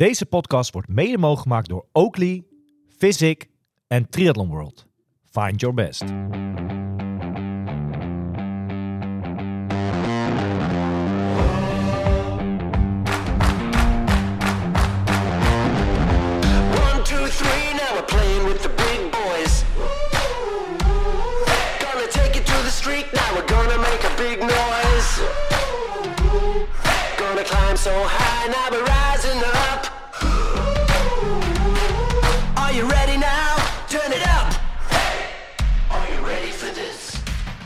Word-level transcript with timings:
Deze 0.00 0.26
podcast 0.26 0.72
wordt 0.72 0.88
mede 0.88 1.18
mogelijk 1.18 1.42
gemaakt 1.42 1.68
door 1.68 1.86
Oakley, 1.92 2.44
Physic 2.98 3.48
en 3.86 4.08
Triathlon 4.08 4.48
World. 4.48 4.86
Find 5.30 5.60
your 5.60 5.74
best. 5.74 6.02
One, 6.02 6.10
two, 17.02 17.28
three, 17.28 17.72
now 17.74 17.94
we're 17.94 18.04
playing 18.04 18.40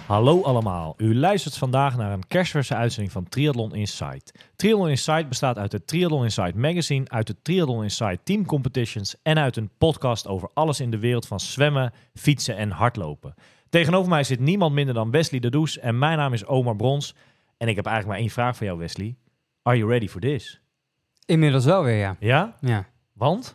Hallo 0.07 0.43
allemaal, 0.43 0.95
u 0.97 1.15
luistert 1.17 1.57
vandaag 1.57 1.97
naar 1.97 2.13
een 2.13 2.27
kerstverse 2.29 2.75
uitzending 2.75 3.13
van 3.13 3.29
Triathlon 3.29 3.75
Insight. 3.75 4.33
Triathlon 4.57 4.89
Insight 4.89 5.29
bestaat 5.29 5.59
uit 5.59 5.73
het 5.73 5.87
Triathlon 5.87 6.23
Insight 6.23 6.55
magazine, 6.55 7.09
uit 7.09 7.27
de 7.27 7.37
Triathlon 7.43 7.83
Insight 7.83 8.19
team 8.25 8.47
competitions 8.47 9.17
en 9.23 9.39
uit 9.39 9.57
een 9.57 9.71
podcast 9.79 10.27
over 10.27 10.51
alles 10.55 10.81
in 10.81 10.91
de 10.91 10.99
wereld 10.99 11.27
van 11.27 11.41
zwemmen, 11.41 11.93
fietsen 12.15 12.57
en 12.57 12.71
hardlopen. 12.71 13.35
Tegenover 13.69 14.09
mij 14.11 14.25
zit 14.25 14.41
niemand 14.41 14.75
minder 14.75 14.95
dan 14.95 15.11
Wesley 15.11 15.41
de 15.41 15.51
Does 15.51 15.79
en 15.79 15.99
mijn 15.99 16.19
naam 16.19 16.33
is 16.33 16.47
Omar 16.47 16.77
Brons. 16.77 17.15
En 17.57 17.69
ik 17.69 17.77
heb 17.77 17.87
eigenlijk 17.87 18.15
maar 18.17 18.25
één 18.27 18.35
vraag 18.35 18.57
voor 18.57 18.67
jou 18.67 18.79
Wesley. 18.79 19.17
Are 19.63 19.77
you 19.77 19.91
ready 19.91 20.09
for 20.09 20.21
this? 20.21 20.61
Inmiddels 21.27 21.65
wel 21.65 21.83
weer, 21.83 21.97
ja. 21.97 22.17
Ja? 22.21 22.57
ja. 22.61 22.87
Want? 23.13 23.55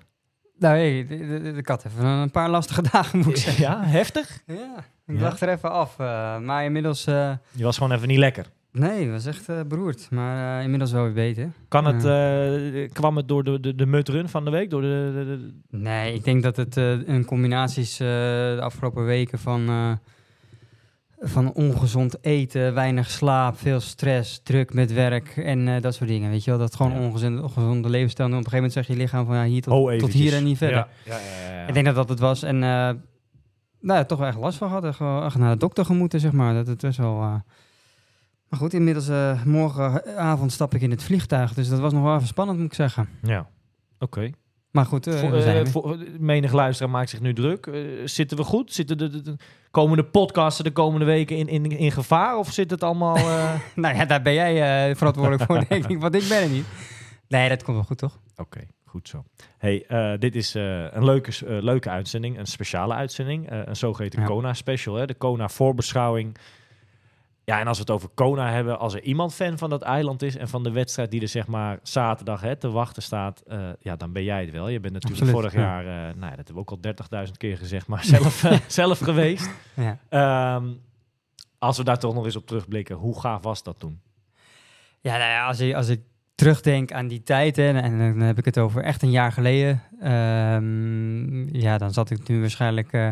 Nou, 0.57 0.75
hey, 0.77 1.05
de- 1.07 1.17
de- 1.27 1.41
de- 1.41 1.57
ik 1.57 1.67
had 1.67 1.85
even 1.85 2.05
een 2.05 2.31
paar 2.31 2.49
lastige 2.49 2.81
dagen, 2.91 3.19
moet 3.19 3.27
ik 3.27 3.37
zeggen. 3.37 3.63
Ja, 3.63 3.83
heftig? 3.83 4.43
Ja, 4.47 4.85
ik 5.09 5.19
lag 5.19 5.41
er 5.41 5.49
even 5.49 5.71
af. 5.71 5.99
eh, 5.99 6.39
maar 6.39 6.63
inmiddels... 6.65 7.05
eh, 7.05 7.31
Je 7.51 7.63
was 7.63 7.77
gewoon 7.77 7.91
even 7.95 8.07
niet 8.07 8.17
lekker. 8.17 8.45
nee, 8.71 9.01
het 9.03 9.11
was 9.11 9.25
echt 9.25 9.49
eh, 9.49 9.59
beroerd. 9.67 10.07
Maar 10.11 10.63
inmiddels 10.63 10.91
wel 10.91 11.03
weer 11.03 11.13
beter. 11.13 11.51
Kan 11.67 11.85
het, 11.85 12.03
kwam 12.93 13.15
het 13.17 13.27
door 13.27 13.43
de, 13.43 13.59
de, 13.59 13.75
de 13.75 13.85
mutrun 13.85 14.29
van 14.29 14.45
de 14.45 14.51
week? 14.51 14.69
Door 14.69 14.81
de, 14.81 15.11
de- 15.13 15.25
de- 15.25 15.77
Nee, 15.77 16.13
ik 16.13 16.23
denk 16.23 16.43
dat 16.43 16.55
het 16.55 16.75
een 16.75 17.25
combinatie 17.25 17.81
is 17.81 17.97
de 17.97 18.57
afgelopen 18.61 19.05
weken 19.05 19.39
van, 19.39 19.69
van 21.21 21.53
ongezond 21.53 22.17
eten, 22.25 22.73
weinig 22.73 23.09
slaap, 23.09 23.57
veel 23.59 23.79
stress, 23.79 24.39
druk 24.43 24.73
met 24.73 24.93
werk 24.93 25.37
en 25.37 25.81
dat 25.81 25.95
soort 25.95 26.09
dingen. 26.09 26.29
Weet 26.29 26.43
je 26.43 26.49
wel, 26.51 26.59
dat 26.59 26.75
gewoon 26.75 26.91
Ja. 26.91 26.99
ongezonde, 26.99 27.41
ongezonde 27.41 27.89
levensstijl. 27.89 28.29
En 28.29 28.35
op 28.37 28.43
een 28.45 28.49
gegeven 28.51 28.69
moment 28.69 28.73
zegt 28.87 28.87
je 28.99 29.03
lichaam 29.03 29.25
van 29.25 29.35
ja, 29.35 29.43
hier 29.43 29.61
tot, 29.61 29.73
Oh, 29.73 29.93
tot 29.93 30.11
hier 30.13 30.33
en 30.33 30.43
niet 30.43 30.57
verder. 30.57 30.77
Ja, 30.77 30.87
ja, 31.05 31.17
ja, 31.17 31.49
ja, 31.53 31.59
ja. 31.61 31.67
Ik 31.67 31.73
denk 31.73 31.85
dat 31.85 31.95
dat 31.95 32.09
het 32.09 32.19
was. 32.19 32.43
En 32.43 32.63
nou 33.79 33.99
ja, 33.99 34.05
toch 34.05 34.17
wel 34.19 34.27
echt 34.27 34.37
last 34.37 34.57
van 34.57 34.67
gehad. 34.67 34.83
Echt, 34.85 34.99
wel 34.99 35.23
echt 35.23 35.37
naar 35.37 35.51
de 35.51 35.57
dokter 35.57 35.85
gemoeten, 35.85 36.19
zeg 36.19 36.31
maar. 36.31 36.53
Dat 36.53 36.67
het 36.67 36.81
best 36.81 36.97
wel... 36.97 37.21
eh, 37.21 37.33
Maar 38.49 38.59
goed, 38.59 38.73
inmiddels 38.73 39.07
eh, 39.07 39.43
morgenavond 39.43 40.51
stap 40.51 40.73
ik 40.73 40.81
in 40.81 40.91
het 40.91 41.03
vliegtuig. 41.03 41.53
Dus 41.53 41.69
dat 41.69 41.79
was 41.79 41.93
nog 41.93 42.03
wel 42.03 42.15
even 42.15 42.27
spannend, 42.27 42.57
moet 42.57 42.67
ik 42.67 42.73
zeggen. 42.73 43.09
Ja, 43.21 43.47
oké. 43.99 44.29
Maar 44.71 44.85
goed, 44.85 45.07
eh, 45.07 45.19
Voor- 45.19 45.67
voor- 45.67 45.97
menig 46.19 46.51
luisteraar 46.51 46.91
maakt 46.91 47.09
zich 47.09 47.21
nu 47.21 47.33
druk. 47.33 47.69
Zitten 48.05 48.37
we 48.37 48.43
goed? 48.43 48.73
Zitten 48.73 48.97
de, 48.97 49.09
de, 49.09 49.21
de 49.21 49.35
komende 49.71 50.03
podcasten 50.03 50.63
de 50.63 50.71
komende 50.71 51.05
weken 51.05 51.37
in, 51.37 51.47
in, 51.47 51.65
in 51.65 51.91
gevaar? 51.91 52.37
Of 52.37 52.51
zit 52.51 52.71
het 52.71 52.83
allemaal... 52.83 53.17
Nou 53.75 53.95
ja, 53.95 54.05
daar 54.05 54.21
ben 54.21 54.33
jij 54.33 54.95
verantwoordelijk 54.95 55.43
voor, 55.43 55.65
denk 55.69 55.87
ik. 55.87 55.99
Want 55.99 56.15
ik 56.15 56.27
ben 56.29 56.41
er 56.41 56.49
niet. 56.49 56.65
Nee, 57.27 57.49
dat 57.49 57.63
komt 57.63 57.77
wel 57.77 57.85
goed, 57.85 57.97
toch? 57.97 58.19
Oké, 58.35 58.59
goed 58.89 59.07
zo. 59.07 59.23
Hey, 59.57 59.85
eh, 59.87 60.13
dit 60.19 60.35
is 60.35 60.55
eh, 60.55 60.91
een 60.91 61.03
leuke, 61.05 61.45
eh, 61.45 61.61
leuke 61.61 61.89
uitzending, 61.89 62.37
een 62.37 62.45
speciale 62.45 62.93
uitzending. 62.93 63.49
eh, 63.49 63.61
een 63.65 63.75
zogeheten 63.75 64.19
Ja. 64.21 64.25
Kona 64.25 64.53
special, 64.53 64.95
hè? 64.95 65.05
de 65.05 65.13
Kona 65.13 65.49
voorbeschouwing. 65.49 66.37
Ja, 67.43 67.59
en 67.59 67.67
als 67.67 67.77
we 67.77 67.83
het 67.83 67.91
over 67.91 68.09
Kona 68.13 68.51
hebben, 68.51 68.79
als 68.79 68.93
er 68.93 69.01
iemand 69.01 69.33
fan 69.33 69.57
van 69.57 69.69
dat 69.69 69.81
eiland 69.81 70.21
is 70.21 70.35
en 70.37 70.47
van 70.47 70.63
de 70.63 70.71
wedstrijd 70.71 71.11
die 71.11 71.21
er 71.21 71.27
zeg 71.27 71.47
maar 71.47 71.79
zaterdag 71.83 72.41
hè, 72.41 72.55
te 72.55 72.69
wachten 72.69 73.03
staat, 73.03 73.43
eh, 73.47 73.69
ja, 73.79 73.95
dan 73.95 74.11
ben 74.11 74.23
jij 74.23 74.41
het 74.41 74.51
wel. 74.51 74.67
Je 74.67 74.79
bent 74.79 74.93
natuurlijk 74.93 75.21
Absoluut, 75.21 75.41
vorig 75.41 75.53
ja. 75.53 75.81
jaar, 75.81 75.85
eh, 75.85 76.15
nou 76.15 76.29
ja, 76.31 76.35
dat 76.35 76.35
hebben 76.35 76.53
we 76.53 76.59
ook 76.59 76.69
al 76.71 76.79
30.000 76.81 77.37
keer 77.37 77.57
gezegd, 77.57 77.87
maar 77.87 78.03
zelf, 78.15 78.45
zelf 78.67 78.99
geweest. 78.99 79.49
Ja. 79.73 79.97
Ehm, 80.09 80.67
als 81.57 81.77
we 81.77 81.83
daar 81.83 81.99
toch 81.99 82.13
nog 82.13 82.25
eens 82.25 82.35
op 82.35 82.47
terugblikken, 82.47 82.95
hoe 82.95 83.19
gaaf 83.19 83.43
was 83.43 83.63
dat 83.63 83.79
toen? 83.79 84.01
Ja, 85.01 85.17
nou 85.17 85.29
ja, 85.29 85.47
als 85.47 85.59
ik, 85.59 85.73
als 85.75 85.87
ik 85.87 86.01
terugdenk 86.39 86.91
aan 86.91 87.07
die 87.07 87.23
tijd, 87.23 87.55
hè, 87.55 87.79
en 87.81 87.97
dan 87.97 88.19
heb 88.19 88.37
ik 88.37 88.45
het 88.45 88.57
over 88.57 88.83
echt 88.83 89.01
een 89.01 89.11
jaar 89.11 89.31
geleden. 89.31 89.81
ehm, 90.01 91.55
ja, 91.57 91.77
dan 91.77 91.93
zat 91.93 92.09
ik 92.09 92.27
nu 92.27 92.39
waarschijnlijk 92.39 92.91
eh, 92.93 93.07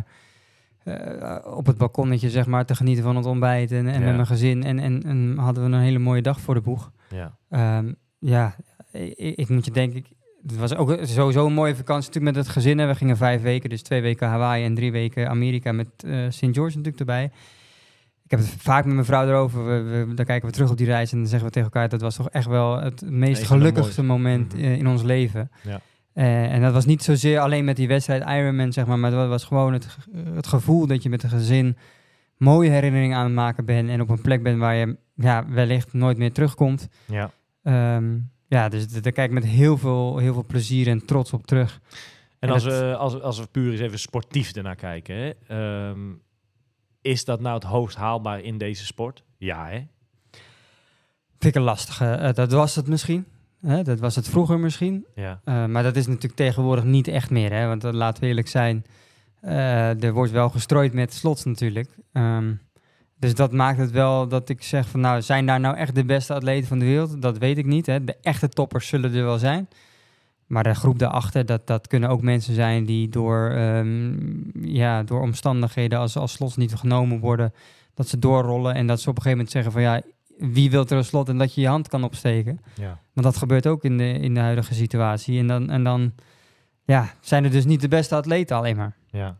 eh, 0.84 1.56
op 1.56 1.66
het 1.66 1.78
balkonnetje, 1.78 2.30
zeg 2.30 2.46
maar, 2.46 2.66
te 2.66 2.76
genieten 2.76 3.04
van 3.04 3.16
het 3.16 3.26
ontbijt 3.26 3.72
en, 3.72 3.88
en 3.88 4.00
Ja. 4.00 4.06
met 4.06 4.16
mijn 4.16 4.28
gezin. 4.28 4.64
En, 4.64 4.80
en, 4.80 5.04
en 5.04 5.38
hadden 5.38 5.70
we 5.70 5.76
een 5.76 5.82
hele 5.82 6.00
mooie 6.00 6.22
dag 6.22 6.40
voor 6.42 6.54
de 6.54 6.62
boeg. 6.62 6.92
Ja, 7.10 7.38
Ehm, 7.50 7.94
ja, 8.20 8.56
ik, 8.92 9.14
ik 9.38 9.50
moet 9.50 9.66
je 9.66 9.72
denken, 9.72 9.98
ik- 9.98 10.16
het 10.48 10.58
was 10.58 10.76
ook 10.76 10.98
sowieso 11.02 11.46
een 11.46 11.54
mooie 11.54 11.76
vakantie 11.76 12.08
natuurlijk 12.08 12.36
met 12.36 12.46
het 12.46 12.54
gezin. 12.54 12.78
hè. 12.78 12.88
We 12.88 12.96
gingen 12.96 13.18
vijf 13.18 13.42
weken, 13.42 13.70
dus 13.70 13.82
twee 13.82 14.02
weken 14.02 14.28
Hawaii 14.28 14.66
en 14.66 14.76
drie 14.76 14.92
weken 14.92 15.30
Amerika 15.30 15.72
met 15.72 15.88
eh 16.06 16.18
St. 16.30 16.40
George 16.40 16.78
natuurlijk 16.78 17.00
erbij. 17.00 17.32
Ik 18.30 18.38
heb 18.38 18.40
het 18.40 18.56
vaak 18.58 18.86
met 18.86 18.94
mijn 18.94 19.06
vrouw 19.06 19.28
erover. 19.28 19.66
We, 19.66 20.06
we, 20.06 20.14
dan 20.14 20.26
kijken 20.26 20.48
we 20.48 20.54
terug 20.54 20.70
op 20.72 20.78
die 20.78 20.86
reis 20.86 21.12
en 21.12 21.18
dan 21.18 21.28
zeggen 21.28 21.48
we 21.48 21.54
tegen 21.54 21.72
elkaar... 21.72 21.90
dat 21.90 22.02
was 22.02 22.16
toch 22.16 22.30
echt 22.30 22.48
wel 22.48 22.80
het 22.82 23.10
meest 23.10 23.44
gelukkigste 23.44 24.04
moment 24.04 24.54
Mhm. 24.54 24.64
eh, 24.64 24.78
in 24.78 24.88
ons 24.88 25.04
leven. 25.04 25.52
Ja. 25.64 25.80
Eh, 26.14 26.54
en 26.54 26.62
dat 26.62 26.74
was 26.74 26.86
niet 26.86 27.04
zozeer 27.04 27.40
alleen 27.40 27.66
met 27.66 27.76
die 27.76 27.88
wedstrijd 27.88 28.24
Ironman, 28.24 28.74
zeg 28.74 28.86
maar... 28.86 29.00
maar 29.00 29.12
dat 29.12 29.28
was 29.28 29.44
gewoon 29.44 29.74
het, 29.74 29.98
het 30.34 30.48
gevoel 30.48 30.88
dat 30.88 31.04
je 31.04 31.10
met 31.10 31.24
een 31.24 31.30
gezin... 31.30 31.78
mooie 32.38 32.70
herinneringen 32.70 33.18
aan 33.18 33.26
het 33.26 33.34
maken 33.34 33.66
bent... 33.66 33.90
en 33.90 34.02
op 34.02 34.10
een 34.10 34.22
plek 34.22 34.44
bent 34.44 34.60
waar 34.60 34.76
je 34.76 34.98
ja, 35.16 35.46
wellicht 35.50 35.94
nooit 35.94 36.18
meer 36.18 36.32
terugkomt... 36.34 36.88
ja. 37.06 37.32
Ehm, 37.64 38.18
ja, 38.48 38.70
dus 38.70 38.88
daar 38.88 39.12
kijk 39.12 39.28
ik 39.28 39.34
met 39.34 39.46
heel 39.46 39.78
veel, 39.78 40.18
heel 40.18 40.34
veel 40.34 40.46
plezier 40.48 40.88
en 40.88 41.06
trots 41.06 41.34
op 41.34 41.48
terug. 41.48 41.80
En 42.40 42.48
En 42.48 42.54
als, 42.54 42.64
het- 42.64 42.74
we, 42.80 42.96
als, 42.96 43.22
als 43.22 43.40
we 43.40 43.48
puur 43.52 43.72
eens 43.72 43.80
even 43.82 44.00
sportief 44.00 44.52
ernaar 44.56 44.76
kijken, 44.76 45.16
hè, 45.16 45.32
ehm, 45.48 46.00
is 47.02 47.26
dat 47.26 47.40
nou 47.40 47.56
het 47.56 47.64
hoogst 47.64 47.98
haalbaar 47.98 48.40
in 48.42 48.58
deze 48.58 48.86
sport? 48.86 49.24
Ja, 49.38 49.68
hè? 49.68 49.82
Vind 51.40 51.56
ik 51.56 51.56
een 51.56 51.62
lastige. 51.62 52.06
Eh, 52.06 52.34
dat 52.34 52.52
was 52.52 52.76
het 52.76 52.88
misschien. 52.88 53.26
Hè? 53.62 53.84
Dat 53.84 54.00
was 54.00 54.16
het 54.16 54.28
vroeger 54.30 54.60
misschien. 54.60 55.06
Ja. 55.16 55.42
Eh, 55.44 55.66
maar 55.66 55.84
dat 55.84 55.96
is 55.96 56.08
natuurlijk 56.08 56.36
tegenwoordig 56.36 56.84
niet 56.84 57.08
echt 57.08 57.30
meer. 57.30 57.54
Hè? 57.54 57.68
Want 57.68 57.84
uh, 57.86 57.92
laten 57.92 58.22
we 58.22 58.28
eerlijk 58.28 58.48
zijn. 58.48 58.86
eh, 59.42 60.04
er 60.04 60.14
wordt 60.14 60.32
wel 60.32 60.50
gestrooid 60.50 60.94
met 60.94 61.14
slots 61.14 61.44
natuurlijk. 61.44 61.90
Ehm, 62.14 62.54
dus 63.20 63.36
dat 63.36 63.52
maakt 63.52 63.78
het 63.78 63.92
wel 63.92 64.28
dat 64.28 64.50
ik 64.50 64.64
zeg 64.64 64.88
van 64.88 65.00
nou, 65.00 65.22
zijn 65.22 65.46
daar 65.46 65.60
nou 65.60 65.76
echt 65.78 65.96
de 65.96 66.06
beste 66.06 66.34
atleten 66.34 66.68
van 66.68 66.80
de 66.80 66.86
wereld? 66.86 67.22
Dat 67.22 67.38
weet 67.38 67.58
ik 67.58 67.66
niet. 67.66 67.86
Hè? 67.86 68.04
De 68.04 68.16
echte 68.22 68.50
toppers 68.50 68.88
zullen 68.88 69.14
er 69.14 69.24
wel 69.24 69.38
zijn. 69.38 69.68
Maar 70.48 70.64
de 70.64 70.76
groep 70.76 71.00
daarachter, 71.00 71.46
dat, 71.46 71.68
dat 71.68 71.88
kunnen 71.88 72.10
ook 72.10 72.22
mensen 72.22 72.54
zijn 72.54 72.86
die 72.86 73.10
door, 73.10 73.50
ehm, 73.50 74.14
ja, 74.68 75.04
door 75.04 75.22
omstandigheden 75.22 76.00
als, 76.00 76.18
als 76.18 76.32
slots 76.32 76.56
niet 76.56 76.76
genomen 76.76 77.20
worden, 77.20 77.54
dat 77.94 78.08
ze 78.08 78.20
doorrollen 78.20 78.76
en 78.76 78.88
dat 78.88 79.02
ze 79.02 79.10
op 79.10 79.16
een 79.16 79.22
gegeven 79.22 79.38
moment 79.38 79.52
zeggen 79.52 79.72
van 79.72 79.82
ja, 79.82 80.02
wie 80.54 80.72
wil 80.72 80.86
er 80.86 80.98
een 80.98 81.06
slot 81.06 81.30
en 81.30 81.38
dat 81.38 81.54
je 81.54 81.62
je 81.62 81.68
hand 81.68 81.88
kan 81.88 82.04
opsteken. 82.04 82.60
ja. 82.76 83.00
Want 83.14 83.26
dat 83.26 83.38
gebeurt 83.38 83.68
ook 83.68 83.84
in 83.84 83.98
de, 83.98 84.12
in 84.12 84.34
de 84.34 84.40
huidige 84.40 84.74
situatie. 84.74 85.40
En 85.40 85.48
dan, 85.48 85.70
en 85.70 85.84
dan 85.84 86.14
ja, 86.86 87.14
zijn 87.20 87.44
er 87.44 87.52
dus 87.52 87.66
niet 87.66 87.82
de 87.82 87.88
beste 87.88 88.16
atleten 88.16 88.56
alleen 88.56 88.76
maar. 88.76 88.96
ja. 89.12 89.38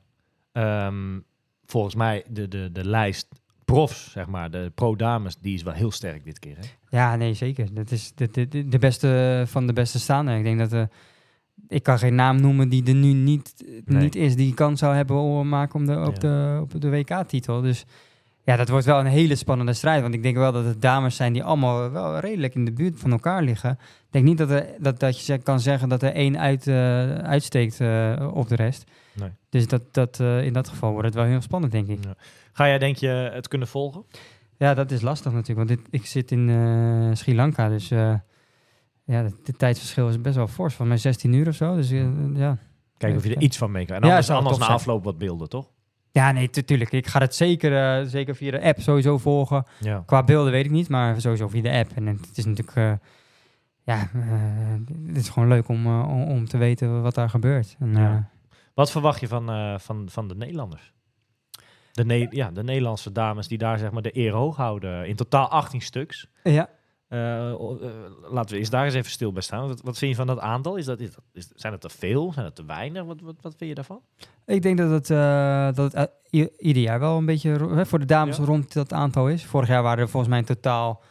Ehm, 0.52 1.20
volgens 1.66 1.96
mij 1.96 2.24
de, 2.30 2.48
de, 2.48 2.70
de 2.72 2.86
lijst 2.86 3.28
profs, 3.74 4.12
zeg 4.12 4.28
maar, 4.28 4.52
de 4.52 4.72
pro-dames, 4.76 5.38
die 5.42 5.54
is 5.54 5.64
wel 5.64 5.74
heel 5.74 5.92
sterk 5.92 6.24
dit 6.24 6.40
keer. 6.40 6.56
Hè? 6.58 6.98
Ja, 6.98 7.16
nee, 7.16 7.34
zeker. 7.34 7.74
Dat 7.74 7.92
is 7.92 8.12
de, 8.16 8.30
de, 8.32 8.68
de- 8.68 8.80
beste 8.80 9.44
van 9.48 9.68
de 9.68 9.74
beste 9.74 10.00
staande. 10.00 10.38
Ik 10.38 10.44
denk 10.44 10.60
dat 10.60 10.74
eh, 10.74 10.82
ik 11.68 11.84
kan 11.84 12.00
geen 12.00 12.16
naam 12.16 12.42
noemen 12.42 12.70
die 12.70 12.86
er 12.88 12.94
nu 12.96 13.14
niet, 13.14 13.54
Nee. 13.86 14.02
niet 14.02 14.16
is 14.16 14.36
die 14.36 14.54
kans 14.54 14.80
zou 14.80 14.96
hebben 14.96 15.16
om 15.18 15.50
maken 15.50 15.76
om 15.80 15.86
de, 15.86 16.00
op, 16.00 16.14
Ja. 16.14 16.20
de, 16.20 16.60
op 16.62 16.82
de 16.82 16.90
WK-titel. 16.90 17.62
Dus 17.62 17.86
ja, 18.44 18.56
dat 18.56 18.70
wordt 18.70 18.86
wel 18.86 19.00
een 19.00 19.06
hele 19.06 19.36
spannende 19.36 19.74
strijd. 19.74 20.02
Want 20.02 20.14
ik 20.14 20.24
denk 20.24 20.36
wel 20.36 20.52
dat 20.52 20.66
het 20.66 20.82
dames 20.82 21.16
zijn 21.16 21.34
die 21.34 21.44
allemaal 21.44 21.92
wel 21.92 22.20
redelijk 22.20 22.56
in 22.56 22.66
de 22.66 22.74
buurt 22.74 23.00
van 23.00 23.12
elkaar 23.12 23.44
liggen. 23.44 23.72
Ik 23.72 23.78
denk 24.12 24.26
niet 24.26 24.38
dat, 24.38 24.50
er, 24.50 24.66
dat, 24.80 25.00
dat 25.00 25.26
je 25.26 25.38
kan 25.38 25.60
zeggen 25.60 25.90
dat 25.90 26.04
er 26.04 26.14
één 26.14 26.40
uit, 26.40 26.68
eh, 26.68 27.14
uitsteekt 27.16 27.80
eh, 27.82 28.30
op 28.34 28.48
de 28.48 28.56
rest. 28.56 28.84
Nee. 29.20 29.30
Dus 29.50 29.68
dat, 29.68 29.94
dat, 29.94 30.20
eh, 30.20 30.44
in 30.44 30.54
dat 30.54 30.70
geval 30.70 30.92
wordt 30.92 31.06
het 31.06 31.16
wel 31.16 31.26
heel 31.26 31.42
spannend, 31.42 31.72
denk 31.72 31.88
ik. 31.88 32.04
Ja. 32.04 32.14
Ga 32.54 32.68
jij, 32.68 32.78
denk 32.78 32.96
je, 32.96 33.08
het 33.34 33.48
kunnen 33.48 33.68
volgen? 33.68 34.04
Ja, 34.58 34.74
dat 34.74 34.92
is 34.92 35.02
lastig 35.02 35.32
natuurlijk. 35.32 35.68
Want 35.68 35.80
dit, 35.80 35.88
ik 36.02 36.06
zit 36.06 36.32
in 36.32 36.50
eh, 36.50 37.10
Sri 37.16 37.36
Lanka, 37.36 37.70
dus 37.70 37.92
eh, 37.92 38.14
ja, 39.04 39.24
het, 39.24 39.58
tijdsverschil 39.58 40.10
is 40.10 40.22
best 40.22 40.36
wel 40.36 40.48
fors. 40.48 40.74
Van 40.76 40.88
mij 40.88 40.98
16 40.98 41.34
uur 41.34 41.48
of 41.48 41.56
zo. 41.56 41.76
Dus 41.76 41.92
eh, 41.92 42.06
ja. 42.34 42.58
Kijk 42.98 43.16
of 43.16 43.24
je 43.24 43.30
er 43.30 43.36
Ja. 43.36 43.42
iets 43.42 43.58
van 43.58 43.72
mee 43.72 43.86
kan. 43.86 43.96
En 43.96 44.02
Ja, 44.02 44.08
anders, 44.08 44.26
zou 44.28 44.40
anders 44.40 44.58
na 44.58 44.68
afloop 44.68 45.04
wat 45.04 45.18
beelden, 45.18 45.50
toch? 45.50 45.70
Ja, 46.12 46.32
nee, 46.32 46.50
natuurlijk. 46.54 46.92
Ik 46.92 47.08
ga 47.08 47.20
het 47.20 47.36
zeker, 47.36 48.06
zeker 48.10 48.36
via 48.36 48.52
de 48.52 48.62
app 48.62 48.80
sowieso 48.82 49.18
volgen. 49.18 49.66
Ja. 49.80 50.04
Qua 50.06 50.24
beelden 50.24 50.52
weet 50.52 50.66
ik 50.66 50.72
niet, 50.72 50.90
maar 50.90 51.22
sowieso 51.22 51.48
via 51.48 51.62
de 51.62 51.72
app. 51.72 51.92
En 51.96 52.06
het 52.06 52.38
is 52.38 52.46
natuurlijk, 52.46 53.00
ja, 53.84 54.10
het 55.08 55.18
is 55.18 55.30
gewoon 55.30 55.48
leuk 55.48 55.68
om, 55.68 55.88
om, 55.88 56.24
om 56.24 56.46
te 56.48 56.58
weten 56.58 57.02
wat 57.02 57.16
daar 57.16 57.30
gebeurt. 57.30 57.76
En, 57.80 57.92
Ja. 57.94 58.30
Wat 58.78 58.92
verwacht 58.92 59.20
je 59.20 59.28
van, 59.28 59.50
eh, 59.50 59.78
van, 59.80 60.10
van 60.10 60.28
de 60.28 60.36
Nederlanders? 60.36 60.94
De, 61.92 62.06
Ne- 62.06 62.28
ja, 62.30 62.52
de 62.52 62.64
Nederlandse 62.64 63.12
dames 63.12 63.48
die 63.48 63.58
daar 63.58 63.78
zeg 63.78 63.92
maar 63.92 64.02
de 64.02 64.18
eer 64.18 64.34
hoog 64.34 64.56
houden. 64.56 65.08
In 65.08 65.16
totaal 65.16 65.48
18 65.48 65.82
stuks. 65.82 66.28
ja, 66.44 66.70
eh, 67.08 67.18
laten 68.32 68.54
we 68.54 68.58
eens 68.60 68.70
daar 68.70 68.86
eens 68.86 68.94
even 68.94 69.12
stil 69.12 69.32
bij 69.32 69.42
staan. 69.42 69.68
Wat, 69.68 69.82
wat 69.82 69.98
vind 69.98 70.12
je 70.12 70.18
van 70.18 70.28
dat 70.28 70.40
aantal? 70.40 70.76
Is 70.76 70.86
dat, 70.86 71.00
is 71.00 71.14
dat, 71.14 71.24
is, 71.34 71.48
zijn 71.56 71.74
het 71.74 71.82
te 71.82 71.90
veel? 71.90 72.34
Zijn 72.34 72.46
het 72.46 72.56
te 72.56 72.66
weinig? 72.66 73.04
Wat, 73.04 73.22
wat, 73.22 73.36
wat 73.42 73.54
vind 73.58 73.70
je 73.70 73.76
daarvan? 73.76 74.02
ik 74.46 74.62
denk 74.62 74.78
dat 74.78 74.90
het, 74.90 75.08
dat 75.76 75.94
het 75.94 76.12
ieder 76.58 76.84
jaar 76.84 77.00
wel 77.00 77.18
een 77.18 77.26
beetje 77.26 77.86
voor 77.86 78.00
de 78.00 78.06
dames 78.06 78.38
Ja. 78.38 78.44
rond 78.44 78.74
dat 78.74 78.94
aantal 78.94 79.30
is. 79.30 79.46
Vorig 79.46 79.68
jaar 79.68 79.84
waren 79.84 80.00
er 80.04 80.10
volgens 80.10 80.30
mij 80.32 80.40
in 80.40 80.46
totaal 80.46 81.02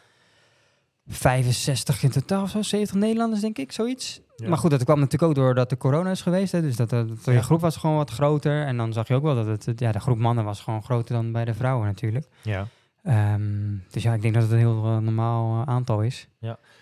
65 1.06 2.02
in 2.02 2.10
totaal 2.10 2.42
of 2.42 2.50
zo, 2.50 2.62
70 2.62 2.96
Nederlanders 2.96 3.40
denk 3.40 3.58
ik, 3.58 3.72
zoiets. 3.72 4.20
Ja. 4.36 4.48
Maar 4.48 4.58
goed, 4.58 4.70
dat 4.70 4.84
kwam 4.84 4.98
natuurlijk 4.98 5.30
ook 5.30 5.44
doordat 5.44 5.70
de 5.70 5.76
corona 5.76 6.10
is 6.10 6.22
geweest. 6.22 6.52
Hè, 6.52 6.60
dus 6.60 6.76
dat, 6.76 6.90
dat, 6.90 7.08
dat 7.08 7.24
de 7.24 7.32
Ja. 7.32 7.40
groep 7.40 7.60
was 7.60 7.76
gewoon 7.76 7.96
wat 7.96 8.10
groter. 8.10 8.66
En 8.66 8.76
dan 8.76 8.92
zag 8.92 9.08
je 9.08 9.14
ook 9.14 9.22
wel 9.22 9.34
dat 9.44 9.64
het, 9.66 9.80
ja, 9.80 9.92
de 9.92 10.00
groep 10.00 10.18
mannen 10.18 10.44
was 10.44 10.60
gewoon 10.60 10.82
groter 10.82 11.14
dan 11.14 11.32
bij 11.32 11.44
de 11.44 11.54
vrouwen 11.54 11.86
natuurlijk. 11.86 12.26
Ja. 12.42 12.66
Ehm, 13.02 13.42
dus 13.90 14.02
ja, 14.02 14.14
ik 14.14 14.22
denk 14.22 14.34
dat 14.34 14.42
het 14.42 14.52
een 14.52 14.58
heel 14.58 14.84
eh, 14.84 14.98
normaal 14.98 15.60
eh, 15.62 15.74
aantal 15.74 16.02
is. 16.02 16.28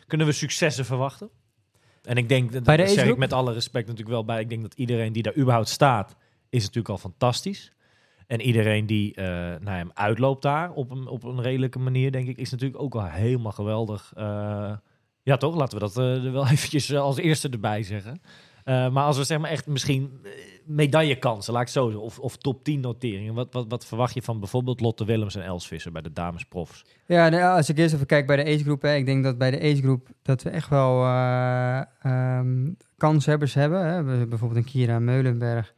Kunnen 0.06 0.26
we 0.26 0.32
successen 0.32 0.84
verwachten? 0.84 1.30
En 2.02 2.16
ik 2.16 2.28
denk, 2.28 2.52
dat, 2.52 2.62
Bij 2.62 2.76
de 2.76 2.82
dat 2.82 2.92
zeg 2.92 3.06
ik 3.06 3.16
met 3.16 3.32
alle 3.32 3.52
respect 3.52 3.86
natuurlijk 3.86 4.14
wel 4.14 4.24
bij. 4.24 4.40
Ik 4.40 4.48
denk 4.48 4.62
dat 4.62 4.74
iedereen 4.74 5.12
die 5.12 5.22
daar 5.22 5.36
überhaupt 5.36 5.68
staat, 5.68 6.16
is 6.48 6.60
natuurlijk 6.62 6.88
al 6.88 6.98
fantastisch. 6.98 7.72
En 8.26 8.40
iedereen 8.40 8.86
die 8.86 9.14
eh, 9.14 9.24
naar 9.60 9.76
hem 9.76 9.90
uitloopt 9.94 10.42
daar 10.42 10.72
op 10.72 10.90
een, 10.90 11.06
op 11.06 11.24
een 11.24 11.42
redelijke 11.42 11.78
manier, 11.78 12.12
denk 12.12 12.28
ik, 12.28 12.36
is 12.36 12.50
natuurlijk 12.50 12.82
ook 12.82 12.92
wel 12.92 13.04
helemaal 13.06 13.52
geweldig. 13.52 14.12
Ja, 15.24 15.36
toch? 15.36 15.56
Laten 15.56 15.78
we 15.78 15.84
dat 15.84 15.98
eh, 15.98 16.24
er 16.24 16.32
wel 16.32 16.48
eventjes 16.54 16.90
eh, 16.90 17.00
als 17.00 17.16
eerste 17.16 17.48
erbij 17.48 17.82
zeggen. 17.82 18.20
Eh, 18.64 18.90
maar 18.90 19.04
als 19.04 19.16
we 19.16 19.24
zeg 19.24 19.38
maar 19.38 19.50
echt 19.50 19.66
misschien 19.66 20.20
medaillekansen, 20.64 21.52
laat 21.52 21.62
ik 21.62 21.68
zo 21.68 21.84
zeggen, 21.84 22.02
of, 22.02 22.18
of 22.18 22.36
top 22.36 22.64
10 22.64 22.80
noteringen. 22.80 23.34
Wat, 23.34 23.52
wat, 23.52 23.66
wat 23.68 23.86
verwacht 23.86 24.14
je 24.14 24.22
van 24.22 24.38
bijvoorbeeld 24.38 24.80
Lotte 24.80 25.04
Willems 25.04 25.34
en 25.34 25.42
Els 25.42 25.66
Visser 25.66 25.92
bij 25.92 26.02
de 26.02 26.12
damesprofs? 26.12 26.84
Ja, 27.06 27.28
nou, 27.28 27.56
als 27.56 27.68
ik 27.68 27.78
eerst 27.78 27.94
even 27.94 28.06
kijk 28.06 28.26
bij 28.26 28.36
de 28.36 28.44
agegroep. 28.44 28.82
hè, 28.82 28.94
Ik 28.94 29.06
denk 29.06 29.24
dat 29.24 29.38
bij 29.38 29.50
de 29.50 29.60
agegroep 29.60 30.08
dat 30.22 30.42
we 30.42 30.50
echt 30.50 30.68
wel 30.68 31.04
eh, 31.04 31.82
ehm, 32.02 32.72
kanshebbers 32.96 33.54
hebben. 33.54 33.80
Hè. 33.80 34.02
We 34.02 34.10
hebben 34.10 34.28
bijvoorbeeld 34.28 34.60
een 34.60 34.72
Kira 34.72 34.98
Meulenberg. 34.98 35.74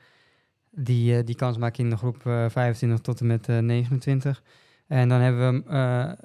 Die, 0.71 1.25
die 1.25 1.35
kans 1.35 1.57
maakt 1.57 1.79
in 1.79 1.91
de 1.91 1.97
groep 1.97 2.27
eh, 2.27 2.45
25 2.49 2.99
tot 2.99 3.21
en 3.21 3.27
met 3.27 3.49
eh, 3.49 3.59
29. 3.59 4.43
En 4.87 5.09
dan 5.09 5.21
hebben 5.21 5.53
we 5.53 6.17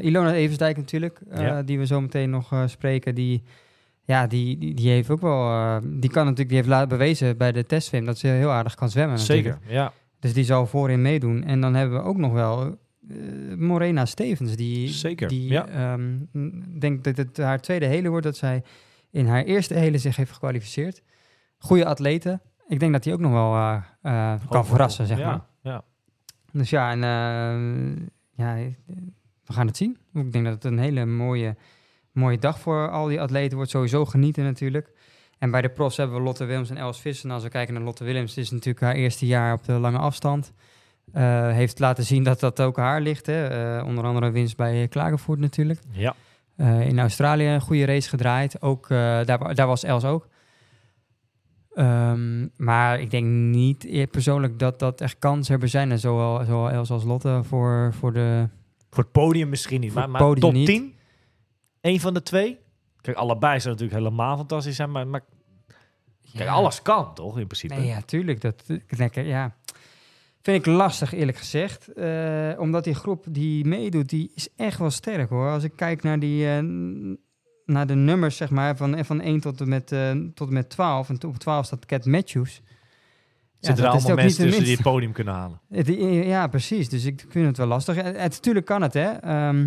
Ilona 0.00 0.32
Eversdijk 0.32 0.76
natuurlijk. 0.76 1.20
eh, 1.30 1.40
Ja. 1.42 1.62
Die 1.62 1.78
we 1.78 1.86
zo 1.86 2.00
meteen 2.00 2.30
nog 2.30 2.52
eh, 2.52 2.66
spreken. 2.66 3.14
Die, 3.14 3.42
ja, 4.04 4.26
die, 4.26 4.58
die, 4.58 4.74
die 4.74 4.90
heeft 4.90 5.10
ook 5.10 5.20
wel... 5.20 5.48
eh, 5.50 5.76
die 5.82 6.10
kan 6.10 6.22
natuurlijk, 6.22 6.48
die 6.48 6.56
heeft 6.56 6.68
laten 6.68 6.88
bewezen 6.88 7.36
bij 7.36 7.52
de 7.52 7.66
testzwem 7.66 8.04
dat 8.04 8.18
ze 8.18 8.26
heel 8.26 8.50
aardig 8.50 8.74
kan 8.74 8.90
zwemmen 8.90 9.16
natuurlijk. 9.18 9.56
Zeker, 9.62 9.74
ja. 9.74 9.92
Dus 10.18 10.32
die 10.34 10.44
zal 10.44 10.66
voorin 10.66 11.02
meedoen. 11.02 11.44
En 11.44 11.60
dan 11.60 11.74
hebben 11.74 11.98
we 11.98 12.04
ook 12.04 12.16
nog 12.16 12.32
wel 12.32 12.60
eh, 13.08 13.16
Morena 13.56 14.04
Stevens. 14.06 14.56
Die, 14.56 14.88
Zeker, 14.88 15.28
Die, 15.28 15.50
ja. 15.50 15.66
ehm, 15.68 16.16
denk 16.78 17.04
dat 17.04 17.16
het 17.16 17.36
haar 17.36 17.60
tweede 17.60 17.86
hele 17.86 18.08
wordt 18.08 18.24
dat 18.24 18.36
zij 18.36 18.62
in 19.10 19.26
haar 19.26 19.42
eerste 19.44 19.74
hele 19.74 19.98
zich 19.98 20.16
heeft 20.16 20.32
gekwalificeerd. 20.32 21.02
Goede 21.58 21.84
atlete. 21.86 22.40
Ik 22.68 22.80
denk 22.80 22.92
dat 22.92 23.04
hij 23.04 23.12
ook 23.12 23.20
nog 23.20 23.32
wel 23.32 23.54
eh, 23.54 23.76
eh, 24.02 24.40
kan 24.50 24.66
verrassen, 24.66 25.06
zeg 25.06 25.18
ja, 25.18 25.26
maar. 25.26 25.40
Ja. 25.62 25.84
Dus 26.52 26.70
ja, 26.70 26.90
en 26.90 27.02
eh, 27.04 28.06
ja, 28.44 28.56
eh, 28.56 28.66
we 29.46 29.52
gaan 29.52 29.66
het 29.66 29.76
zien. 29.76 29.98
Ik 30.14 30.32
denk 30.32 30.44
dat 30.44 30.54
het 30.54 30.64
een 30.64 30.78
hele 30.78 31.06
mooie, 31.06 31.56
mooie 32.12 32.38
dag 32.38 32.58
voor 32.58 32.90
al 32.90 33.06
die 33.06 33.20
atleten 33.20 33.56
wordt. 33.56 33.70
Sowieso 33.70 34.04
genieten 34.04 34.44
natuurlijk. 34.44 34.92
En 35.38 35.50
bij 35.50 35.62
de 35.62 35.68
profs 35.68 35.96
hebben 35.96 36.16
we 36.16 36.22
Lotte 36.22 36.44
Willems 36.44 36.70
en 36.70 36.76
Els 36.76 37.00
Visser. 37.00 37.28
En 37.28 37.34
als 37.34 37.42
we 37.42 37.48
kijken 37.48 37.74
naar 37.74 37.82
Lotte 37.82 38.04
Willems, 38.04 38.34
het 38.34 38.44
is 38.44 38.50
natuurlijk 38.50 38.80
haar 38.80 38.94
eerste 38.94 39.26
jaar 39.26 39.52
op 39.52 39.64
de 39.64 39.72
lange 39.72 39.98
afstand. 39.98 40.52
Eh, 41.12 41.50
heeft 41.50 41.78
laten 41.78 42.04
zien 42.04 42.22
dat 42.22 42.40
dat 42.40 42.60
ook 42.60 42.76
haar 42.76 43.00
ligt. 43.00 43.26
Hè. 43.26 43.46
Eh, 43.46 43.86
onder 43.86 44.04
andere 44.04 44.30
winst 44.30 44.56
bij 44.56 44.88
Klagenvoort 44.88 45.38
natuurlijk. 45.38 45.80
ja. 45.90 46.14
Eh, 46.56 46.88
in 46.88 46.98
Australië 46.98 47.46
een 47.46 47.60
goede 47.60 47.84
race 47.84 48.08
gedraaid. 48.08 48.62
Ook, 48.62 48.88
daar, 48.88 49.54
daar 49.54 49.66
was 49.66 49.84
Els 49.84 50.04
ook. 50.04 50.28
Ehm, 51.76 52.46
maar 52.56 53.00
ik 53.00 53.10
denk 53.10 53.26
niet 53.26 53.86
eh, 53.86 54.06
persoonlijk 54.10 54.58
dat 54.58 54.78
dat 54.78 55.00
echt 55.00 55.18
kanshebbers 55.18 55.70
zijn. 55.70 55.90
En 55.90 55.98
zowel, 55.98 56.44
zowel 56.44 56.70
Els 56.70 56.90
als 56.90 57.04
Lotte 57.04 57.40
voor, 57.42 57.94
voor 57.94 58.12
de... 58.12 58.48
Voor 58.90 59.02
het 59.02 59.12
podium 59.12 59.48
misschien 59.48 59.80
niet, 59.80 59.94
maar, 59.94 60.10
maar 60.10 60.20
podium 60.20 60.40
top 60.40 60.52
niet. 60.52 60.66
10? 60.66 60.94
Eén 61.80 62.00
van 62.00 62.14
de 62.14 62.22
twee? 62.22 62.58
Kijk, 63.00 63.16
allebei 63.16 63.60
zou 63.60 63.74
natuurlijk 63.74 64.02
helemaal 64.02 64.36
fantastisch 64.36 64.76
zijn, 64.76 64.90
maar, 64.90 65.06
maar 65.06 65.24
kijk, 66.34 66.48
alles 66.48 66.82
kan 66.82 67.14
toch 67.14 67.38
in 67.38 67.46
principe? 67.46 67.74
Nee, 67.74 67.86
ja, 67.86 68.00
tuurlijk. 68.00 68.40
Dat, 68.40 68.64
lekker, 68.88 69.24
ja. 69.24 69.56
Vind 70.46 70.66
ik 70.66 70.72
lastig, 70.72 71.12
eerlijk 71.12 71.38
gezegd. 71.38 71.92
Eh, 71.92 72.52
omdat 72.58 72.84
die 72.84 72.94
groep 72.94 73.24
die 73.28 73.64
meedoet, 73.64 74.08
die 74.08 74.30
is 74.34 74.48
echt 74.56 74.78
wel 74.78 74.90
sterk, 74.90 75.30
hoor. 75.30 75.50
Als 75.50 75.64
ik 75.64 75.72
kijk 75.76 76.02
naar, 76.02 76.18
die, 76.18 76.48
eh, 76.48 76.58
naar 77.64 77.86
de 77.86 77.94
nummers, 77.94 78.36
zeg 78.36 78.50
maar, 78.50 78.76
van, 78.76 79.04
van 79.04 79.20
1 79.20 79.40
tot 79.40 79.60
en 79.60 79.68
met, 79.68 79.92
eh, 79.92 80.12
tot 80.34 80.48
en 80.48 80.54
met 80.54 80.70
12. 80.70 81.08
En 81.08 81.24
op 81.26 81.36
12 81.36 81.66
staat 81.66 81.86
Cat 81.86 82.04
Matthews. 82.04 82.62
Zitten 83.66 83.84
er 83.84 83.90
allemaal 83.90 84.14
mensen 84.14 84.44
tussen 84.44 84.64
die 84.64 84.72
het 84.72 84.82
podium 84.82 85.12
kunnen 85.12 85.34
halen? 85.34 85.60
Het- 85.70 86.26
Ja, 86.26 86.46
precies. 86.46 86.88
Dus 86.88 87.04
ik 87.04 87.24
vind 87.28 87.46
het 87.46 87.56
wel 87.56 87.66
lastig. 87.66 87.96
Het, 88.02 88.16
het, 88.20 88.42
tuurlijk 88.42 88.66
kan 88.66 88.82
het, 88.82 88.92
hè. 88.94 89.10
Ehm, 89.10 89.66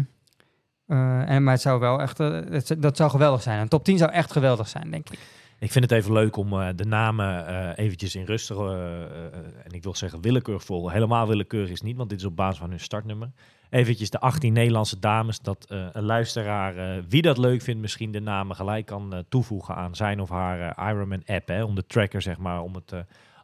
eh, 0.87 1.29
en, 1.29 1.43
maar 1.43 1.53
het 1.53 1.61
zou 1.61 1.79
wel 1.79 2.01
echt... 2.01 2.19
eh, 2.19 2.31
het, 2.49 2.75
dat 2.79 2.97
zou 2.97 3.09
geweldig 3.09 3.41
zijn. 3.41 3.59
Een 3.59 3.67
top 3.67 3.83
10 3.83 3.97
zou 3.97 4.11
echt 4.11 4.31
geweldig 4.31 4.67
zijn, 4.67 4.91
denk 4.91 5.09
ik. 5.09 5.19
Ik 5.59 5.71
vind 5.71 5.89
het 5.89 5.99
even 5.99 6.13
leuk 6.13 6.35
om 6.35 6.53
eh, 6.61 6.67
de 6.75 6.85
namen 6.85 7.47
eh, 7.47 7.85
eventjes 7.85 8.15
in 8.15 8.25
rust 8.25 8.47
te... 8.47 8.53
eh, 8.53 8.61
eh, 8.61 9.33
en 9.63 9.71
ik 9.71 9.83
wil 9.83 9.95
zeggen 9.95 10.21
willekeurig 10.21 10.63
vol. 10.63 10.89
Helemaal 10.89 11.27
willekeurig 11.27 11.69
is 11.69 11.81
niet, 11.81 11.97
want 11.97 12.09
dit 12.09 12.19
is 12.19 12.25
op 12.25 12.35
basis 12.35 12.59
van 12.59 12.69
hun 12.69 12.79
startnummer. 12.79 13.29
Eventjes 13.69 14.09
de 14.09 14.19
18 14.19 14.53
Nederlandse 14.53 14.99
dames. 14.99 15.39
Dat 15.39 15.65
eh, 15.69 15.85
een 15.93 16.03
luisteraar, 16.03 16.77
eh, 16.77 17.03
wie 17.09 17.21
dat 17.21 17.37
leuk 17.37 17.61
vindt, 17.61 17.81
misschien 17.81 18.11
de 18.11 18.19
namen 18.19 18.55
gelijk 18.55 18.85
kan 18.85 19.13
eh, 19.13 19.19
toevoegen 19.29 19.75
aan 19.75 19.95
zijn 19.95 20.19
of 20.19 20.29
haar 20.29 20.59
eh, 20.77 20.89
Ironman 20.89 21.23
app. 21.25 21.47
Hè, 21.47 21.63
om 21.63 21.75
de 21.75 21.85
tracker, 21.85 22.21
zeg 22.21 22.37
maar, 22.37 22.61
om 22.61 22.75
het 22.75 22.91
eh, 22.91 22.99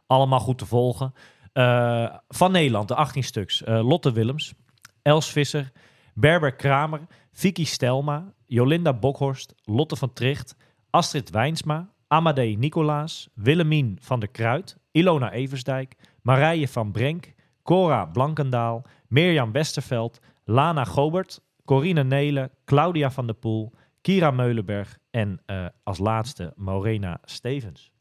allemaal 0.06 0.40
goed 0.40 0.58
te 0.58 0.66
volgen. 0.66 1.14
Eh, 1.52 2.14
van 2.28 2.52
Nederland, 2.52 2.88
de 2.88 2.94
18 2.94 3.22
stuks. 3.22 3.62
Eh, 3.62 3.88
Lotte 3.88 4.12
Willems, 4.12 4.54
Els 5.02 5.30
Visser, 5.30 5.72
Berber 6.14 6.54
Kramer, 6.54 7.00
Vicky 7.32 7.64
Stelma, 7.64 8.32
Jolinda 8.46 8.94
Bokhorst, 8.94 9.54
Lotte 9.64 9.96
van 9.96 10.12
Tricht, 10.12 10.56
Astrid 10.90 11.30
Wijnsma, 11.30 11.90
Amadee 12.08 12.58
Nicolaas, 12.58 13.28
Willemien 13.34 13.98
van 14.00 14.20
der 14.20 14.28
Kruid, 14.28 14.76
Ilona 14.92 15.32
Eversdijk, 15.32 15.94
Marije 16.22 16.68
van 16.68 16.92
Brenk, 16.92 17.34
Cora 17.62 18.04
Blankendaal, 18.04 18.84
Mirjam 19.08 19.52
Westerveld, 19.52 20.20
Lana 20.44 20.84
Gobert, 20.84 21.40
Corine 21.64 22.04
Nelen, 22.04 22.50
Claudia 22.64 23.10
van 23.10 23.26
der 23.26 23.34
Poel, 23.34 23.72
Kira 24.00 24.30
Meulenberg 24.30 24.98
en 25.10 25.42
eh, 25.46 25.66
als 25.82 25.98
laatste 25.98 26.52
Morena 26.56 27.18
Stevens. 27.24 27.92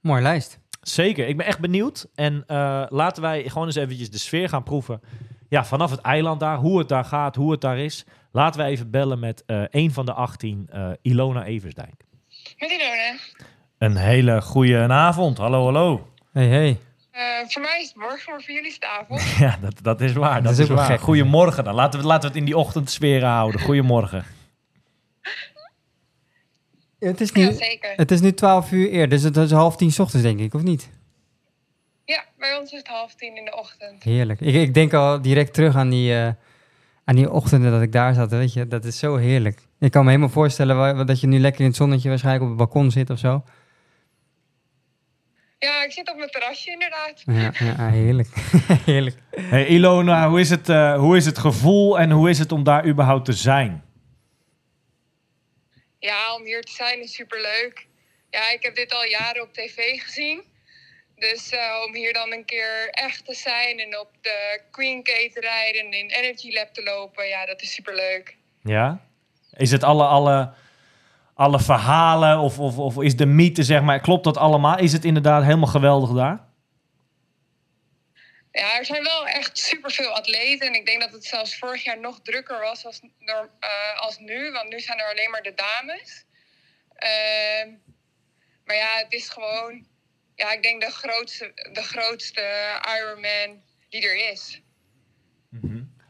Mooie 0.00 0.22
lijst. 0.22 0.67
Zeker, 0.90 1.28
ik 1.28 1.36
ben 1.36 1.46
echt 1.46 1.60
benieuwd. 1.60 2.06
En 2.14 2.44
eh, 2.46 2.84
laten 2.88 3.22
wij 3.22 3.48
gewoon 3.48 3.66
eens 3.66 3.76
eventjes 3.76 4.10
de 4.10 4.18
sfeer 4.18 4.48
gaan 4.48 4.62
proeven. 4.62 5.00
Ja, 5.48 5.64
vanaf 5.64 5.90
het 5.90 6.00
eiland 6.00 6.40
daar, 6.40 6.56
hoe 6.56 6.78
het 6.78 6.88
daar 6.88 7.04
gaat, 7.04 7.36
hoe 7.36 7.50
het 7.50 7.60
daar 7.60 7.78
is. 7.78 8.04
Laten 8.32 8.60
we 8.60 8.66
even 8.66 8.90
bellen 8.90 9.18
met 9.18 9.42
eh 9.46 9.62
een 9.70 9.92
van 9.92 10.06
de 10.06 10.12
18, 10.12 10.66
eh, 10.70 10.90
Ilona 11.02 11.44
Eversdijk. 11.44 12.04
Met 12.58 12.70
Ilona. 12.70 13.18
Een 13.78 13.96
hele 13.96 14.42
goede 14.42 14.88
avond. 14.88 15.38
Hallo, 15.38 15.64
hallo. 15.64 16.08
Hey, 16.32 16.46
hey. 16.46 16.78
Eh, 17.10 17.24
voor 17.48 17.62
mij 17.62 17.80
is 17.80 17.88
het 17.88 17.96
morgen, 17.96 18.30
maar 18.32 18.42
voor 18.42 18.54
jullie 18.54 18.68
is 18.68 18.74
het 18.74 18.84
avond. 18.84 19.22
Ja, 19.38 19.58
dat, 19.60 19.74
dat 19.82 20.00
is 20.00 20.12
waar. 20.12 20.42
Dat, 20.42 20.58
is 20.58 20.68
waar. 20.68 20.84
gek. 20.84 21.00
Goedemorgen 21.00 21.64
dan. 21.64 21.74
Laten 21.74 22.00
we, 22.00 22.06
laten 22.06 22.22
we 22.22 22.28
het 22.28 22.36
in 22.36 22.44
die 22.44 22.56
ochtendsfeer 22.56 23.24
houden. 23.24 23.60
Goedemorgen. 23.60 24.24
Het 26.98 27.20
is, 27.20 27.32
nu, 27.32 27.42
Ja, 27.42 27.52
zeker. 27.52 27.92
het 27.96 28.10
is 28.10 28.20
nu 28.20 28.32
12 28.32 28.72
uur 28.72 28.88
eerder, 28.90 29.08
dus 29.08 29.22
het 29.22 29.36
is 29.36 29.50
half 29.50 29.76
tien 29.76 29.90
's 29.92 29.98
ochtends, 29.98 30.26
denk 30.26 30.40
ik, 30.40 30.54
of 30.54 30.62
niet? 30.62 30.88
Ja, 32.04 32.24
bij 32.38 32.56
ons 32.56 32.72
is 32.72 32.78
het 32.78 32.88
half 32.88 33.14
tien 33.14 33.36
in 33.36 33.44
de 33.44 33.56
ochtend. 33.56 34.02
Heerlijk. 34.02 34.40
Ik, 34.40 34.54
ik 34.54 34.74
denk 34.74 34.92
al 34.92 35.22
direct 35.22 35.54
terug 35.54 35.76
aan 35.76 35.88
die, 35.90 36.14
eh, 36.14 36.28
aan 37.04 37.14
die 37.16 37.30
ochtenden 37.30 37.70
dat 37.72 37.82
ik 37.82 37.92
daar 37.92 38.14
zat, 38.14 38.30
weet 38.30 38.52
je. 38.52 38.68
Dat 38.68 38.84
is 38.84 38.98
zo 38.98 39.16
heerlijk. 39.16 39.60
Ik 39.80 39.90
kan 39.90 40.02
me 40.04 40.10
helemaal 40.10 40.32
voorstellen 40.32 41.06
dat 41.06 41.20
je 41.20 41.26
nu 41.26 41.38
lekker 41.38 41.60
in 41.60 41.66
het 41.66 41.76
zonnetje 41.76 42.08
waarschijnlijk 42.08 42.44
op 42.44 42.48
het 42.58 42.58
balkon 42.58 42.90
zit 42.90 43.10
of 43.10 43.18
zo. 43.18 43.42
Ja, 45.58 45.84
ik 45.84 45.92
zit 45.92 46.10
op 46.10 46.16
mijn 46.16 46.30
terrasje 46.30 46.70
inderdaad. 46.70 47.22
Ja, 47.26 47.66
ja 47.76 47.88
heerlijk. 47.90 48.28
heerlijk. 48.92 49.16
Hey 49.30 49.66
Ilona, 49.66 50.28
hoe 50.28 50.40
is, 50.40 50.50
het, 50.50 50.68
eh, 50.68 50.98
hoe 50.98 51.16
is 51.16 51.24
het 51.26 51.38
gevoel 51.38 51.98
en 51.98 52.10
hoe 52.10 52.30
is 52.30 52.38
het 52.38 52.52
om 52.52 52.62
daar 52.64 52.86
überhaupt 52.86 53.24
te 53.24 53.32
zijn? 53.32 53.82
Ja, 55.98 56.34
om 56.34 56.44
hier 56.44 56.62
te 56.62 56.72
zijn 56.72 57.02
is 57.02 57.14
superleuk. 57.14 57.86
Ja, 58.30 58.50
ik 58.50 58.62
heb 58.62 58.74
dit 58.74 58.94
al 58.94 59.04
jaren 59.04 59.42
op 59.42 59.52
tv 59.52 60.02
gezien. 60.02 60.42
Dus 61.16 61.50
eh, 61.50 61.84
om 61.86 61.94
hier 61.94 62.12
dan 62.12 62.32
een 62.32 62.44
keer 62.44 62.88
echt 62.90 63.24
te 63.24 63.34
zijn 63.34 63.78
en 63.78 63.98
op 63.98 64.10
de 64.20 64.60
Queen 64.70 65.02
K 65.02 65.08
te 65.08 65.40
rijden 65.40 65.80
en 65.80 65.92
in 65.92 66.10
Energy 66.10 66.52
Lab 66.52 66.74
te 66.74 66.82
lopen, 66.82 67.28
ja, 67.28 67.46
dat 67.46 67.62
is 67.62 67.74
superleuk. 67.74 68.36
Ja? 68.62 69.00
Is 69.56 69.70
het 69.70 69.82
alle, 69.82 70.04
alle 70.04 70.52
alle 71.38 71.60
verhalen 71.60 72.38
of, 72.38 72.58
of, 72.58 72.78
of 72.78 73.02
is 73.02 73.16
de 73.16 73.26
mythe, 73.26 73.62
zeg 73.62 73.82
maar, 73.82 74.00
klopt 74.00 74.24
dat 74.24 74.36
allemaal? 74.36 74.78
Is 74.78 74.92
het 74.92 75.04
inderdaad 75.04 75.42
helemaal 75.42 75.66
geweldig 75.66 76.10
daar? 76.10 76.47
Ja, 78.52 78.78
er 78.78 78.84
zijn 78.84 79.02
wel 79.02 79.26
echt 79.26 79.58
superveel 79.58 80.10
atleten. 80.10 80.66
En 80.66 80.74
ik 80.74 80.86
denk 80.86 81.00
dat 81.00 81.12
het 81.12 81.24
zelfs 81.24 81.58
vorig 81.58 81.84
jaar 81.84 82.00
nog 82.00 82.20
drukker 82.22 82.60
was 82.60 82.84
als, 82.86 83.00
door- 83.18 83.50
eh, 83.60 84.00
als 84.00 84.18
nu. 84.18 84.52
Want 84.52 84.68
nu 84.68 84.80
zijn 84.80 84.98
er 84.98 85.10
alleen 85.10 85.30
maar 85.30 85.42
de 85.42 85.54
dames. 85.54 86.24
Ehm, 86.94 87.68
maar 88.64 88.76
ja, 88.76 88.88
het 88.96 89.12
is 89.12 89.28
gewoon... 89.28 89.86
Ja, 90.34 90.52
ik 90.52 90.62
denk 90.62 90.80
de 90.82 90.90
grootste, 90.90 91.52
de 91.72 91.82
grootste 91.82 92.42
Ironman 92.98 93.62
die 93.88 94.08
er 94.08 94.30
is. 94.32 94.62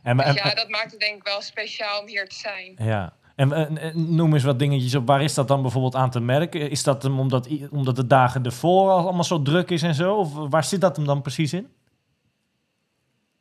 En, 0.03 0.17
Dus 0.17 0.27
en- 0.27 0.35
ja, 0.35 0.55
dat 0.55 0.69
maakt 0.69 0.91
het 0.91 1.01
denk 1.01 1.17
ik 1.17 1.23
wel 1.25 1.41
speciaal 1.41 2.01
om 2.01 2.07
hier 2.07 2.29
te 2.29 2.37
zijn. 2.37 2.75
ja. 2.79 3.17
En, 3.37 3.53
en- 3.53 4.15
noem 4.15 4.35
eens 4.35 4.43
wat 4.45 4.59
dingetjes 4.59 4.95
op. 4.95 5.07
Waar 5.07 5.23
is 5.23 5.35
dat 5.35 5.49
dan 5.49 5.63
bijvoorbeeld 5.63 5.95
aan 5.95 6.11
te 6.11 6.21
merken? 6.21 6.71
Is 6.71 6.83
dat 6.83 7.03
hem 7.03 7.19
omdat, 7.21 7.49
omdat 7.71 7.97
de 7.97 8.07
dagen 8.07 8.45
ervoor 8.45 8.91
al 8.91 8.99
allemaal 8.99 9.25
zo 9.25 9.43
druk 9.43 9.71
is 9.71 9.83
en 9.83 9.95
zo? 9.95 10.15
Of 10.15 10.33
waar 10.51 10.65
zit 10.65 10.81
dat 10.81 10.97
hem 10.97 11.05
dan 11.07 11.23
precies 11.23 11.53
in? 11.53 11.73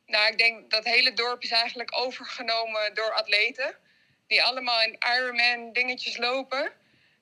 Nou, 0.08 0.30
ik 0.32 0.38
denk 0.38 0.70
dat 0.70 0.84
het 0.84 0.94
hele 0.94 1.12
dorp 1.12 1.42
is 1.42 1.50
eigenlijk 1.50 1.96
overgenomen 1.96 2.94
door 2.94 3.12
atleten. 3.12 3.74
Die 4.26 4.42
allemaal 4.42 4.82
in 4.82 4.98
Ironman 5.16 5.72
dingetjes 5.72 6.16
lopen. 6.16 6.72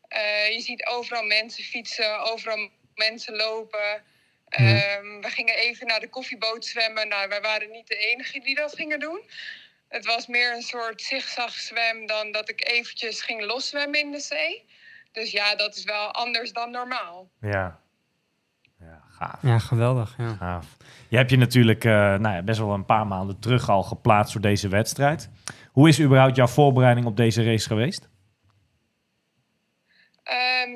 Eh, 0.09 0.53
je 0.53 0.61
ziet 0.61 0.87
overal 0.87 1.25
mensen 1.25 1.65
fietsen, 1.65 2.19
overal 2.19 2.71
mensen 2.95 3.37
lopen. 3.37 4.03
Ehm, 4.49 5.21
we 5.21 5.29
gingen 5.31 5.57
even 5.57 5.87
naar 5.87 6.01
de 6.01 6.09
koffieboot 6.09 6.65
zwemmen. 6.65 7.09
Nou, 7.09 7.29
wij 7.29 7.41
waren 7.41 7.71
niet 7.71 7.87
de 7.89 7.97
enigen 7.97 8.43
die 8.43 8.55
dat 8.55 8.75
gingen 8.75 9.01
doen. 9.01 9.21
Het 9.89 10.05
was 10.05 10.27
meer 10.27 10.55
een 10.55 10.63
soort 10.63 11.03
zigzagzwem 11.03 12.07
dan 12.07 12.33
dat 12.33 12.49
ik 12.49 12.69
eventjes 12.69 13.23
ging 13.23 13.43
loszwemmen 13.43 14.01
in 14.01 14.11
de 14.11 14.21
zee. 14.21 14.65
Dus 15.13 15.31
ja, 15.31 15.55
dat 15.55 15.77
is 15.77 15.85
wel 15.85 16.13
anders 16.13 16.53
dan 16.53 16.71
normaal. 16.71 17.31
Ja. 17.41 17.81
Ja, 18.79 19.03
gaaf. 19.11 19.39
Ja, 19.43 19.59
geweldig. 19.59 20.15
Ja. 20.19 20.35
gaaf. 20.35 20.67
Je 21.09 21.17
hebt 21.17 21.31
je 21.31 21.37
natuurlijk 21.37 21.85
eh, 21.85 21.93
nou 21.93 22.35
ja, 22.35 22.43
best 22.43 22.59
wel 22.59 22.73
een 22.73 22.85
paar 22.85 23.07
maanden 23.07 23.41
terug 23.41 23.69
al 23.69 23.83
geplaatst 23.83 24.33
voor 24.33 24.41
deze 24.41 24.69
wedstrijd. 24.69 25.31
Hoe 25.73 25.89
is 25.89 26.01
überhaupt 26.01 26.37
jouw 26.37 26.47
voorbereiding 26.47 27.07
op 27.07 27.17
deze 27.17 27.45
race 27.45 27.67
geweest? 27.67 28.09
Ehm, 30.23 30.71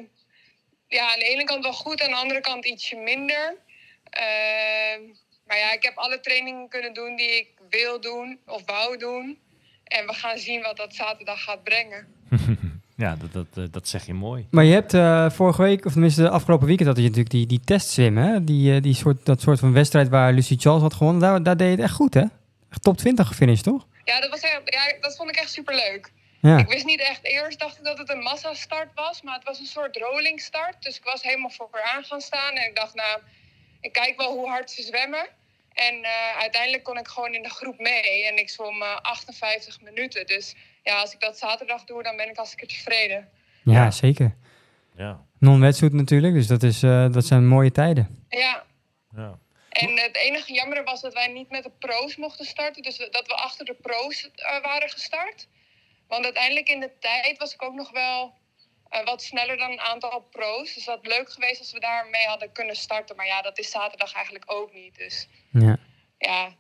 ja, 0.87 1.12
aan 1.12 1.18
de 1.18 1.28
ene 1.32 1.44
kant 1.44 1.62
wel 1.62 1.72
goed, 1.72 2.02
aan 2.02 2.10
de 2.10 2.16
andere 2.16 2.40
kant 2.40 2.66
ietsje 2.66 2.96
minder. 2.96 3.56
Ehm, 4.04 5.00
maar 5.46 5.58
ja, 5.58 5.72
ik 5.72 5.82
heb 5.82 5.96
alle 5.96 6.20
trainingen 6.20 6.68
kunnen 6.68 6.94
doen 6.94 7.16
die 7.16 7.37
ik 7.37 7.49
wil 7.68 8.00
doen 8.00 8.38
of 8.46 8.62
wou 8.66 8.96
doen. 8.96 9.38
En 9.84 10.06
we 10.06 10.12
gaan 10.12 10.38
zien 10.38 10.62
wat 10.62 10.76
dat 10.76 10.94
zaterdag 10.94 11.42
gaat 11.42 11.62
brengen. 11.62 12.14
Ja, 13.00 13.16
dat, 13.16 13.33
dat, 13.33 13.64
eh, 13.64 13.64
dat 13.71 13.88
zeg 13.88 14.07
je 14.07 14.14
mooi. 14.14 14.47
Maar 14.50 14.64
je 14.64 14.73
hebt 14.73 14.95
eh, 14.95 15.30
vorige 15.30 15.62
week, 15.62 15.85
of 15.85 15.92
tenminste 15.92 16.23
de 16.23 16.28
afgelopen 16.28 16.66
weekend, 16.66 16.88
had 16.88 16.97
je 16.97 17.02
natuurlijk 17.02 17.30
die, 17.30 17.47
die 17.47 17.61
testzwemmen. 17.64 18.25
Hè? 18.25 18.45
Die, 18.45 18.75
eh, 18.75 18.83
die 18.83 18.95
soort, 18.95 19.26
dat 19.26 19.40
soort 19.40 19.59
van 19.59 19.73
wedstrijd 19.73 20.09
waar 20.09 20.33
Lucy 20.33 20.57
Charles 20.59 20.83
had 20.83 20.95
gewonnen. 20.95 21.21
Daar, 21.21 21.42
daar 21.42 21.57
deed 21.57 21.66
je 21.66 21.75
het 21.75 21.85
echt 21.85 21.95
goed, 21.95 22.14
hè? 22.14 22.25
Echt 22.71 22.83
top 22.83 22.97
20 22.97 23.26
gefinished, 23.26 23.64
toch? 23.64 23.87
Ja, 24.04 24.21
dat, 24.21 24.30
was 24.30 24.40
echt, 24.40 24.61
ja, 24.64 25.00
dat 25.00 25.16
vond 25.16 25.28
ik 25.28 25.37
echt 25.37 25.52
superleuk. 25.52 26.12
Ja. 26.40 26.59
Ik 26.59 26.69
wist 26.69 26.85
niet 26.85 27.00
echt 27.00 27.25
eerst, 27.25 27.59
dacht 27.59 27.78
ik 27.78 27.85
dat 27.85 27.99
het 27.99 28.11
een 28.11 28.23
massastart 28.23 28.90
was, 28.95 29.23
maar 29.23 29.35
het 29.35 29.45
was 29.45 29.59
een 29.59 29.66
soort 29.66 29.97
rolling 29.97 30.40
start. 30.40 30.83
Dus 30.83 30.97
ik 30.97 31.04
was 31.04 31.23
helemaal 31.23 31.50
vooraan 31.50 32.04
gaan 32.04 32.21
staan 32.21 32.54
en 32.54 32.69
ik 32.69 32.76
dacht, 32.76 32.95
nou, 32.95 33.21
ik 33.80 33.92
kijk 33.92 34.16
wel 34.16 34.33
hoe 34.33 34.49
hard 34.49 34.71
ze 34.71 34.83
zwemmen. 34.83 35.26
En 35.75 36.04
eh, 36.04 36.37
uiteindelijk 36.38 36.85
kon 36.85 36.99
ik 36.99 37.09
gewoon 37.09 37.35
in 37.35 37.42
de 37.42 37.50
groep 37.50 37.78
mee 37.78 38.26
en 38.26 38.37
ik 38.37 38.50
zwom 38.50 38.83
eh, 38.83 38.97
58 39.02 39.80
minuten. 39.80 40.26
Dus 40.26 40.54
ja, 40.82 41.00
als 41.00 41.12
ik 41.12 41.20
dat 41.20 41.38
zaterdag 41.38 41.84
doe, 41.84 42.02
dan 42.02 42.16
ben 42.16 42.28
ik 42.28 42.37
hartstikke 42.37 42.66
tevreden. 42.66 43.28
Ja, 43.64 43.90
zeker. 43.90 44.37
Ja. 44.96 45.25
Non-wetsuit 45.38 45.92
natuurlijk, 45.92 46.34
dus 46.34 46.46
dat, 46.46 46.62
is, 46.62 46.82
eh, 46.82 47.12
dat 47.12 47.25
zijn 47.25 47.46
mooie 47.46 47.70
tijden. 47.72 48.25
Ja, 48.28 48.64
ja. 49.16 49.38
en 49.70 49.99
het 49.99 50.16
enige 50.16 50.52
jammer 50.52 50.84
was 50.84 51.00
dat 51.00 51.12
wij 51.14 51.26
niet 51.26 51.50
met 51.50 51.62
de 51.62 51.70
pro's 51.78 52.16
mochten 52.16 52.44
starten. 52.44 52.82
Dus 52.82 52.96
dat 52.96 53.26
we 53.26 53.34
achter 53.34 53.64
de 53.64 53.76
pro's 53.82 54.30
eh, 54.34 54.62
waren 54.62 54.88
gestart. 54.88 55.49
Want 56.08 56.25
uiteindelijk 56.25 56.68
in 56.68 56.80
de 56.80 56.90
tijd 56.99 57.38
was 57.38 57.54
ik 57.54 57.62
ook 57.62 57.75
nog 57.75 57.90
wel 57.90 58.34
eh, 58.88 59.04
wat 59.04 59.22
sneller 59.22 59.56
dan 59.56 59.70
een 59.70 59.80
aantal 59.80 60.26
pro's. 60.30 60.75
Dus 60.75 60.84
dat 60.84 60.94
had 60.94 61.06
leuk 61.06 61.32
geweest 61.32 61.58
als 61.58 61.72
we 61.72 61.80
daarmee 61.80 62.26
hadden 62.26 62.52
kunnen 62.52 62.76
starten. 62.76 63.16
Maar 63.16 63.26
ja, 63.26 63.42
dat 63.42 63.58
is 63.58 63.70
zaterdag 63.70 64.14
eigenlijk 64.14 64.52
ook 64.52 64.72
niet. 64.72 64.96
Dus 64.96 65.28
Ja. 65.52 65.76
ja, 66.18 66.54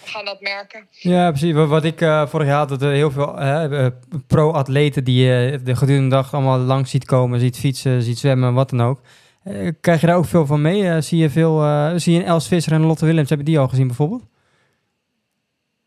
we 0.00 0.06
gaan 0.08 0.24
dat 0.24 0.40
merken. 0.40 0.88
Ja, 0.90 1.30
precies. 1.30 1.52
Wat, 1.52 1.84
ik 1.84 2.00
eh, 2.00 2.26
vorig 2.26 2.46
jaar 2.46 2.58
had, 2.58 2.68
dat 2.68 2.82
er 2.82 2.92
heel 2.92 3.10
veel 3.10 3.38
eh, 3.38 3.86
pro-atleten 4.26 5.04
die 5.04 5.24
je 5.24 5.60
de 5.64 5.76
gedurende 5.76 6.08
dag 6.08 6.34
allemaal 6.34 6.58
langs 6.58 6.90
ziet 6.90 7.04
komen, 7.04 7.40
ziet 7.40 7.58
fietsen, 7.58 8.02
ziet 8.02 8.18
zwemmen, 8.18 8.54
wat 8.54 8.70
dan 8.70 8.82
ook. 8.82 9.00
Eh, 9.44 9.68
krijg 9.80 10.00
je 10.00 10.06
daar 10.06 10.16
ook 10.16 10.26
veel 10.26 10.46
van 10.46 10.62
mee? 10.62 11.00
Zie 11.00 11.18
je 11.18 11.30
veel, 11.30 11.58
zie 11.98 12.14
je 12.14 12.24
Els 12.24 12.48
Visser 12.48 12.72
en 12.72 12.86
Lotte 12.86 13.06
Willems, 13.06 13.30
heb 13.30 13.38
je 13.38 13.44
die 13.44 13.58
al 13.58 13.68
gezien 13.68 13.86
bijvoorbeeld? 13.86 14.22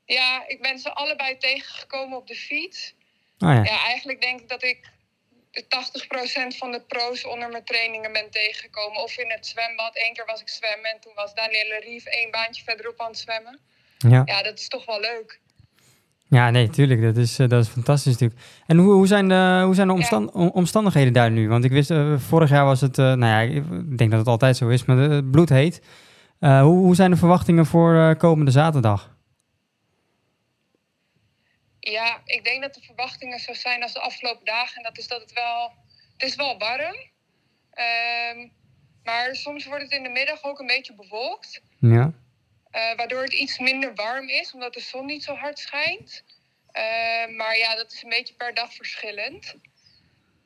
Ja, 0.06 0.44
ik 0.48 0.62
ben 0.62 0.80
ze 0.80 0.94
allebei 0.94 1.38
tegengekomen 1.38 2.18
op 2.18 2.28
de 2.28 2.36
fiets. 2.36 2.96
Ah 3.40 3.54
ja. 3.54 3.64
Ja, 3.64 3.84
eigenlijk 3.86 4.22
denk 4.22 4.40
ik 4.40 4.50
dat 4.50 4.64
ik 4.64 4.92
de 5.52 5.64
80% 6.54 6.58
van 6.58 6.72
de 6.72 6.82
pro's 6.82 7.26
onder 7.26 7.50
mijn 7.50 7.64
trainingen 7.64 8.14
ben 8.14 8.30
tegengekomen. 8.30 9.02
Of 9.02 9.18
in 9.18 9.32
het 9.32 9.48
zwembad. 9.48 9.92
Eén 9.94 10.14
keer 10.14 10.26
was 10.26 10.42
ik 10.42 10.50
zwemmen 10.50 10.92
en 10.92 11.00
toen 11.00 11.14
was 11.16 11.34
Danielle 11.34 11.80
Rief 11.80 12.06
één 12.06 12.32
baantje 12.32 12.64
verderop 12.64 13.00
aan 13.02 13.08
het 13.08 13.18
zwemmen. 13.18 13.60
Ja. 14.10 14.22
Ja, 14.26 14.44
dat 14.44 14.60
is 14.60 14.68
toch 14.68 14.86
wel 14.86 15.00
leuk. 15.00 15.42
Ja, 16.28 16.50
nee, 16.50 16.70
tuurlijk. 16.70 17.02
Dat 17.02 17.18
is, 17.18 17.40
eh, 17.40 17.48
dat 17.48 17.64
is 17.64 17.70
fantastisch 17.70 18.12
natuurlijk. 18.12 18.42
En 18.68 18.78
hoe, 18.78 18.94
hoe 18.94 19.08
zijn 19.08 19.28
de, 19.28 19.62
hoe 19.66 19.76
zijn 19.76 19.88
de 19.88 19.94
omstan- 19.94 20.34
om- 20.34 20.50
omstandigheden 20.50 21.14
daar 21.14 21.32
nu? 21.32 21.48
Want 21.50 21.64
ik 21.64 21.72
wist, 21.72 21.92
eh, 21.92 22.18
vorig 22.20 22.50
jaar 22.50 22.66
was 22.66 22.82
het, 22.82 22.98
eh, 22.98 23.06
nou 23.14 23.26
ja, 23.26 23.40
ik 23.40 23.98
denk 23.98 24.10
dat 24.10 24.20
het 24.20 24.28
altijd 24.30 24.58
zo 24.58 24.68
is, 24.68 24.86
maar 24.86 24.98
het 24.98 25.32
bloed 25.32 25.50
heet. 25.50 25.82
Eh, 26.40 26.62
hoe, 26.62 26.78
hoe 26.78 26.96
zijn 26.96 27.12
de 27.12 27.18
verwachtingen 27.18 27.66
voor 27.66 28.16
komende 28.16 28.52
zaterdag? 28.52 29.12
Ja, 31.80 32.22
ik 32.26 32.44
denk 32.44 32.62
dat 32.62 32.74
de 32.74 32.82
verwachtingen 32.82 33.40
zo 33.40 33.54
zijn 33.54 33.82
als 33.84 33.94
de 33.94 34.00
afgelopen 34.02 34.46
dagen. 34.46 34.78
En 34.78 34.84
dat 34.84 34.98
is 34.98 35.08
dat 35.08 35.22
het 35.22 35.34
wel... 35.34 35.72
Het 36.18 36.24
is 36.30 36.36
wel 36.36 36.58
warm. 36.58 36.96
Ehm, 37.72 38.48
maar 39.04 39.36
soms 39.36 39.66
wordt 39.66 39.84
het 39.84 39.92
in 39.92 40.04
de 40.04 40.10
middag 40.10 40.44
ook 40.44 40.60
een 40.60 40.68
beetje 40.68 40.96
bewolkt. 40.96 41.62
Ja. 41.80 42.12
Eh, 42.74 42.96
waardoor 42.96 43.22
het 43.22 43.34
iets 43.34 43.60
minder 43.60 43.96
warm 43.96 44.30
is, 44.30 44.54
omdat 44.54 44.74
de 44.74 44.80
zon 44.80 45.06
niet 45.06 45.24
zo 45.24 45.34
hard 45.34 45.60
schijnt. 45.60 46.24
Ehm, 46.72 47.36
maar 47.36 47.58
ja, 47.58 47.76
dat 47.76 47.92
is 47.92 48.04
een 48.04 48.10
beetje 48.10 48.34
per 48.34 48.54
dag 48.54 48.74
verschillend. 48.74 49.56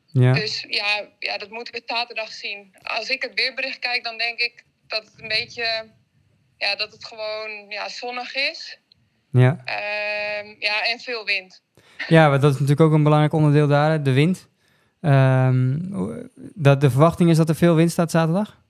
Ja. 0.05 0.33
Dus 0.33 0.65
ja, 0.69 1.07
ja, 1.19 1.37
dat 1.37 1.49
moeten 1.49 1.73
we 1.73 1.81
zaterdag 1.85 2.31
zien. 2.31 2.75
Als 2.83 3.09
ik 3.09 3.21
het 3.21 3.33
weerbericht 3.33 3.79
kijk, 3.79 4.03
dan 4.03 4.17
denk 4.17 4.39
ik 4.39 4.63
dat 4.87 5.03
het 5.03 5.21
een 5.21 5.27
beetje... 5.27 5.89
Ja, 6.57 6.75
dat 6.75 6.91
het 6.91 7.05
gewoon 7.05 7.65
ja, 7.69 7.89
zonnig 7.89 8.35
is. 8.35 8.79
Ja. 9.31 9.61
Ehm, 9.65 10.55
ja, 10.59 10.81
en 10.87 10.99
veel 10.99 11.25
wind. 11.25 11.63
ja, 12.07 12.29
dat 12.29 12.53
is 12.53 12.59
natuurlijk 12.59 12.81
ook 12.81 12.93
een 12.93 13.03
belangrijk 13.03 13.33
onderdeel 13.33 13.67
daar, 13.67 14.03
de 14.03 14.13
wind. 14.13 14.47
Ehm, 15.01 15.77
dat 16.55 16.81
de 16.81 16.89
verwachting 16.89 17.29
is 17.29 17.37
dat 17.37 17.49
er 17.49 17.55
veel 17.55 17.75
wind 17.75 17.91
staat 17.91 18.11
zaterdag? 18.11 18.65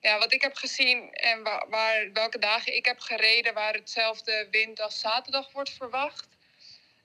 Ja, 0.00 0.18
wat 0.18 0.32
ik 0.32 0.42
heb 0.42 0.54
gezien 0.56 1.08
en 1.12 1.42
waar, 1.42 1.66
waar, 1.70 2.08
welke 2.12 2.38
dagen 2.38 2.76
ik 2.76 2.84
heb 2.86 2.98
gereden... 2.98 3.54
waar 3.54 3.72
hetzelfde 3.72 4.48
wind 4.50 4.80
als 4.80 5.00
zaterdag 5.00 5.52
wordt 5.52 5.70
verwacht... 5.70 6.28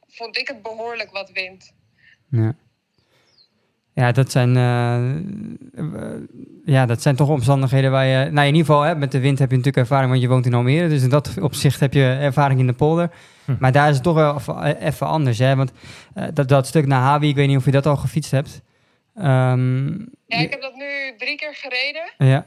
vond 0.07 0.37
ik 0.37 0.47
het 0.47 0.61
behoorlijk 0.61 1.11
wat 1.11 1.31
wind. 1.31 1.73
Ja. 2.29 2.55
Ja, 3.95 4.11
dat 4.11 4.31
zijn, 4.31 4.57
eh, 4.57 6.15
ja, 6.65 6.85
dat 6.85 7.01
zijn 7.01 7.15
toch 7.15 7.29
omstandigheden 7.29 7.91
waar 7.91 8.05
je... 8.05 8.17
Nou, 8.31 8.47
in 8.47 8.55
ieder 8.55 8.65
geval, 8.65 8.81
hè, 8.81 8.95
met 8.95 9.11
de 9.11 9.19
wind 9.19 9.39
heb 9.39 9.49
je 9.49 9.55
natuurlijk 9.57 9.83
ervaring, 9.83 10.09
want 10.09 10.21
je 10.21 10.27
woont 10.27 10.45
in 10.45 10.53
Almere. 10.53 10.87
Dus 10.89 11.03
in 11.03 11.09
dat 11.09 11.37
opzicht 11.41 11.79
heb 11.79 11.93
je 11.93 12.17
ervaring 12.21 12.59
in 12.59 12.67
de 12.67 12.73
polder. 12.73 13.09
Hm. 13.45 13.55
Maar 13.59 13.71
daar 13.71 13.87
is 13.89 13.93
het 13.95 14.03
toch 14.03 14.15
wel 14.15 14.63
even- 14.63 15.07
anders, 15.07 15.37
hè. 15.37 15.55
Want 15.55 15.71
eh, 16.15 16.27
dat, 16.33 16.47
dat 16.47 16.67
stuk 16.67 16.85
naar 16.85 17.01
Hawi, 17.01 17.29
ik 17.29 17.35
weet 17.35 17.47
niet 17.47 17.57
of 17.57 17.65
je 17.65 17.71
dat 17.71 17.85
al 17.85 17.97
gefietst 17.97 18.31
hebt. 18.31 18.61
Ehm, 19.15 19.87
Ja, 20.25 20.37
ik 20.37 20.49
heb 20.51 20.61
dat 20.61 20.75
nu 20.75 21.13
drie 21.17 21.35
keer 21.35 21.55
gereden. 21.55 22.11
ja, 22.17 22.45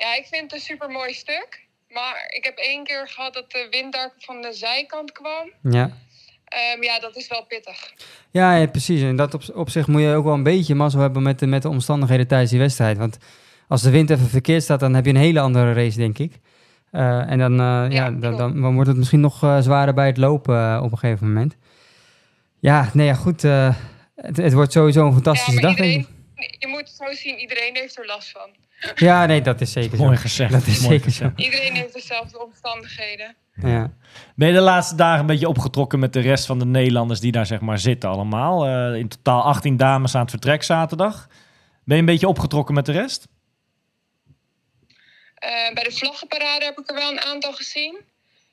Ja, 0.00 0.14
ik 0.14 0.26
vind 0.26 0.42
het 0.42 0.52
een 0.52 0.66
super 0.70 0.90
mooi 0.90 1.12
stuk. 1.12 1.68
Maar 1.88 2.24
ik 2.36 2.44
heb 2.44 2.56
één 2.56 2.84
keer 2.84 3.08
gehad 3.08 3.34
dat 3.34 3.50
de 3.50 3.66
wind 3.70 3.92
daar 3.92 4.12
van 4.18 4.42
de 4.42 4.52
zijkant 4.52 5.12
kwam. 5.12 5.50
ja. 5.62 5.90
Ehm, 6.44 6.82
ja, 6.82 7.00
dat 7.00 7.16
is 7.16 7.28
wel 7.28 7.44
pittig. 7.44 7.92
Ja, 8.30 8.56
ja, 8.56 8.66
precies. 8.66 9.02
En 9.02 9.16
dat 9.16 9.34
op, 9.34 9.42
op 9.54 9.70
zich 9.70 9.86
moet 9.86 10.00
je 10.00 10.14
ook 10.14 10.24
wel 10.24 10.34
een 10.34 10.42
beetje 10.42 10.74
mazzel 10.74 11.00
hebben 11.00 11.22
met 11.22 11.38
de, 11.38 11.46
met 11.46 11.62
de 11.62 11.68
omstandigheden 11.68 12.26
tijdens 12.26 12.50
die 12.50 12.58
wedstrijd. 12.60 12.96
Want 12.96 13.18
als 13.68 13.82
de 13.82 13.90
wind 13.90 14.10
even 14.10 14.28
verkeerd 14.28 14.62
staat, 14.62 14.80
dan 14.80 14.94
heb 14.94 15.04
je 15.04 15.10
een 15.10 15.16
hele 15.16 15.40
andere 15.40 15.72
race, 15.72 15.98
denk 15.98 16.18
ik. 16.18 16.32
Eh, 16.90 17.30
en 17.30 17.38
dan, 17.38 17.52
eh, 17.60 17.86
ja, 17.90 18.10
dan, 18.10 18.36
dan, 18.36 18.60
dan 18.60 18.74
wordt 18.74 18.88
het 18.88 18.98
misschien 18.98 19.20
nog 19.20 19.42
eh, 19.42 19.60
zwaarder 19.60 19.94
bij 19.94 20.06
het 20.06 20.16
lopen 20.16 20.82
op 20.82 20.92
een 20.92 20.98
gegeven 20.98 21.26
moment. 21.26 21.56
Ja, 22.60 22.90
nee, 22.92 23.06
ja, 23.06 23.14
goed. 23.14 23.42
het, 23.42 24.36
het 24.36 24.52
wordt 24.52 24.72
sowieso 24.72 25.06
een 25.06 25.12
fantastische 25.12 25.60
dag, 25.60 25.76
denk 25.76 25.88
iedereen, 25.88 26.16
ik. 26.36 26.56
je 26.58 26.66
moet 26.66 26.80
het 26.80 26.90
zo 26.90 27.12
zien, 27.12 27.38
iedereen 27.38 27.76
heeft 27.76 27.98
er 27.98 28.06
last 28.06 28.30
van. 28.30 28.50
Ja, 28.94 29.26
nee, 29.26 29.40
dat 29.40 29.60
is 29.60 29.72
zeker 29.72 29.96
zo. 29.96 30.04
Mooi 30.04 30.16
gezegd. 30.16 30.52
Dat 30.52 30.66
is 30.66 30.80
Mooi 30.80 30.98
zeker 30.98 31.10
zo. 31.10 31.32
Iedereen 31.36 31.74
heeft 31.74 31.92
dezelfde 31.92 32.44
omstandigheden. 32.44 33.36
Ja. 33.54 33.92
Ben 34.36 34.48
je 34.48 34.54
de 34.54 34.60
laatste 34.60 34.94
dagen 34.94 35.20
een 35.20 35.26
beetje 35.26 35.48
opgetrokken 35.48 35.98
met 35.98 36.12
de 36.12 36.20
rest 36.20 36.46
van 36.46 36.58
de 36.58 36.64
Nederlanders 36.64 37.20
die 37.20 37.32
daar 37.32 37.46
zeg 37.46 37.60
maar 37.60 37.78
zitten 37.78 38.10
allemaal? 38.10 38.66
Eh, 38.66 38.98
in 38.98 39.08
totaal 39.08 39.42
18 39.42 39.76
dames 39.76 40.14
aan 40.14 40.20
het 40.20 40.30
vertrek 40.30 40.62
zaterdag. 40.62 41.28
Ben 41.84 41.94
je 41.96 42.02
een 42.02 42.08
beetje 42.08 42.28
opgetrokken 42.28 42.74
met 42.74 42.86
de 42.86 42.92
rest? 42.92 43.28
Eh, 45.34 45.50
bij 45.74 45.84
de 45.84 45.92
vlaggenparade 45.92 46.64
heb 46.64 46.78
ik 46.78 46.88
er 46.88 46.94
wel 46.94 47.10
een 47.10 47.20
aantal 47.20 47.52
gezien. 47.52 48.00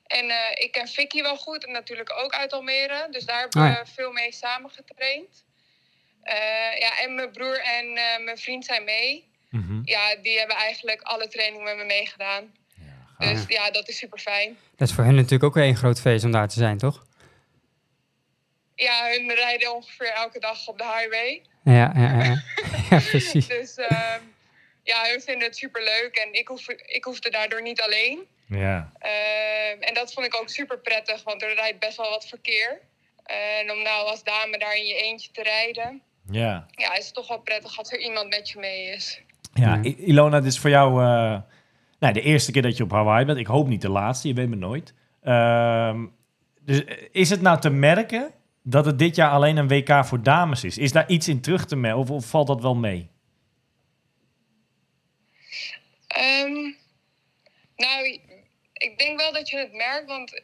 En 0.08 0.30
eh, 0.30 0.64
ik 0.64 0.72
ken 0.72 0.88
Vicky 0.88 1.22
wel 1.22 1.36
goed 1.36 1.66
en 1.66 1.72
natuurlijk 1.72 2.12
ook 2.24 2.32
uit 2.32 2.52
Almere. 2.52 3.08
Dus 3.10 3.24
daar 3.24 3.40
hebben 3.40 3.62
Oh 3.62 3.68
we 3.68 3.74
ja. 3.74 3.86
veel 3.86 4.12
mee 4.12 4.32
samen 4.32 4.70
getraind. 4.70 5.44
Eh, 6.22 6.78
ja, 6.78 6.98
en 7.00 7.14
mijn 7.14 7.30
broer 7.30 7.60
en 7.60 7.96
eh, 7.96 8.24
mijn 8.24 8.38
vriend 8.38 8.64
zijn 8.64 8.84
mee. 8.84 9.27
Mhm. 9.50 9.80
Ja, 9.84 10.16
die 10.22 10.38
hebben 10.38 10.56
eigenlijk 10.56 11.02
alle 11.02 11.28
trainingen 11.28 11.64
met 11.64 11.76
me 11.76 11.84
meegedaan. 11.84 12.56
Dus 13.18 13.44
ja, 13.48 13.70
dat 13.70 13.88
is 13.88 13.96
super 13.96 14.18
fijn. 14.18 14.58
Dat 14.76 14.88
is 14.88 14.94
voor 14.94 15.04
hen 15.04 15.14
natuurlijk 15.14 15.44
ook 15.44 15.56
een 15.56 15.76
groot 15.76 16.00
feest 16.00 16.24
om 16.24 16.30
daar 16.30 16.48
te 16.48 16.58
zijn, 16.58 16.78
toch? 16.78 17.06
Ja, 18.74 19.08
hun 19.10 19.34
rijden 19.34 19.74
ongeveer 19.74 20.12
elke 20.12 20.38
dag 20.40 20.66
op 20.68 20.78
de 20.78 20.84
highway. 20.84 21.42
Ja, 21.64 21.92
ja, 21.94 22.12
ja. 22.12 22.24
ja. 22.24 22.42
ja 22.90 23.00
precies. 23.10 23.46
Dus 23.46 23.74
ehm, 23.76 24.20
ja, 24.82 25.04
hun 25.10 25.20
vinden 25.20 25.48
het 25.48 25.56
super 25.56 25.84
leuk 25.84 26.16
en 26.16 26.32
ik, 26.32 26.48
hoef, 26.48 26.68
ik 26.68 27.04
hoefde 27.04 27.30
daardoor 27.30 27.62
niet 27.62 27.80
alleen. 27.80 28.26
Ja. 28.48 28.92
Ehm, 28.98 29.80
en 29.82 29.94
dat 29.94 30.12
vond 30.12 30.26
ik 30.26 30.36
ook 30.36 30.48
super 30.48 30.78
prettig, 30.78 31.22
want 31.22 31.42
er 31.42 31.54
rijdt 31.54 31.78
best 31.78 31.96
wel 31.96 32.10
wat 32.10 32.26
verkeer. 32.28 32.80
En 33.24 33.70
om 33.70 33.82
nou 33.82 34.06
als 34.06 34.22
dame 34.24 34.58
daar 34.58 34.76
in 34.76 34.86
je 34.86 34.94
eentje 35.02 35.30
te 35.30 35.42
rijden, 35.42 36.02
Ja. 36.30 36.66
ja, 36.70 36.94
is 36.96 37.04
het 37.04 37.14
toch 37.14 37.28
wel 37.28 37.40
prettig 37.40 37.78
als 37.78 37.92
er 37.92 37.98
iemand 37.98 38.28
met 38.28 38.48
je 38.48 38.58
mee 38.58 38.86
is. 38.92 39.20
Ja. 39.58 39.84
I- 39.84 39.96
Ilona, 40.06 40.40
dit 40.40 40.52
is 40.52 40.58
voor 40.58 40.70
jou 40.70 41.02
eh, 41.02 41.40
nou, 41.98 42.12
de 42.12 42.20
eerste 42.20 42.52
keer 42.52 42.62
dat 42.62 42.76
je 42.76 42.82
op 42.82 42.90
Hawaii 42.90 43.24
bent. 43.24 43.38
Ik 43.38 43.46
hoop 43.46 43.68
niet 43.68 43.82
de 43.82 43.88
laatste, 43.90 44.28
je 44.28 44.34
weet 44.34 44.48
me 44.48 44.56
nooit. 44.56 44.94
Ehm, 45.22 46.06
dus 46.60 46.84
eh, 46.84 46.96
is 47.12 47.30
het 47.30 47.40
nou 47.40 47.60
te 47.60 47.70
merken 47.70 48.30
dat 48.62 48.84
het 48.84 48.98
dit 48.98 49.16
jaar 49.16 49.30
alleen 49.30 49.56
een 49.56 49.68
WK 49.68 50.04
voor 50.04 50.22
dames 50.22 50.64
is? 50.64 50.78
Is 50.78 50.92
daar 50.92 51.08
iets 51.08 51.28
in 51.28 51.40
terug 51.40 51.66
te 51.66 51.76
merken 51.76 52.00
of, 52.00 52.10
of 52.10 52.26
valt 52.26 52.46
dat 52.46 52.62
wel 52.62 52.74
mee? 52.74 53.08
Ehm, 56.06 56.52
nou, 57.76 58.04
ik 58.72 58.98
denk 58.98 59.20
wel 59.20 59.32
dat 59.32 59.48
je 59.48 59.58
het 59.58 59.72
merkt, 59.72 60.06
want 60.08 60.42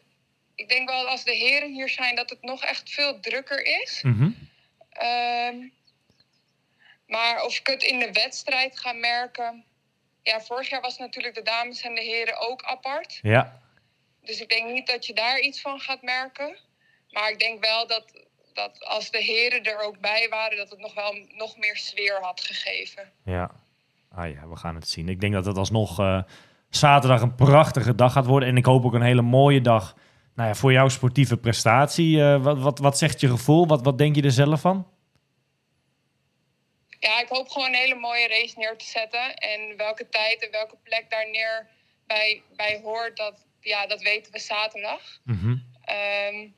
ik 0.54 0.68
denk 0.68 0.88
wel 0.88 1.09
als 1.09 1.25
de 1.25 1.35
heren 1.35 1.73
hier 1.73 1.88
zijn 1.88 2.16
dat 2.16 2.30
het 2.30 2.42
nog 2.42 2.64
echt 2.64 2.90
veel 2.90 3.21
drukker 3.21 3.64
is. 3.83 4.02
Ehm, 4.90 5.56
maar 7.14 7.44
of 7.44 7.59
ik 7.59 7.66
het 7.66 7.83
in 7.83 7.99
de 7.99 8.12
wedstrijd 8.12 8.78
ga 8.78 8.92
merken. 8.92 9.64
Ja, 10.23 10.40
vorig 10.40 10.68
jaar 10.68 10.80
was 10.80 10.99
natuurlijk 10.99 11.35
de 11.35 11.42
dames 11.42 11.83
en 11.83 11.94
de 11.94 12.02
heren 12.02 12.49
ook 12.49 12.62
apart. 12.62 13.18
Ja. 13.23 13.61
Dus 14.23 14.40
ik 14.40 14.49
denk 14.49 14.73
niet 14.73 14.87
dat 14.87 15.06
je 15.06 15.14
daar 15.14 15.38
iets 15.40 15.61
van 15.61 15.78
gaat 15.80 16.02
merken. 16.02 16.56
Maar 17.11 17.30
ik 17.30 17.38
denk 17.38 17.64
wel 17.64 17.87
dat, 17.87 18.04
dat 18.52 18.85
als 18.85 19.11
de 19.11 19.23
heren 19.23 19.62
er 19.62 19.80
ook 19.87 19.99
bij 20.00 20.26
waren, 20.30 20.56
dat 20.56 20.71
het 20.71 20.78
nog 20.78 20.94
wel 20.94 21.14
nog 21.37 21.56
meer 21.56 21.76
sfeer 21.76 22.18
had 22.21 22.40
gegeven. 22.40 23.12
Ja. 23.25 23.50
Ah 24.11 24.30
ja, 24.30 24.49
we 24.49 24.56
gaan 24.56 24.75
het 24.75 24.88
zien. 24.88 25.09
Ik 25.09 25.21
denk 25.21 25.33
dat 25.33 25.47
het 25.47 25.56
alsnog 25.56 25.99
eh, 25.99 26.23
zaterdag 26.71 27.21
een 27.21 27.35
prachtige 27.35 27.94
dag 27.94 28.12
gaat 28.12 28.26
worden. 28.26 28.49
En 28.49 28.56
ik 28.56 28.64
hoop 28.64 28.85
ook 28.85 28.94
een 28.94 29.02
hele 29.02 29.23
mooie 29.23 29.61
dag 29.61 29.97
nou 30.35 30.49
ja, 30.49 30.54
voor 30.54 30.73
jouw 30.73 30.88
sportieve 30.88 31.37
prestatie. 31.37 32.23
Eh, 32.23 32.42
wat, 32.42 32.59
wat, 32.59 32.78
wat 32.78 32.99
zegt 32.99 33.21
je 33.21 33.28
gevoel? 33.28 33.66
Wat, 33.66 33.83
wat 33.83 33.99
denk 33.99 34.16
je 34.16 34.23
er 34.23 34.30
zelf 34.30 34.61
van? 34.61 34.87
Ja, 37.04 37.20
ik 37.20 37.28
hoop 37.28 37.49
gewoon 37.49 37.68
een 37.68 37.75
hele 37.75 37.94
mooie 37.94 38.28
race 38.28 38.58
neer 38.58 38.76
te 38.76 38.84
zetten. 38.84 39.37
En 39.37 39.76
welke 39.76 40.08
tijd 40.08 40.42
en 40.44 40.50
welke 40.50 40.76
plek 40.82 41.11
daar 41.11 41.30
neer 41.30 41.68
bij, 42.06 42.42
bij 42.56 42.80
hoort, 42.82 43.16
dat, 43.16 43.46
ja, 43.61 43.87
dat 43.87 44.02
weten 44.02 44.32
we 44.32 44.38
zaterdag. 44.38 45.20
Mhm. 45.25 45.56
Ehm, 45.84 46.49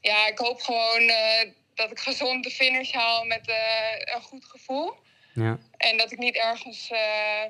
ja, 0.00 0.26
ik 0.26 0.38
hoop 0.38 0.60
gewoon 0.60 1.08
eh, 1.08 1.50
dat 1.74 1.90
ik 1.90 1.98
gezond 1.98 2.44
de 2.44 2.50
finish 2.50 2.92
haal 2.92 3.24
met 3.24 3.48
eh, 3.48 4.14
een 4.14 4.22
goed 4.22 4.44
gevoel. 4.44 4.94
Ja. 5.34 5.58
En 5.76 5.96
dat 5.96 6.12
ik 6.12 6.18
niet 6.18 6.36
ergens 6.36 6.90
eh, 6.90 7.44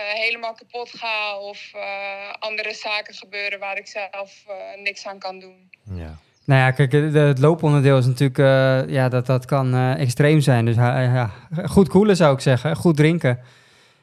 eh, 0.00 0.12
helemaal 0.12 0.54
kapot 0.54 0.90
ga 0.90 1.38
of 1.38 1.74
eh, 1.74 2.32
andere 2.38 2.74
zaken 2.74 3.14
gebeuren 3.14 3.58
waar 3.58 3.76
ik 3.76 3.86
zelf 3.86 4.44
eh, 4.46 4.80
niks 4.82 5.06
aan 5.06 5.18
kan 5.18 5.38
doen. 5.38 5.70
Ja. 5.84 6.18
Nou 6.50 6.62
ja, 6.62 6.70
kijk, 6.70 6.92
het 7.14 7.38
looponderdeel 7.38 7.98
is 7.98 8.06
natuurlijk, 8.06 8.38
eh, 8.38 8.94
ja, 8.94 9.08
dat, 9.08 9.26
dat 9.26 9.44
kan 9.44 9.74
eh, 9.74 10.00
extreem 10.00 10.40
zijn. 10.40 10.64
Dus 10.64 10.76
eh, 10.76 11.14
ja, 11.14 11.30
goed 11.64 11.88
koelen 11.88 12.16
zou 12.16 12.34
ik 12.34 12.40
zeggen, 12.40 12.76
goed 12.76 12.96
drinken. 12.96 13.38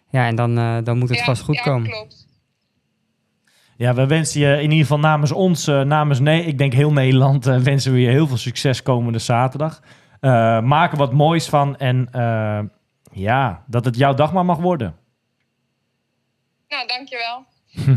Ja, 0.10 0.28
en 0.28 0.36
dan, 0.36 0.58
eh, 0.58 0.78
dan 0.84 0.98
moet 0.98 1.10
het 1.10 1.18
ja, 1.18 1.24
vast 1.24 1.42
goed 1.42 1.56
ja, 1.56 1.62
komen. 1.62 1.90
klopt. 1.90 2.28
Ja, 3.78 3.94
we 3.94 4.08
wensen 4.08 4.42
je 4.42 4.56
in 4.56 4.62
ieder 4.62 4.78
geval 4.78 5.00
namens 5.00 5.32
ons, 5.32 5.68
eh, 5.68 5.82
namens 5.82 6.20
nee, 6.20 6.44
ik 6.46 6.58
denk 6.58 6.74
heel 6.74 6.92
Nederland, 6.92 7.48
eh, 7.48 7.58
wensen 7.58 7.92
we 7.92 8.00
je 8.00 8.10
heel 8.10 8.28
veel 8.28 8.38
succes 8.38 8.84
komende 8.84 9.20
zaterdag. 9.20 9.82
Eh 10.20 10.62
maak 10.62 10.92
er 10.92 10.98
wat 10.98 11.14
moois 11.14 11.50
van 11.50 11.78
en 11.78 12.08
eh, 12.12 12.60
ja, 13.12 13.64
dat 13.68 13.86
het 13.86 13.98
jouw 13.98 14.14
dag 14.14 14.34
maar 14.34 14.46
mag 14.46 14.58
worden. 14.58 14.96
Nou, 16.68 16.88
dankjewel. 16.88 17.46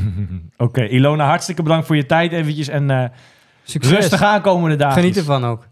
Oké, 0.66 0.84
Ilona, 0.84 1.26
hartstikke 1.26 1.62
bedankt 1.62 1.86
voor 1.86 1.96
je 1.96 2.06
tijd 2.06 2.32
eventjes 2.32 2.68
en 2.68 2.90
eh, 2.90 3.04
Succes. 3.70 3.92
rustig 3.92 4.22
aankomende 4.22 4.76
dagen. 4.76 5.00
Geniet 5.00 5.16
ervan 5.16 5.44
ook. 5.44 5.68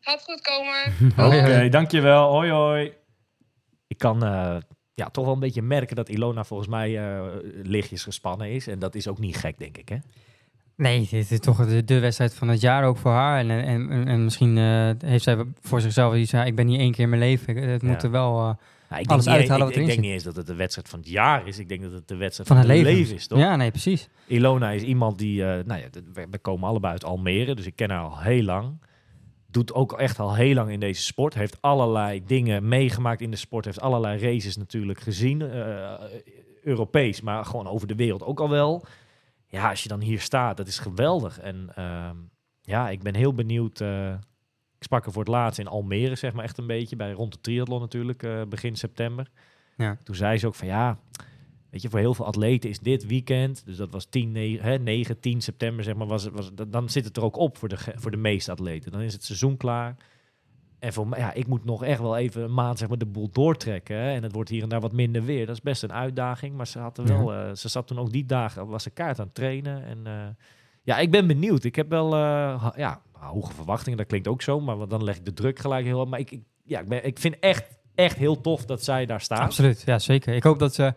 Gaat 0.00 0.22
goed 0.24 0.40
komen. 0.40 1.12
Oké, 1.26 1.68
dankjewel. 1.68 2.30
Hoi, 2.30 2.50
hoi. 2.50 2.92
Ik 3.86 3.98
kan 3.98 4.24
eh, 4.24 4.56
ja, 4.94 5.08
toch 5.10 5.24
wel 5.24 5.34
een 5.34 5.40
beetje 5.40 5.62
merken 5.62 5.96
dat 5.96 6.08
Ilona 6.08 6.44
volgens 6.44 6.68
mij 6.68 6.98
eh, 6.98 7.20
lichtjes 7.62 8.02
gespannen 8.02 8.50
is. 8.50 8.66
En 8.66 8.78
dat 8.78 8.94
is 8.94 9.08
ook 9.08 9.18
niet 9.18 9.36
gek, 9.36 9.58
denk 9.58 9.76
ik, 9.78 9.88
hè? 9.88 9.96
Nee, 10.76 11.08
dit 11.10 11.30
is 11.30 11.40
toch 11.40 11.66
de, 11.66 11.84
de 11.84 11.98
wedstrijd 11.98 12.34
van 12.34 12.48
het 12.48 12.60
jaar 12.60 12.84
ook 12.84 12.96
voor 12.98 13.10
haar. 13.12 13.38
En, 13.38 13.50
en, 13.50 13.90
en, 13.90 14.08
en 14.08 14.24
misschien 14.24 14.58
eh, 14.58 14.90
heeft 15.10 15.24
zij 15.24 15.36
voor 15.60 15.80
zichzelf 15.80 16.14
iets, 16.14 16.30
ja, 16.30 16.44
ik 16.44 16.54
ben 16.56 16.66
hier 16.66 16.78
één 16.78 16.92
keer 16.92 17.04
in 17.04 17.08
mijn 17.08 17.22
leven. 17.22 17.56
Het 17.56 17.82
moet 17.82 17.96
Ja. 18.02 18.02
er 18.02 18.10
wel... 18.10 18.38
eh, 18.48 18.54
Nou, 18.88 19.02
ik 19.02 19.08
Alles 19.10 19.24
denk, 19.24 19.36
niet, 19.36 19.50
uithalen 19.50 19.56
ik, 19.56 19.62
wat 19.62 19.70
ik 19.70 19.76
erin 19.76 19.86
denk 19.86 20.00
niet 20.00 20.12
eens 20.12 20.22
dat 20.22 20.36
het 20.36 20.46
de 20.46 20.54
wedstrijd 20.54 20.88
van 20.88 20.98
het 20.98 21.08
jaar 21.08 21.46
is. 21.46 21.58
Ik 21.58 21.68
denk 21.68 21.82
dat 21.82 21.92
het 21.92 22.08
de 22.08 22.16
wedstrijd 22.16 22.48
van 22.48 22.58
het 22.58 22.66
leven. 22.66 22.92
leven 22.92 23.14
is, 23.14 23.26
toch? 23.26 23.38
Ja, 23.38 23.56
nee, 23.56 23.70
precies. 23.70 24.08
Ilona 24.26 24.70
is 24.70 24.82
iemand 24.82 25.18
die, 25.18 25.44
eh, 25.44 25.64
nou 25.64 25.80
ja, 25.80 25.88
we, 26.30 26.38
komen 26.38 26.68
allebei 26.68 26.92
uit 26.92 27.04
Almere, 27.04 27.54
dus 27.54 27.66
ik 27.66 27.76
ken 27.76 27.90
haar 27.90 28.02
al 28.02 28.20
heel 28.20 28.42
lang. 28.42 28.86
Doet 29.50 29.72
ook 29.72 29.92
echt 29.92 30.18
al 30.18 30.34
heel 30.34 30.54
lang 30.54 30.70
in 30.70 30.80
deze 30.80 31.02
sport. 31.02 31.34
Heeft 31.34 31.62
allerlei 31.62 32.24
dingen 32.24 32.68
meegemaakt 32.68 33.20
in 33.20 33.30
de 33.30 33.36
sport. 33.36 33.64
Heeft 33.64 33.80
allerlei 33.80 34.20
races 34.20 34.56
natuurlijk 34.56 35.00
gezien. 35.00 35.42
eh, 35.42 35.92
Europees, 36.62 37.20
maar 37.20 37.44
gewoon 37.44 37.66
over 37.66 37.86
de 37.86 37.94
wereld 37.94 38.22
ook 38.22 38.40
al 38.40 38.50
wel. 38.50 38.84
Ja, 39.46 39.70
als 39.70 39.82
je 39.82 39.88
dan 39.88 40.00
hier 40.00 40.20
staat, 40.20 40.56
dat 40.56 40.68
is 40.68 40.78
geweldig. 40.78 41.38
En 41.38 41.70
ehm, 41.74 42.16
ja, 42.62 42.90
ik 42.90 43.02
ben 43.02 43.14
heel 43.14 43.34
benieuwd. 43.34 43.82
Ik 44.78 44.84
sprak 44.84 45.06
er 45.06 45.12
voor 45.12 45.22
het 45.22 45.30
laatst 45.32 45.58
in 45.58 45.66
Almere, 45.66 46.14
zeg 46.14 46.32
maar 46.32 46.44
echt 46.44 46.58
een 46.58 46.66
beetje. 46.66 46.96
Bij 46.96 47.12
rond 47.12 47.32
de 47.32 47.40
triathlon 47.40 47.80
natuurlijk, 47.80 48.22
eh, 48.22 48.42
begin 48.48 48.76
september. 48.76 49.30
Ja. 49.76 49.98
Toen 50.04 50.14
zei 50.14 50.38
ze 50.38 50.46
ook 50.46 50.54
van 50.54 50.66
ja, 50.68 50.98
weet 51.70 51.82
je, 51.82 51.88
voor 51.88 51.98
heel 51.98 52.14
veel 52.14 52.24
atleten 52.26 52.70
is 52.70 52.78
dit 52.78 53.06
weekend, 53.06 53.62
dus 53.66 53.76
dat 53.76 53.90
was 53.92 54.04
10, 54.04 54.32
9, 54.32 54.64
hè, 54.64 54.78
9 54.78 55.20
10 55.20 55.40
september 55.40 55.84
zeg 55.84 55.94
maar, 55.94 56.06
was, 56.06 56.24
het- 56.24 56.32
was, 56.34 56.50
dan 56.68 56.88
zit 56.88 57.04
het 57.04 57.16
er 57.16 57.22
ook 57.24 57.36
op 57.36 57.56
voor 57.58 57.68
de, 57.68 57.76
voor 57.94 58.10
de 58.10 58.16
meeste 58.16 58.50
atleten. 58.50 58.92
Dan 58.92 59.00
is 59.00 59.12
het 59.12 59.24
seizoen 59.24 59.56
klaar. 59.56 59.96
En 60.78 60.92
voor 60.92 61.08
mij, 61.08 61.18
ja, 61.18 61.32
ik 61.32 61.46
moet 61.46 61.64
nog 61.64 61.84
echt 61.84 62.00
wel 62.00 62.16
even 62.16 62.42
een 62.42 62.54
maand 62.54 62.78
zeg 62.78 62.88
maar, 62.88 62.98
de 62.98 63.06
boel 63.06 63.30
doortrekken. 63.32 63.96
Hè? 63.96 64.12
En 64.14 64.22
het 64.22 64.32
wordt 64.32 64.50
hier 64.50 64.62
en 64.62 64.68
daar 64.68 64.80
wat 64.80 64.92
minder 64.92 65.24
weer. 65.24 65.46
Dat 65.46 65.54
is 65.54 65.62
best 65.62 65.82
een 65.82 65.92
uitdaging. 65.92 66.56
Maar 66.56 66.66
ze, 66.66 66.78
had 66.78 66.98
er 66.98 67.04
wel, 67.04 67.34
eh, 67.34 67.54
ze 67.54 67.68
zat 67.68 67.86
toen 67.86 67.98
ook 67.98 68.12
die 68.12 68.26
dagen, 68.26 68.66
was 68.66 68.82
ze 68.82 68.90
kaart 68.90 69.18
aan 69.18 69.24
het 69.26 69.34
trainen. 69.34 69.84
En 69.84 70.06
eh, 70.06 70.26
ja, 70.82 70.98
ik 70.98 71.10
ben 71.10 71.26
benieuwd. 71.26 71.64
Ik 71.64 71.74
heb 71.76 71.88
wel 71.88 72.16
ja, 72.76 73.02
hoge 73.26 73.52
verwachtingen. 73.54 73.98
Dat 73.98 74.06
klinkt 74.06 74.28
ook 74.28 74.42
zo. 74.42 74.60
Maar 74.60 74.88
dan 74.88 75.04
leg 75.04 75.16
ik 75.16 75.24
de 75.24 75.32
druk 75.32 75.58
gelijk 75.58 75.84
heel 75.84 76.04
Maar 76.06 76.18
ik, 76.18 76.30
ik, 76.30 76.40
ja, 76.64 76.80
ik, 76.80 76.88
ben, 76.88 77.04
ik 77.04 77.18
vind 77.18 77.38
echt, 77.40 77.64
echt 77.94 78.16
heel 78.16 78.40
tof 78.40 78.64
dat 78.64 78.84
zij 78.84 79.06
daar 79.06 79.20
staat. 79.20 79.38
Absoluut, 79.40 79.82
ja 79.86 79.98
zeker. 79.98 80.34
Ik 80.34 80.42
hoop 80.42 80.58
dat 80.58 80.74
ze, 80.74 80.94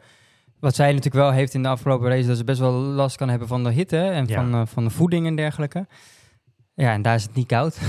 wat 0.60 0.76
zij 0.76 0.88
natuurlijk 0.88 1.16
wel 1.16 1.32
heeft 1.32 1.54
in 1.54 1.62
de 1.64 1.68
afgelopen 1.70 2.10
race, 2.10 2.28
dat 2.28 2.38
ze 2.38 2.44
best 2.44 2.60
wel 2.60 2.72
last 2.72 3.16
kan 3.18 3.30
hebben 3.30 3.48
van 3.48 3.64
de 3.64 3.72
hitte 3.72 3.98
en 3.98 4.28
Ja. 4.28 4.36
van, 4.36 4.54
eh, 4.54 4.62
van 4.66 4.84
de 4.84 4.90
voeding 4.90 5.26
en 5.28 5.36
dergelijke. 5.36 5.88
Ja, 6.82 6.94
en 6.94 7.02
daar 7.02 7.15
is 7.15 7.24
het 7.24 7.34
niet 7.34 7.48
koud. 7.48 7.80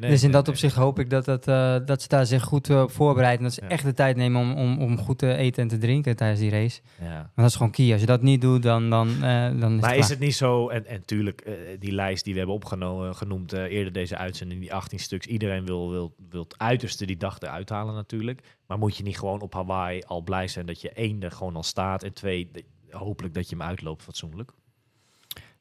Nee, 0.00 0.10
dus 0.10 0.22
in 0.22 0.30
dat 0.30 0.48
opzicht 0.48 0.74
hoop 0.74 0.98
ik 0.98 1.10
dat, 1.10 1.24
dat, 1.24 1.48
eh, 1.48 1.76
dat 1.86 2.02
ze 2.02 2.08
daar 2.08 2.26
zich 2.26 2.42
goed 2.42 2.70
eh, 2.70 2.80
op 2.82 2.90
voorbereiden. 2.90 3.38
En 3.38 3.44
dat 3.44 3.54
ze 3.54 3.60
echt 3.60 3.84
de 3.84 3.94
tijd 3.94 4.16
nemen 4.16 4.40
om, 4.40 4.52
om, 4.56 4.78
om 4.82 4.98
goed 4.98 5.18
te 5.18 5.34
eten 5.34 5.62
en 5.62 5.68
te 5.68 5.78
drinken 5.78 6.16
tijdens 6.16 6.40
die 6.40 6.50
race. 6.50 6.80
Ja. 7.00 7.14
Want 7.16 7.30
dat 7.34 7.46
is 7.46 7.54
gewoon 7.56 7.70
key. 7.72 7.92
Als 7.92 8.00
je 8.00 8.06
dat 8.06 8.22
niet 8.22 8.40
doet, 8.40 8.62
dan, 8.62 8.90
dan, 8.90 9.08
eh, 9.22 9.60
dan 9.60 9.74
is 9.74 9.80
Maar 9.80 9.90
het 9.90 9.98
is 9.98 10.08
het 10.08 10.18
niet 10.18 10.34
zo, 10.34 10.68
en, 10.68 10.86
en 10.86 11.04
tuurlijk, 11.04 11.40
eh, 11.40 11.52
die 11.78 11.92
lijst 11.92 12.24
die 12.24 12.32
we 12.32 12.38
hebben 12.38 12.56
opgenomen, 12.56 13.14
genoemd 13.16 13.52
eh, 13.52 13.62
eerder 13.62 13.92
deze 13.92 14.16
uitzending, 14.16 14.60
die 14.60 14.74
18 14.74 14.98
stuks, 14.98 15.26
iedereen 15.26 15.64
wil, 15.64 15.90
wil, 15.90 16.14
wil 16.30 16.42
het 16.42 16.58
uiterste 16.58 17.06
die 17.06 17.16
dag 17.16 17.40
eruit 17.40 17.68
halen 17.68 17.94
natuurlijk. 17.94 18.42
Maar 18.66 18.78
moet 18.78 18.96
je 18.96 19.02
niet 19.02 19.18
gewoon 19.18 19.40
op 19.40 19.54
Hawaii 19.54 20.02
al 20.06 20.22
blij 20.22 20.48
zijn 20.48 20.66
dat 20.66 20.80
je 20.80 20.90
één 20.90 21.22
er 21.22 21.32
gewoon 21.32 21.56
al 21.56 21.62
staat 21.62 22.02
en 22.02 22.12
twee, 22.12 22.48
de- 22.52 22.64
hopelijk 22.90 23.34
dat 23.34 23.48
je 23.48 23.56
hem 23.56 23.66
uitloopt 23.66 24.02
fatsoenlijk? 24.02 24.50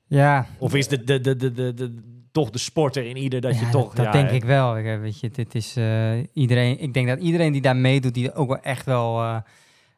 Ja, 0.08 0.48
Of 0.58 0.76
is 0.76 0.88
de, 0.88 1.04
de, 1.04 1.20
de, 1.20 1.36
de, 1.36 1.52
de, 1.52 1.74
de- 1.74 2.16
toch 2.38 2.50
de 2.50 2.58
sporter 2.58 3.06
in 3.06 3.18
ieder. 3.18 3.42
Dat 3.42 3.60
je 3.60 3.70
toch. 3.70 3.94
dat 3.94 4.06
ja, 4.06 4.12
denk 4.12 4.30
ik 4.30 4.44
wel. 4.44 4.78
Ik, 4.78 5.00
weet 5.00 5.20
je, 5.20 5.30
dit 5.30 5.56
is 5.56 5.76
eh, 5.76 6.12
iedereen. 6.34 6.82
Ik 6.82 6.94
denk 6.94 7.08
dat 7.08 7.20
iedereen 7.20 7.52
die 7.52 7.62
daar 7.62 7.76
meedoet, 7.76 8.14
die 8.14 8.34
ook 8.34 8.48
wel 8.48 8.62
echt 8.62 8.86
wel 8.86 9.22
eh, 9.22 9.38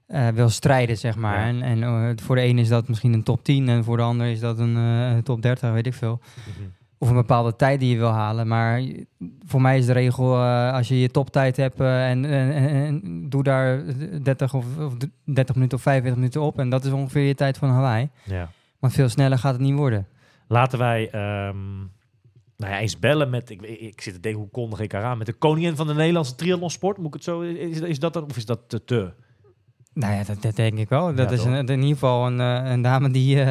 eh, 0.07 0.33
wil 0.33 0.49
strijden, 0.49 0.97
zeg 0.97 1.15
maar. 1.15 1.39
Ja. 1.39 1.61
En, 1.61 1.83
en 1.83 2.19
voor 2.19 2.35
de 2.35 2.41
ene 2.41 2.61
is 2.61 2.67
dat 2.67 2.87
misschien 2.87 3.13
een 3.13 3.23
top 3.23 3.43
10 3.43 3.69
en 3.69 3.83
voor 3.83 3.97
de 3.97 4.03
ander 4.03 4.27
is 4.27 4.39
dat 4.39 4.59
een 4.59 5.23
top 5.23 5.41
30, 5.41 5.71
weet 5.71 5.87
ik 5.87 5.93
veel. 5.93 6.19
Mhm. 6.19 6.67
Of 6.97 7.09
een 7.09 7.15
bepaalde 7.15 7.55
tijd 7.55 7.79
die 7.79 7.89
je 7.91 7.97
wil 7.97 8.11
halen. 8.11 8.47
Maar 8.47 8.81
voor 9.45 9.61
mij 9.61 9.77
is 9.77 9.85
de 9.85 9.93
regel, 9.93 10.37
als 10.71 10.87
je 10.87 10.99
je 10.99 11.09
toptijd 11.09 11.57
hebt 11.57 11.79
en, 11.79 12.25
en, 12.25 13.25
doe 13.29 13.43
daar 13.43 13.83
30 14.21 14.53
of, 14.53 14.65
of 14.77 14.93
30 15.23 15.55
minuten 15.55 15.77
of 15.77 15.83
45 15.83 16.15
minuten 16.15 16.41
op. 16.41 16.59
En 16.59 16.69
dat 16.69 16.85
is 16.85 16.91
ongeveer 16.91 17.23
je 17.23 17.35
tijd 17.35 17.57
van 17.57 17.69
Hawaii. 17.69 18.09
Ja. 18.23 18.51
Want 18.79 18.93
veel 18.93 19.09
sneller 19.09 19.37
gaat 19.37 19.53
het 19.53 19.61
niet 19.61 19.75
worden. 19.75 20.07
Laten 20.47 20.79
wij 20.79 21.09
ehm, 21.09 21.55
nou 22.59 22.73
ja, 22.73 22.79
eens 22.79 22.99
bellen 22.99 23.29
met. 23.29 23.49
Ik, 23.49 23.61
ik 23.61 24.01
zit 24.01 24.13
te 24.13 24.19
denken, 24.19 24.41
hoe 24.41 24.49
kondig 24.51 24.79
ik 24.79 24.91
haar 24.91 25.03
aan? 25.03 25.17
Met 25.17 25.27
de 25.27 25.33
koningin 25.33 25.75
van 25.75 25.87
de 25.87 25.93
Nederlandse 25.93 26.35
triathlonsport. 26.35 26.97
Moet 26.97 27.07
ik 27.07 27.13
het 27.13 27.23
zo. 27.23 27.41
Is, 27.41 27.79
is 27.79 27.99
dat 27.99 28.13
dan, 28.13 28.23
of 28.29 28.37
is 28.37 28.45
dat 28.45 28.59
te? 28.67 28.83
te? 28.85 29.11
Nou 29.93 30.13
ja, 30.13 30.23
dat, 30.23 30.41
dat 30.41 30.55
denk 30.55 30.77
ik 30.77 30.89
wel. 30.89 31.15
Dat 31.15 31.29
Ja, 31.29 31.35
is 31.35 31.43
een, 31.43 31.67
in 31.67 31.69
ieder 31.79 31.87
geval 31.93 32.27
een, 32.27 32.39
eh, 32.39 32.71
een 32.71 32.81
dame 32.81 33.11
die, 33.11 33.41
eh, 33.41 33.49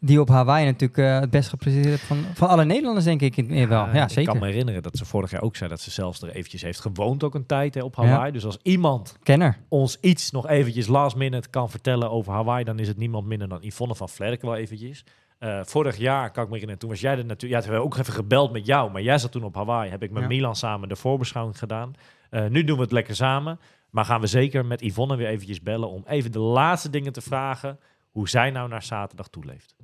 die 0.00 0.20
op 0.20 0.28
Hawaii 0.28 0.64
natuurlijk 0.64 0.98
eh, 0.98 1.20
het 1.20 1.30
best 1.30 1.48
gepresteerd 1.48 1.84
heeft 1.86 2.02
van, 2.02 2.24
van 2.34 2.48
alle 2.48 2.64
Nederlanders, 2.64 3.04
denk 3.04 3.20
ik 3.20 3.36
in- 3.36 3.68
wel. 3.68 3.86
Ja, 3.92 4.02
ik 4.04 4.08
zeker. 4.10 4.30
kan 4.32 4.40
me 4.40 4.46
herinneren 4.48 4.82
dat 4.82 4.96
ze 4.96 5.04
vorig 5.04 5.30
jaar 5.30 5.42
ook 5.42 5.56
zei 5.56 5.70
dat 5.70 5.80
ze 5.80 5.90
zelfs 5.90 6.22
er 6.22 6.30
eventjes 6.30 6.62
heeft 6.62 6.80
gewoond 6.80 7.24
ook 7.24 7.34
een 7.34 7.46
tijd 7.46 7.74
hè, 7.74 7.82
op 7.82 7.96
Hawaii. 7.96 8.32
Dus 8.32 8.44
als 8.44 8.58
iemand 8.62 9.16
Kenner. 9.22 9.58
ons 9.68 9.98
iets 10.00 10.30
nog 10.30 10.48
eventjes 10.48 10.86
last 10.86 11.16
minute 11.16 11.48
kan 11.48 11.70
vertellen 11.70 12.10
over 12.10 12.32
Hawaii, 12.32 12.64
dan 12.64 12.78
is 12.78 12.88
het 12.88 12.96
niemand 12.96 13.26
minder 13.26 13.48
dan 13.48 13.58
Yvonne 13.62 13.94
van 13.94 14.08
Vlerken 14.08 14.48
wel 14.48 14.56
eventjes. 14.56 15.04
Eh, 15.38 15.60
vorig 15.64 15.96
jaar, 15.96 16.30
kan 16.30 16.42
ik 16.42 16.48
me 16.48 16.54
herinneren, 16.54 16.78
toen 16.78 16.90
was 16.90 17.00
jij 17.00 17.10
er 17.18 17.24
natuurlijk... 17.24 17.42
Ja, 17.52 17.60
toen 17.60 17.70
hebben 17.70 17.80
we 17.80 17.94
ook 17.94 17.96
even 18.00 18.12
gebeld 18.12 18.52
met 18.52 18.66
jou, 18.66 18.90
maar 18.90 19.02
jij 19.02 19.18
zat 19.18 19.32
toen 19.32 19.44
op 19.44 19.54
Hawaii. 19.54 19.90
Heb 19.90 20.02
ik 20.02 20.10
met 20.10 20.22
Ja. 20.22 20.28
Milan 20.28 20.56
samen 20.56 20.88
de 20.88 20.96
voorbeschouwing 20.96 21.58
gedaan. 21.58 21.92
Eh, 22.30 22.46
nu 22.46 22.64
doen 22.64 22.76
we 22.76 22.82
het 22.82 22.92
lekker 22.92 23.14
samen. 23.16 23.60
Maar 23.90 24.04
gaan 24.04 24.20
we 24.20 24.26
zeker 24.26 24.66
met 24.66 24.80
Yvonne 24.80 25.16
weer 25.16 25.26
eventjes 25.26 25.62
bellen 25.62 25.88
om 25.88 26.04
even 26.06 26.32
de 26.32 26.38
laatste 26.38 26.90
dingen 26.90 27.12
te 27.12 27.20
vragen. 27.20 27.80
Hoe 28.10 28.28
zij 28.28 28.50
nou 28.50 28.68
naar 28.68 28.82
zaterdag 28.82 29.28
toeleeft. 29.28 29.74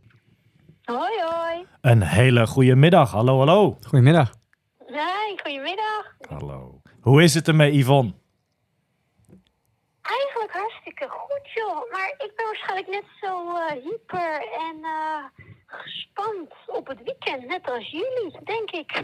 Hoi, 0.85 1.13
hoi. 1.23 1.67
Een 1.81 2.03
hele 2.03 2.47
goede 2.47 2.75
middag. 2.75 3.11
Hallo, 3.11 3.39
hallo. 3.39 3.77
Goedemiddag. 3.87 4.35
Hey, 4.87 5.39
goedemiddag. 5.43 6.17
Hallo. 6.29 6.81
Hoe 7.01 7.23
is 7.23 7.35
het 7.35 7.49
ermee, 7.49 7.79
Yvonne? 7.79 8.13
Eigenlijk 10.03 10.53
hartstikke 10.53 11.07
goed, 11.09 11.34
joh. 11.55 11.91
Maar 11.93 12.09
ik 12.19 12.33
ben 12.37 12.47
waarschijnlijk 12.47 12.89
net 12.91 13.05
zo 13.21 13.49
eh, 13.49 13.73
hyper 13.85 14.35
en 14.69 14.77
eh, 14.83 15.25
gespannen 15.67 16.49
op 16.67 16.87
het 16.87 16.99
weekend. 17.05 17.47
Net 17.49 17.71
als 17.71 17.91
jullie, 17.91 18.39
denk 18.45 18.71
ik. 18.71 18.91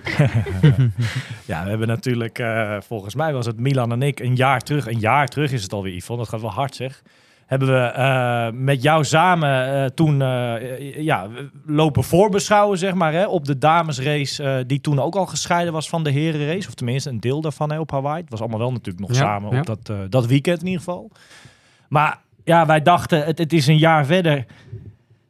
Ja, 1.47 1.63
we 1.65 1.69
hebben 1.69 1.89
natuurlijk, 1.89 2.39
eh, 2.39 2.77
volgens 2.81 3.15
mij 3.15 3.33
was 3.33 3.47
het 3.47 3.59
Milan 3.59 3.93
en 3.93 4.03
ik, 4.03 4.21
een 4.21 4.37
jaar 4.37 4.61
terug. 4.61 4.87
Een 4.87 4.99
jaar 4.99 5.29
terug 5.29 5.53
is 5.53 5.63
het 5.63 5.73
alweer, 5.73 5.95
Yvonne. 5.95 6.23
Dat 6.23 6.31
gaat 6.33 6.41
wel 6.41 6.51
hard, 6.53 6.75
zeg. 6.75 7.03
Hebben 7.47 7.69
we 7.69 7.79
eh, 7.87 8.49
met 8.53 8.83
jou 8.83 9.05
samen 9.05 9.67
eh, 9.75 9.85
toen 9.91 10.23
eh, 10.23 10.97
ja, 11.03 11.29
lopen 11.65 12.05
voorbeschouwen, 12.05 12.79
zeg 12.79 12.95
maar, 12.95 13.13
hè, 13.13 13.27
op 13.27 13.45
de 13.45 13.59
damesrace. 13.59 14.43
eh, 14.43 14.59
die 14.67 14.81
toen 14.81 14.99
ook 15.01 15.15
al 15.17 15.27
gescheiden 15.27 15.73
was 15.73 15.89
van 15.89 16.03
de 16.05 16.11
herenrace. 16.11 16.69
Of 16.69 16.75
tenminste, 16.75 17.11
een 17.11 17.21
deel 17.21 17.41
daarvan 17.41 17.73
hè, 17.73 17.79
op 17.81 17.91
Hawaii. 17.91 18.21
Het 18.21 18.31
was 18.31 18.41
allemaal 18.41 18.59
wel 18.59 18.73
natuurlijk 18.73 19.01
nog 19.09 19.11
Ja, 19.17 19.23
samen 19.23 19.51
ja. 19.53 19.59
op 19.59 19.67
dat, 19.67 19.89
eh, 19.89 19.97
dat 20.09 20.27
weekend 20.27 20.61
in 20.61 20.67
ieder 20.67 20.83
geval. 20.83 21.11
Maar 21.89 22.19
ja, 22.45 22.67
wij 22.67 22.83
dachten, 22.83 23.25
het, 23.25 23.39
het 23.39 23.53
is 23.53 23.67
een 23.67 23.79
jaar 23.79 24.07
verder. 24.07 24.45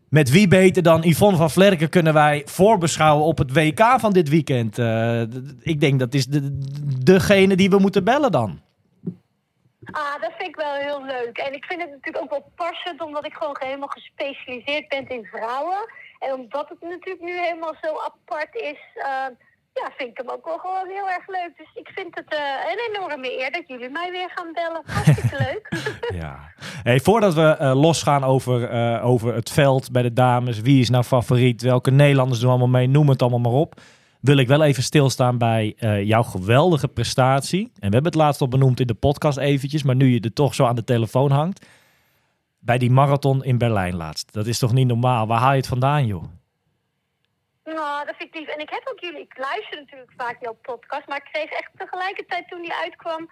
Met 0.08 0.30
wie 0.30 0.48
beter 0.48 0.82
dan 0.82 1.02
Yvonne 1.02 1.36
van 1.36 1.50
Vlerken 1.50 1.88
kunnen 1.88 2.14
wij 2.14 2.42
voorbeschouwen 2.46 3.26
op 3.26 3.38
het 3.38 3.52
WK 3.52 3.80
van 3.96 4.12
dit 4.12 4.28
weekend? 4.28 4.78
Eh, 4.78 5.20
ik 5.60 5.80
denk 5.80 5.98
dat 5.98 6.14
is 6.14 6.26
de, 6.26 6.58
degene 7.04 7.56
die 7.56 7.70
we 7.70 7.78
moeten 7.78 8.04
bellen 8.04 8.32
dan. 8.32 8.60
Ah, 9.84 10.20
dat 10.20 10.32
vind 10.36 10.48
ik 10.48 10.56
wel 10.56 10.74
heel 10.74 11.04
leuk. 11.04 11.38
En 11.38 11.52
ik 11.52 11.64
vind 11.64 11.80
het 11.80 11.90
natuurlijk 11.90 12.24
ook 12.24 12.30
wel 12.30 12.52
passend, 12.54 13.02
omdat 13.02 13.26
ik 13.26 13.34
gewoon 13.34 13.56
helemaal 13.58 13.88
gespecialiseerd 13.88 14.88
ben 14.88 15.08
in 15.08 15.24
vrouwen. 15.24 15.78
En 16.18 16.32
omdat 16.32 16.68
het 16.68 16.80
natuurlijk 16.80 17.20
nu 17.20 17.40
helemaal 17.40 17.74
zo 17.82 17.88
apart 17.98 18.54
is, 18.54 18.80
eh, 18.94 19.26
ja, 19.72 19.90
vind 19.96 20.10
ik 20.10 20.16
hem 20.16 20.28
ook 20.28 20.44
wel 20.44 20.58
gewoon 20.58 20.88
heel 20.88 21.08
erg 21.08 21.26
leuk. 21.26 21.52
Dus 21.56 21.70
ik 21.74 21.88
vind 21.94 22.14
het 22.14 22.34
eh, 22.34 22.38
een 22.70 22.94
enorme 22.94 23.38
eer 23.40 23.52
dat 23.52 23.62
jullie 23.66 23.90
mij 23.90 24.10
weer 24.10 24.30
gaan 24.34 24.52
bellen. 24.52 24.82
Hartstikke 24.86 25.36
leuk. 25.48 25.68
Ja. 26.20 26.52
Hey, 26.82 27.00
voordat 27.00 27.34
we 27.34 27.42
eh, 27.42 27.80
losgaan 27.80 28.24
over, 28.24 28.64
eh, 28.64 29.06
over 29.06 29.34
het 29.34 29.50
veld 29.50 29.90
bij 29.92 30.02
de 30.02 30.12
dames, 30.12 30.60
wie 30.60 30.80
is 30.80 30.90
nou 30.90 31.04
favoriet, 31.04 31.62
welke 31.62 31.90
Nederlanders 31.90 32.40
doen 32.40 32.50
allemaal 32.50 32.68
mee, 32.68 32.86
noem 32.86 33.08
het 33.08 33.22
allemaal 33.22 33.40
maar 33.40 33.60
op. 33.60 33.80
Wil 34.20 34.36
ik 34.36 34.48
wel 34.48 34.62
even 34.62 34.82
stilstaan 34.82 35.38
bij 35.38 35.76
jouw 36.04 36.22
geweldige 36.22 36.88
prestatie. 36.88 37.62
En 37.62 37.88
we 37.88 37.94
hebben 37.94 38.04
het 38.04 38.14
laatst 38.14 38.40
al 38.40 38.48
benoemd 38.48 38.80
in 38.80 38.86
de 38.86 38.94
podcast 38.94 39.38
eventjes, 39.38 39.82
maar 39.82 39.94
nu 39.94 40.12
je 40.12 40.20
er 40.20 40.32
toch 40.32 40.54
zo 40.54 40.64
aan 40.64 40.74
de 40.74 40.84
telefoon 40.84 41.30
hangt. 41.30 41.66
Bij 42.58 42.78
die 42.78 42.90
marathon 42.90 43.44
in 43.44 43.58
Berlijn 43.58 43.94
laatst. 43.94 44.32
Dat 44.32 44.46
is 44.46 44.58
toch 44.58 44.72
niet 44.72 44.86
normaal? 44.86 45.26
Waar 45.26 45.40
haal 45.40 45.50
je 45.50 45.56
het 45.56 45.66
vandaan, 45.66 46.06
joh? 46.06 46.24
Nou, 47.74 48.06
dat 48.06 48.16
vind 48.16 48.34
ik 48.34 48.40
lief. 48.40 48.48
En 48.48 48.60
ik 48.60 48.70
heb 48.70 48.88
ook 48.90 49.00
jullie, 49.00 49.20
ik 49.20 49.38
luister 49.38 49.78
natuurlijk 49.78 50.12
vaak 50.16 50.36
jouw 50.40 50.58
podcast, 50.62 51.06
maar 51.06 51.16
ik 51.16 51.32
kreeg 51.32 51.50
echt 51.50 51.70
tegelijkertijd 51.76 52.48
toen 52.48 52.62
die 52.62 52.74
uitkwam 52.74 53.30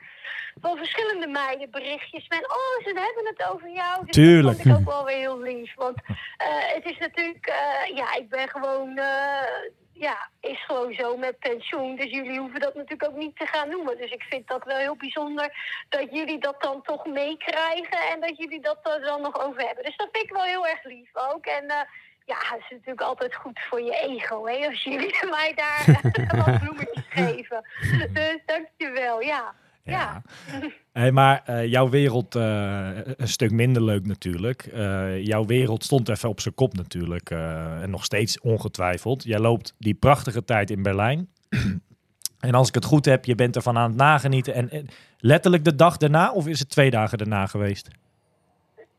van 0.61 0.77
verschillende 0.77 1.27
meiden 1.27 1.71
berichtjes 1.71 2.29
met, 2.29 2.43
oh, 2.43 2.85
ze 2.85 2.89
hebben 3.07 3.27
het 3.27 3.51
over 3.51 3.71
jou. 3.71 4.05
Dus 4.05 4.15
Tuurlijk. 4.15 4.57
dat 4.57 4.67
vond 4.67 4.81
ik 4.81 4.89
ook 4.89 4.95
wel 4.95 5.05
weer 5.05 5.17
heel 5.17 5.41
lief. 5.41 5.75
Want 5.75 6.01
eh, 6.37 6.75
het 6.75 6.85
is 6.85 6.99
natuurlijk, 6.99 7.47
eh, 7.47 7.97
ja, 7.97 8.15
ik 8.15 8.29
ben 8.29 8.49
gewoon, 8.49 8.97
eh, 8.97 9.71
ja, 9.93 10.29
is 10.41 10.65
gewoon 10.65 10.95
zo 10.95 11.17
met 11.17 11.39
pensioen. 11.39 11.97
Dus 11.97 12.11
jullie 12.11 12.39
hoeven 12.39 12.61
dat 12.61 12.75
natuurlijk 12.75 13.11
ook 13.11 13.17
niet 13.17 13.37
te 13.37 13.47
gaan 13.47 13.69
noemen. 13.69 13.97
Dus 13.97 14.11
ik 14.11 14.23
vind 14.23 14.49
dat 14.49 14.65
wel 14.65 14.77
heel 14.77 14.97
bijzonder 14.97 15.53
dat 15.89 16.09
jullie 16.11 16.39
dat 16.41 16.63
dan 16.63 16.83
toch 16.83 17.07
meekrijgen 17.07 18.01
en 18.13 18.21
dat 18.21 18.37
jullie 18.37 18.61
dat 18.61 18.79
er 18.83 19.01
dan 19.01 19.21
nog 19.21 19.47
over 19.47 19.63
hebben. 19.67 19.85
Dus 19.85 19.97
dat 19.97 20.09
vind 20.13 20.25
ik 20.25 20.33
wel 20.33 20.45
heel 20.45 20.67
erg 20.67 20.85
lief 20.85 21.11
ook. 21.13 21.47
En 21.47 21.89
ja, 22.29 22.37
het 22.39 22.61
is 22.61 22.71
natuurlijk 22.71 23.01
altijd 23.01 23.35
goed 23.35 23.61
voor 23.69 23.81
je 23.81 23.93
ego, 23.93 24.47
hè, 24.47 24.67
als 24.67 24.83
jullie 24.83 25.15
mij 25.31 25.53
daar 25.55 26.01
wat 26.45 26.59
bloemetjes 26.61 27.05
geven. 27.09 27.65
Dus 28.13 28.39
dankjewel, 28.47 29.21
ja. 29.21 29.55
Ja. 29.83 30.23
Hey, 30.93 31.13
maar 31.13 31.43
eh, 31.45 31.67
jouw 31.67 31.89
wereld, 31.89 32.35
eh, 32.35 32.89
een 33.17 33.29
stuk 33.29 33.51
minder 33.51 33.83
leuk 33.83 34.07
natuurlijk. 34.07 34.63
Eh, 34.63 35.25
jouw 35.25 35.45
wereld 35.45 35.85
stond 35.85 36.09
even 36.09 36.29
op 36.29 36.41
zijn 36.41 36.55
kop 36.55 36.75
natuurlijk. 36.75 37.31
en 37.31 37.91
nog 37.91 38.05
steeds 38.05 38.41
ongetwijfeld. 38.41 39.25
Jij 39.25 39.39
loopt 39.39 39.75
die 39.79 39.95
prachtige 39.95 40.45
tijd 40.45 40.71
in 40.71 40.83
Berlijn. 40.83 41.29
en 42.41 42.55
als 42.55 42.69
ik 42.69 42.75
het 42.75 42.85
goed 42.85 43.05
heb, 43.05 43.25
je 43.25 43.35
bent 43.35 43.57
ervan 43.57 43.79
aan 43.79 43.89
het 43.89 43.99
nagenieten. 43.99 44.55
En, 44.55 44.71
en 44.71 44.89
letterlijk 45.19 45.65
de 45.65 45.75
dag 45.75 45.97
daarna, 45.97 46.33
of 46.33 46.47
is 46.47 46.59
het 46.59 46.71
twee 46.71 46.91
dagen 46.91 47.19
daarna 47.19 47.47
geweest? 47.47 47.89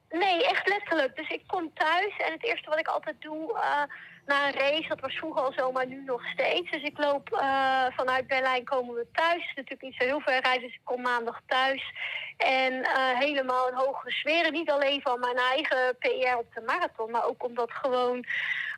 Nee, 0.10 0.46
echt 0.46 0.69
Dus 1.08 1.30
ik 1.30 1.44
kom 1.48 1.72
thuis 1.74 2.18
en 2.18 2.32
het 2.32 2.44
eerste 2.46 2.70
wat 2.70 2.80
ik 2.80 2.88
altijd 2.88 3.16
doe 3.20 3.54
eh, 3.54 3.84
na 4.26 4.48
een 4.48 4.54
race, 4.54 4.88
dat 4.88 5.00
was 5.00 5.18
vroeger 5.18 5.42
al 5.42 5.54
zo, 5.54 5.72
maar 5.72 5.88
nu 5.88 6.04
nog 6.06 6.26
steeds. 6.34 6.72
Dus 6.72 6.84
ik 6.84 6.98
loop 6.98 7.30
eh, 7.32 7.86
vanuit 7.96 8.28
Berlijn 8.28 8.64
komen 8.64 8.96
we 8.96 9.08
thuis. 9.12 9.46
Natuurlijk 9.56 9.82
niet 9.82 9.96
zo 9.98 10.06
heel 10.06 10.20
ver 10.20 10.42
rijden, 10.42 10.62
dus 10.62 10.74
ik 10.74 10.82
kom 10.84 11.02
maandag 11.02 11.42
thuis. 11.48 11.94
En 12.38 12.84
eh, 12.84 13.20
helemaal 13.20 13.68
in 13.68 13.74
hogere 13.74 14.12
sferen. 14.12 14.54
Niet 14.54 14.72
alleen 14.72 15.02
van 15.02 15.20
mijn 15.20 15.38
eigen 15.38 15.98
PR 16.00 16.38
op 16.38 16.54
de 16.54 16.62
marathon, 16.66 17.12
maar 17.12 17.26
ook 17.26 17.44
omdat 17.44 17.72
gewoon 17.72 18.26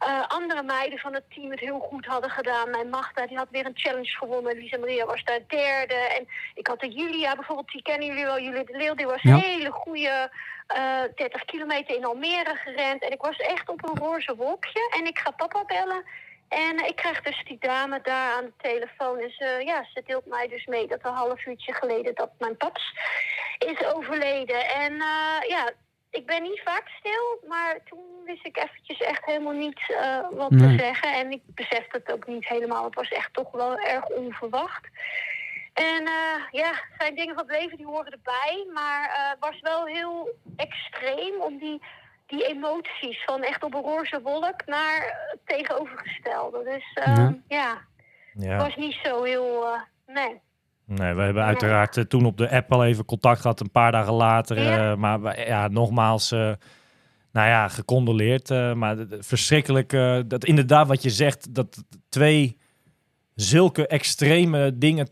eh, 0.08 0.28
andere 0.28 0.64
meiden 0.64 1.00
van 1.00 1.14
het 1.14 1.24
team 1.34 1.52
het 1.52 1.60
heel 1.60 1.80
goed 1.80 2.06
hadden 2.06 2.30
gedaan. 2.30 2.70
Mijn 2.70 2.90
Magda 2.90 3.28
die 3.28 3.38
had 3.38 3.48
weer 3.52 3.66
een 3.66 3.78
challenge 3.78 4.18
gewonnen. 4.18 4.56
Lisa 4.58 4.78
Maria 4.78 5.06
was 5.06 5.24
daar 5.24 5.40
derde. 5.48 5.94
En 5.96 6.28
ik 6.56 6.68
had 6.68 6.80
de 6.80 6.88
Julia 6.90 7.36
bijvoorbeeld, 7.36 7.72
die 7.72 7.82
kennen 7.82 8.08
jullie 8.08 8.24
wel. 8.26 8.40
Julia 8.40 8.64
de 8.64 8.78
Leeuw, 8.78 8.94
die 8.96 9.06
was 9.06 9.22
Ja. 9.22 9.32
een 9.34 9.40
hele 9.40 9.72
goede 9.72 10.32
eh 10.68 11.02
30 11.16 11.46
kilometer 11.46 11.96
in 11.96 12.06
Almere 12.06 12.56
gerend. 12.56 13.04
En 13.04 13.12
ik 13.12 13.22
was 13.22 13.38
echt 13.38 13.70
op 13.70 13.88
een 13.90 13.98
roze 13.98 14.36
wolkje. 14.36 14.94
En 14.98 15.06
ik 15.06 15.20
ga 15.20 15.32
papa 15.32 15.64
bellen. 15.66 16.04
En 16.50 16.78
eh, 16.78 16.88
ik 16.88 16.96
krijg 16.96 17.22
dus 17.22 17.44
die 17.44 17.58
dame 17.60 18.00
daar 18.04 18.34
aan 18.36 18.46
de 18.46 18.54
telefoon. 18.58 19.20
En 19.20 19.30
ze, 19.30 19.62
ja, 19.66 19.86
ze 19.94 20.02
deelt 20.06 20.26
mij 20.26 20.48
dus 20.48 20.66
mee 20.66 20.88
dat 20.88 21.00
een 21.04 21.14
half 21.14 21.46
uurtje 21.46 21.74
geleden 21.74 22.16
dat 22.16 22.30
mijn 22.40 22.58
paps 22.58 22.94
is 23.60 23.86
overleden. 23.94 24.70
En 24.70 24.94
eh, 24.94 25.48
ja, 25.50 25.70
ik 26.12 26.26
ben 26.26 26.42
niet 26.44 26.62
vaak 26.66 26.88
stil, 27.00 27.40
maar 27.48 27.80
toen 27.86 28.00
wist 28.26 28.46
ik 28.46 28.58
eventjes 28.58 29.00
echt 29.00 29.26
helemaal 29.26 29.54
niet 29.54 29.80
eh, 30.02 30.20
wat 30.32 30.50
Nee. 30.50 30.78
te 30.78 30.84
zeggen. 30.84 31.14
En 31.14 31.32
ik 31.32 31.42
besefte 31.46 31.98
het 31.98 32.12
ook 32.12 32.28
niet 32.28 32.48
helemaal. 32.48 32.84
Het 32.86 32.96
was 32.96 33.10
echt 33.10 33.34
toch 33.34 33.52
wel 33.52 33.78
erg 33.78 34.06
onverwacht. 34.08 34.88
En 35.74 36.06
eh, 36.06 36.44
ja, 36.52 36.68
het 36.70 36.94
zijn 36.98 37.16
dingen 37.16 37.36
van 37.36 37.48
het 37.48 37.58
leven 37.60 37.78
die 37.78 37.86
horen 37.86 38.12
erbij. 38.12 38.68
Maar 38.74 39.10
eh, 39.10 39.30
het 39.30 39.40
was 39.40 39.60
wel 39.60 39.86
heel 39.86 40.30
extreem 40.56 41.34
om 41.42 41.58
die, 41.58 41.82
die 42.28 42.46
emoties 42.48 43.24
van 43.24 43.44
echt 43.44 43.64
op 43.64 43.74
een 43.74 43.82
roze 43.82 44.22
wolk 44.22 44.66
naar 44.66 45.28
het 45.32 45.40
tegenovergestelde. 45.46 46.64
Dus 46.64 46.94
eh, 46.94 47.16
Ja. 47.16 47.36
ja. 47.48 47.70
het 48.34 48.44
Ja. 48.44 48.58
was 48.58 48.76
niet 48.76 49.00
zo 49.04 49.24
heel. 49.24 49.66
eh, 49.74 49.82
nee. 50.06 50.42
Nee, 50.96 51.14
we 51.14 51.22
hebben 51.22 51.44
uiteraard 51.44 51.98
eh, 51.98 52.04
toen 52.04 52.26
op 52.26 52.38
de 52.38 52.50
app 52.52 52.72
al 52.74 52.86
even 52.86 53.06
contact 53.06 53.42
gehad, 53.42 53.60
een 53.60 53.72
paar 53.72 53.92
dagen 53.92 54.14
later. 54.14 54.62
Ja. 54.62 54.92
eh, 54.92 54.98
maar 54.98 55.48
ja, 55.48 55.68
nogmaals, 55.68 56.32
eh, 56.32 56.40
nou 57.32 57.48
ja, 57.48 57.68
gecondoleerd. 57.68 58.50
eh, 58.52 58.74
maar 58.74 58.96
verschrikkelijk, 59.20 59.94
eh, 59.94 60.20
dat 60.28 60.46
inderdaad 60.46 60.88
wat 60.88 61.04
je 61.04 61.10
zegt, 61.10 61.54
dat 61.56 61.84
twee 62.10 62.58
zulke 63.36 63.88
extreme 63.88 64.78
dingen... 64.78 65.08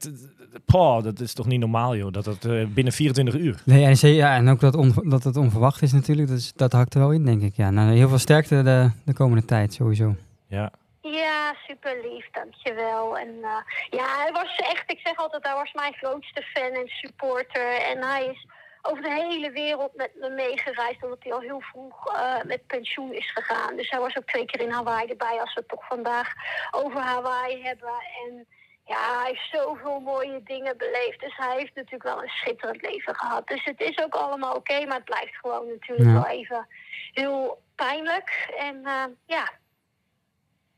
Poh, 0.65 1.03
dat 1.03 1.19
is 1.19 1.33
toch 1.33 1.45
niet 1.47 1.59
normaal, 1.59 1.95
joh. 1.95 2.11
Dat 2.11 2.25
het 2.25 2.45
eh, 2.45 2.65
binnen 2.73 2.93
24 2.93 3.35
uur... 3.35 3.61
Nee, 3.65 3.85
en, 3.85 3.97
ze- 3.97 4.07
ja, 4.07 4.35
en 4.35 4.47
ook 4.49 4.59
dat, 4.59 4.75
on, 4.75 4.93
dat 5.03 5.23
het 5.23 5.35
onverwacht 5.37 5.81
is 5.81 5.91
natuurlijk, 5.93 6.27
dat, 6.27 6.37
is- 6.37 6.53
dat 6.55 6.71
hakt 6.71 6.93
er 6.93 6.99
wel 6.99 7.11
in, 7.11 7.25
denk 7.25 7.41
ik. 7.41 7.55
Ja, 7.55 7.69
nou, 7.69 7.91
heel 7.95 8.09
veel 8.09 8.17
sterkte 8.17 8.63
de, 8.63 8.89
de 9.05 9.13
komende 9.13 9.45
tijd, 9.45 9.73
sowieso. 9.73 10.15
Ja. 10.47 10.71
Ja, 11.11 11.53
super 11.67 12.01
lief, 12.01 12.29
dankjewel. 12.31 13.17
En 13.17 13.43
eh, 13.43 13.61
ja, 13.89 14.17
hij 14.17 14.31
was 14.31 14.55
echt, 14.55 14.91
ik 14.91 14.99
zeg 15.03 15.15
altijd, 15.17 15.43
hij 15.45 15.53
was 15.55 15.73
mijn 15.73 15.93
grootste 15.93 16.41
fan 16.41 16.71
en 16.71 16.87
supporter. 16.87 17.71
En 17.81 18.03
hij 18.03 18.25
is 18.25 18.45
over 18.81 19.03
de 19.03 19.11
hele 19.13 19.51
wereld 19.51 19.95
met 19.95 20.11
me 20.15 20.29
meegereisd, 20.29 21.03
omdat 21.03 21.23
hij 21.23 21.33
al 21.33 21.39
heel 21.39 21.61
vroeg 21.61 22.15
eh, 22.15 22.35
met 22.43 22.67
pensioen 22.67 23.13
is 23.13 23.31
gegaan. 23.31 23.75
Dus 23.75 23.89
hij 23.89 23.99
was 23.99 24.17
ook 24.17 24.25
twee 24.27 24.45
keer 24.45 24.61
in 24.61 24.71
Hawaii 24.71 25.09
erbij, 25.09 25.39
als 25.41 25.53
we 25.53 25.59
het 25.59 25.69
toch 25.69 25.85
vandaag 25.87 26.33
over 26.71 26.99
Hawaii 26.99 27.63
hebben. 27.63 27.93
En 28.25 28.47
ja, 28.85 29.17
hij 29.19 29.27
heeft 29.27 29.49
zoveel 29.51 29.99
mooie 29.99 30.43
dingen 30.43 30.77
beleefd. 30.77 31.19
Dus 31.19 31.35
hij 31.37 31.57
heeft 31.57 31.75
natuurlijk 31.75 32.03
wel 32.03 32.21
een 32.23 32.29
schitterend 32.29 32.81
leven 32.81 33.15
gehad. 33.15 33.47
Dus 33.47 33.63
het 33.63 33.81
is 33.81 34.03
ook 34.03 34.13
allemaal 34.15 34.55
oké, 34.55 34.85
maar 34.85 34.95
het 34.95 35.05
blijft 35.05 35.35
gewoon 35.35 35.67
natuurlijk 35.67 36.09
Ja. 36.09 36.13
wel 36.13 36.27
even 36.27 36.67
heel 37.11 37.61
pijnlijk. 37.75 38.49
En 38.57 38.85
eh, 38.85 39.03
ja, 39.25 39.49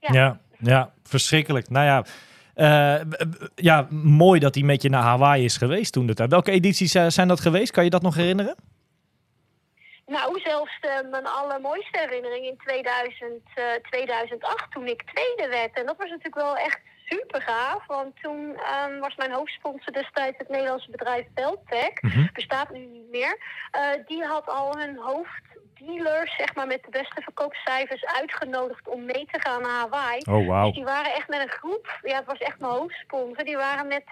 Ja. 0.01 0.13
Ja. 0.13 0.39
ja, 0.59 0.91
verschrikkelijk. 1.03 1.69
Nou 1.69 1.85
ja, 1.85 2.03
eh, 2.53 3.01
ja, 3.55 3.87
mooi 3.89 4.39
dat 4.39 4.55
hij 4.55 4.63
met 4.63 4.81
je 4.81 4.89
naar 4.89 5.01
Hawaii 5.01 5.43
is 5.43 5.57
geweest 5.57 5.93
toen. 5.93 6.05
de 6.05 6.13
tijd. 6.13 6.29
Welke 6.29 6.51
edities 6.51 6.95
eh, 6.95 7.07
zijn 7.07 7.27
dat 7.27 7.39
geweest? 7.39 7.71
Kan 7.71 7.83
je 7.83 7.89
dat 7.89 8.01
nog 8.01 8.15
herinneren? 8.15 8.55
Nou, 10.05 10.39
zelfs 10.39 10.77
de, 10.81 11.07
mijn 11.11 11.27
allermooiste 11.27 11.99
herinnering 11.99 12.45
in 12.45 12.57
2000, 12.57 13.41
eh, 13.55 13.63
2008, 13.89 14.71
toen 14.71 14.87
ik 14.87 15.03
tweede 15.13 15.47
werd. 15.49 15.77
En 15.77 15.85
dat 15.85 15.97
was 15.97 16.09
natuurlijk 16.09 16.35
wel 16.35 16.57
echt 16.57 16.79
super 17.05 17.41
gaaf. 17.41 17.85
Want 17.87 18.15
toen 18.21 18.55
ehm, 18.55 18.99
was 18.99 19.15
mijn 19.15 19.31
hoofdsponsor 19.31 19.93
destijds 19.93 20.37
het 20.37 20.49
Nederlandse 20.49 20.91
bedrijf 20.91 21.25
Beltec. 21.33 22.01
Mhm. 22.01 22.27
Bestaat 22.33 22.69
nu 22.71 22.85
niet 22.85 23.09
meer. 23.11 23.37
Eh, 23.71 23.81
die 24.05 24.23
had 24.23 24.47
al 24.47 24.77
hun 24.77 24.97
hoofddealers, 25.85 26.35
zeg 26.37 26.55
maar, 26.55 26.67
met 26.67 26.83
de 26.83 26.89
beste 26.89 27.21
verkoopcijfers 27.21 28.05
uitgenodigd 28.05 28.87
om 28.87 29.05
mee 29.05 29.25
te 29.31 29.39
gaan 29.39 29.61
naar 29.61 29.79
Hawaii. 29.79 30.21
Oh, 30.29 30.37
Dus 30.37 30.47
wauw. 30.47 30.71
die 30.71 30.83
waren 30.83 31.13
echt 31.13 31.27
met 31.27 31.39
een 31.39 31.49
groep, 31.49 31.99
ja, 32.01 32.15
het 32.15 32.25
was 32.25 32.37
echt 32.37 32.59
mijn 32.59 32.71
hoofdsponsor. 32.73 33.43
Die 33.43 33.57
waren 33.57 33.87
met 33.87 34.03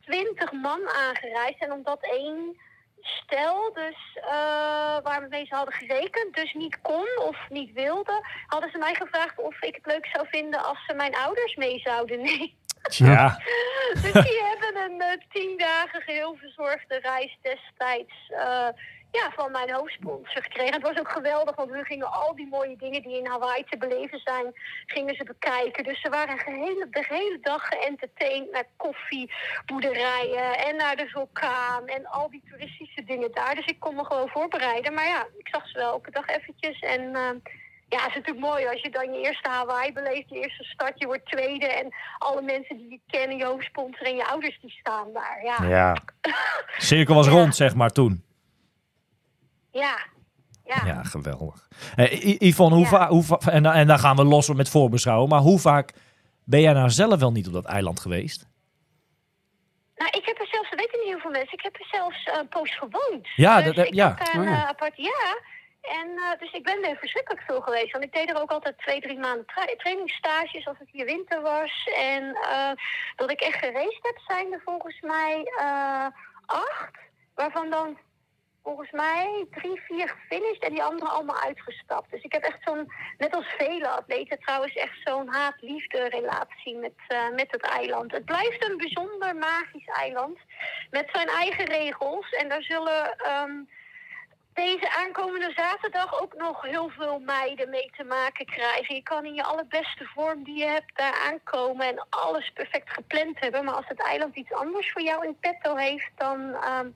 twintig 0.00 0.52
man 0.52 0.80
aangereisd. 0.88 1.62
En 1.62 1.72
omdat 1.72 1.98
één 2.02 2.56
stel, 3.00 3.72
dus 3.72 4.18
eh 4.30 4.96
waarmee 5.02 5.46
ze 5.46 5.54
hadden 5.54 5.74
gerekend, 5.74 6.34
dus 6.34 6.52
niet 6.52 6.80
kon 6.82 7.06
of 7.28 7.36
niet 7.48 7.72
wilde, 7.72 8.24
hadden 8.46 8.70
ze 8.70 8.78
mij 8.78 8.94
gevraagd 8.94 9.38
of 9.38 9.62
ik 9.62 9.74
het 9.74 9.86
leuk 9.86 10.06
zou 10.12 10.26
vinden 10.28 10.64
als 10.64 10.84
ze 10.86 10.94
mijn 10.94 11.14
ouders 11.16 11.54
mee 11.56 11.78
zouden 11.78 12.22
nemen. 12.22 12.62
Ja, 12.90 13.38
Dus 14.02 14.12
die 14.12 14.42
hebben 14.42 14.82
een 14.82 15.00
eh, 15.00 15.18
tien 15.32 15.58
dagen 15.58 16.02
geheel 16.02 16.36
verzorgde 16.40 16.98
reis 17.02 17.38
destijds 17.42 18.14
eh, 18.28 18.68
ja, 19.20 19.30
van 19.34 19.50
mijn 19.52 19.72
hoofdsponsor 19.72 20.42
gekregen. 20.42 20.74
Het 20.74 20.82
was 20.82 20.98
ook 20.98 21.10
geweldig, 21.10 21.56
want 21.56 21.70
we 21.70 21.84
gingen 21.84 22.12
al 22.12 22.34
die 22.34 22.48
mooie 22.48 22.76
dingen 22.76 23.02
die 23.02 23.18
in 23.18 23.26
Hawaii 23.26 23.64
te 23.64 23.76
beleven 23.76 24.18
zijn, 24.18 24.46
gingen 24.86 25.14
ze 25.14 25.24
bekijken. 25.24 25.84
Dus 25.84 26.00
ze 26.00 26.08
waren 26.08 26.38
gehele, 26.38 26.86
de 26.90 27.04
hele 27.08 27.38
dag 27.40 27.68
geëntertained 27.68 28.50
naar 28.52 28.66
koffieboerderijen 28.76 30.58
en 30.58 30.76
naar 30.76 30.96
de 30.96 31.08
vulkaan 31.08 31.86
en 31.86 32.06
al 32.06 32.30
die 32.30 32.42
toeristische 32.50 33.04
dingen 33.04 33.32
daar. 33.32 33.54
Dus 33.54 33.66
ik 33.66 33.80
kon 33.80 33.94
me 33.94 34.04
gewoon 34.04 34.28
voorbereiden. 34.28 34.94
Maar 34.94 35.06
ja, 35.06 35.26
ik 35.38 35.48
zag 35.50 35.68
ze 35.68 35.78
wel 35.78 35.92
elke 35.92 36.10
dag 36.10 36.26
eventjes 36.26 36.78
en... 36.80 37.14
eh, 37.14 37.30
ja, 37.88 38.00
het 38.00 38.08
is 38.08 38.14
natuurlijk 38.14 38.46
mooi 38.46 38.66
als 38.66 38.80
je 38.82 38.90
dan 38.90 39.12
je 39.12 39.20
eerste 39.20 39.48
Hawaii 39.48 39.92
beleeft, 39.92 40.28
je 40.28 40.40
eerste 40.40 40.64
start, 40.64 40.98
je 41.00 41.06
wordt 41.06 41.26
tweede 41.26 41.66
en 41.66 41.94
alle 42.18 42.42
mensen 42.42 42.76
die 42.76 42.90
je 42.90 43.00
kennen, 43.06 43.36
je 43.36 43.44
hoofdsponsor 43.44 44.06
en 44.06 44.16
je 44.16 44.26
ouders 44.26 44.58
die 44.60 44.70
staan 44.70 45.12
daar. 45.12 45.40
Ja, 45.44 45.56
ja. 45.62 45.68
ja. 45.68 45.96
Cirkel 46.78 47.14
was 47.14 47.26
Ja. 47.26 47.32
rond, 47.32 47.56
zeg 47.56 47.74
maar, 47.74 47.90
toen. 47.90 48.23
Ja. 49.80 49.98
Ja, 50.84 51.02
geweldig. 51.02 51.68
Eh, 51.96 52.24
I- 52.26 52.36
Yvonne, 52.48 52.74
hoe 52.76 52.84
Ja. 52.84 52.90
va- 52.90 53.08
hoe 53.08 53.22
va- 53.22 53.38
en, 53.50 53.62
dan- 53.62 53.72
en 53.72 53.86
dan 53.86 53.98
gaan 53.98 54.16
we 54.16 54.24
los 54.24 54.48
met 54.48 54.68
voorbeschouwen. 54.68 55.28
Maar 55.28 55.40
hoe 55.40 55.58
vaak 55.58 55.92
ben 56.44 56.60
jij 56.60 56.72
nou 56.72 56.90
zelf 56.90 57.20
wel 57.20 57.32
niet 57.32 57.46
op 57.46 57.52
dat 57.52 57.64
eiland 57.64 58.00
geweest? 58.00 58.46
Nou, 59.96 60.10
ik 60.18 60.24
heb 60.26 60.38
er 60.40 60.46
zelfs, 60.50 60.70
dat 60.70 60.78
weten 60.78 60.98
niet 60.98 61.08
heel 61.08 61.18
veel 61.18 61.30
mensen, 61.30 61.52
ik 61.52 61.62
heb 61.62 61.74
er 61.74 61.86
zelfs 61.90 62.24
eh, 62.24 62.38
een 62.40 62.48
poos 62.48 62.76
gewoond. 62.78 63.28
Ja, 63.36 63.62
dus 63.62 63.74
dat- 63.74 63.86
ik 63.86 63.94
ja. 63.94 64.14
heb 64.18 64.34
een 64.34 64.40
Oh, 64.40 64.46
ja. 64.46 64.52
eh, 64.62 64.68
apart, 64.68 64.96
ja. 64.96 65.38
En 65.80 66.08
eh, 66.16 66.38
dus 66.40 66.52
ik 66.52 66.62
ben 66.64 66.82
er 66.88 66.96
verschrikkelijk 66.96 67.42
veel 67.46 67.60
geweest. 67.60 67.92
Want 67.92 68.04
ik 68.04 68.12
deed 68.12 68.30
er 68.30 68.40
ook 68.40 68.50
altijd 68.50 68.78
twee, 68.78 69.00
drie 69.00 69.18
maanden 69.18 69.46
tra- 69.46 69.74
trainingsstages 69.76 70.66
als 70.66 70.78
het 70.78 70.88
hier 70.90 71.04
winter 71.04 71.40
was. 71.42 71.88
En 71.98 72.22
eh, 72.50 72.70
dat 73.16 73.30
ik 73.30 73.40
echt 73.40 73.58
geraced 73.58 73.98
heb, 74.02 74.18
zijn 74.26 74.52
er 74.52 74.60
volgens 74.64 75.00
mij 75.00 75.52
eh, 75.60 76.06
acht. 76.46 76.96
Waarvan 77.34 77.70
dan 77.70 77.98
volgens 78.64 78.90
mij 78.90 79.46
drie, 79.50 79.80
vier 79.80 80.08
gefinished 80.08 80.62
en 80.62 80.72
die 80.72 80.82
anderen 80.82 81.14
allemaal 81.14 81.42
uitgestapt. 81.42 82.10
Dus 82.10 82.22
ik 82.22 82.32
heb 82.32 82.42
echt 82.42 82.62
zo'n, 82.64 82.92
net 83.18 83.34
als 83.34 83.46
vele 83.58 83.88
atleten 83.88 84.38
trouwens, 84.38 84.74
echt 84.74 84.98
zo'n 85.04 85.28
haat-liefde 85.28 86.08
relatie 86.08 86.76
met, 86.76 86.98
eh, 87.08 87.30
met 87.34 87.50
het 87.50 87.62
eiland. 87.62 88.12
Het 88.12 88.24
blijft 88.24 88.68
een 88.68 88.76
bijzonder 88.76 89.36
magisch 89.36 89.86
eiland 89.86 90.38
met 90.90 91.08
zijn 91.12 91.28
eigen 91.28 91.64
regels. 91.64 92.30
En 92.30 92.48
daar 92.48 92.62
zullen 92.62 93.16
ehm, 93.16 93.62
deze 94.54 94.94
aankomende 94.96 95.52
zaterdag 95.56 96.20
ook 96.20 96.34
nog 96.34 96.62
heel 96.62 96.88
veel 96.88 97.18
meiden 97.18 97.70
mee 97.70 97.90
te 97.96 98.04
maken 98.04 98.46
krijgen. 98.46 98.94
Je 98.94 99.02
kan 99.02 99.24
in 99.24 99.34
je 99.34 99.44
allerbeste 99.44 100.04
vorm 100.04 100.44
die 100.44 100.58
je 100.58 100.66
hebt 100.66 100.96
daar 100.96 101.28
aankomen 101.30 101.86
en 101.86 102.06
alles 102.08 102.50
perfect 102.54 102.90
gepland 102.90 103.40
hebben. 103.40 103.64
Maar 103.64 103.74
als 103.74 103.88
het 103.88 104.02
eiland 104.02 104.36
iets 104.36 104.52
anders 104.52 104.92
voor 104.92 105.02
jou 105.02 105.26
in 105.26 105.38
petto 105.40 105.76
heeft, 105.76 106.10
dan, 106.16 106.54
ehm, 106.54 106.88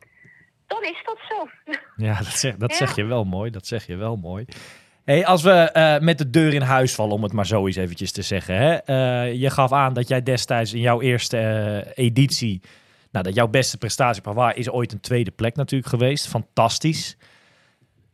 dan 0.69 0.83
is 0.83 1.03
dat 1.05 1.19
zo. 1.29 1.49
Ja, 2.05 2.17
dat 2.19 2.27
zeg, 2.27 2.57
dat 2.57 2.71
Ja. 2.71 2.77
zeg 2.77 2.97
je 2.97 3.05
wel 3.05 3.25
mooi. 3.25 3.51
Dat 3.51 3.67
zeg 3.67 3.87
je 3.87 3.97
wel 3.97 4.17
mooi. 4.17 4.45
Hey, 5.05 5.27
als 5.27 5.43
we 5.43 5.51
eh, 5.51 6.01
met 6.01 6.19
de 6.19 6.31
deur 6.31 6.55
in 6.55 6.63
huis 6.63 6.95
vallen, 6.95 7.15
om 7.15 7.23
het 7.23 7.33
maar 7.33 7.47
zo 7.47 7.67
eens 7.67 7.77
eventjes 7.77 8.13
te 8.13 8.23
zeggen. 8.23 8.57
Hè? 8.57 8.75
Eh, 8.75 9.35
je 9.35 9.51
gaf 9.51 9.73
aan 9.73 9.93
dat 9.95 10.09
jij 10.09 10.23
destijds 10.23 10.73
in 10.73 10.81
jouw 10.81 11.01
eerste 11.01 11.37
eh, 11.39 12.05
editie... 12.07 12.63
Nou, 13.11 13.25
dat 13.25 13.35
jouw 13.35 13.49
beste 13.49 13.79
prestatie 13.79 14.25
op 14.25 14.27
Hawaii 14.27 14.59
is 14.59 14.71
ooit 14.71 14.93
een 14.93 15.01
tweede 15.01 15.31
plek 15.31 15.57
natuurlijk 15.57 15.91
geweest. 15.91 16.27
Fantastisch. 16.29 17.17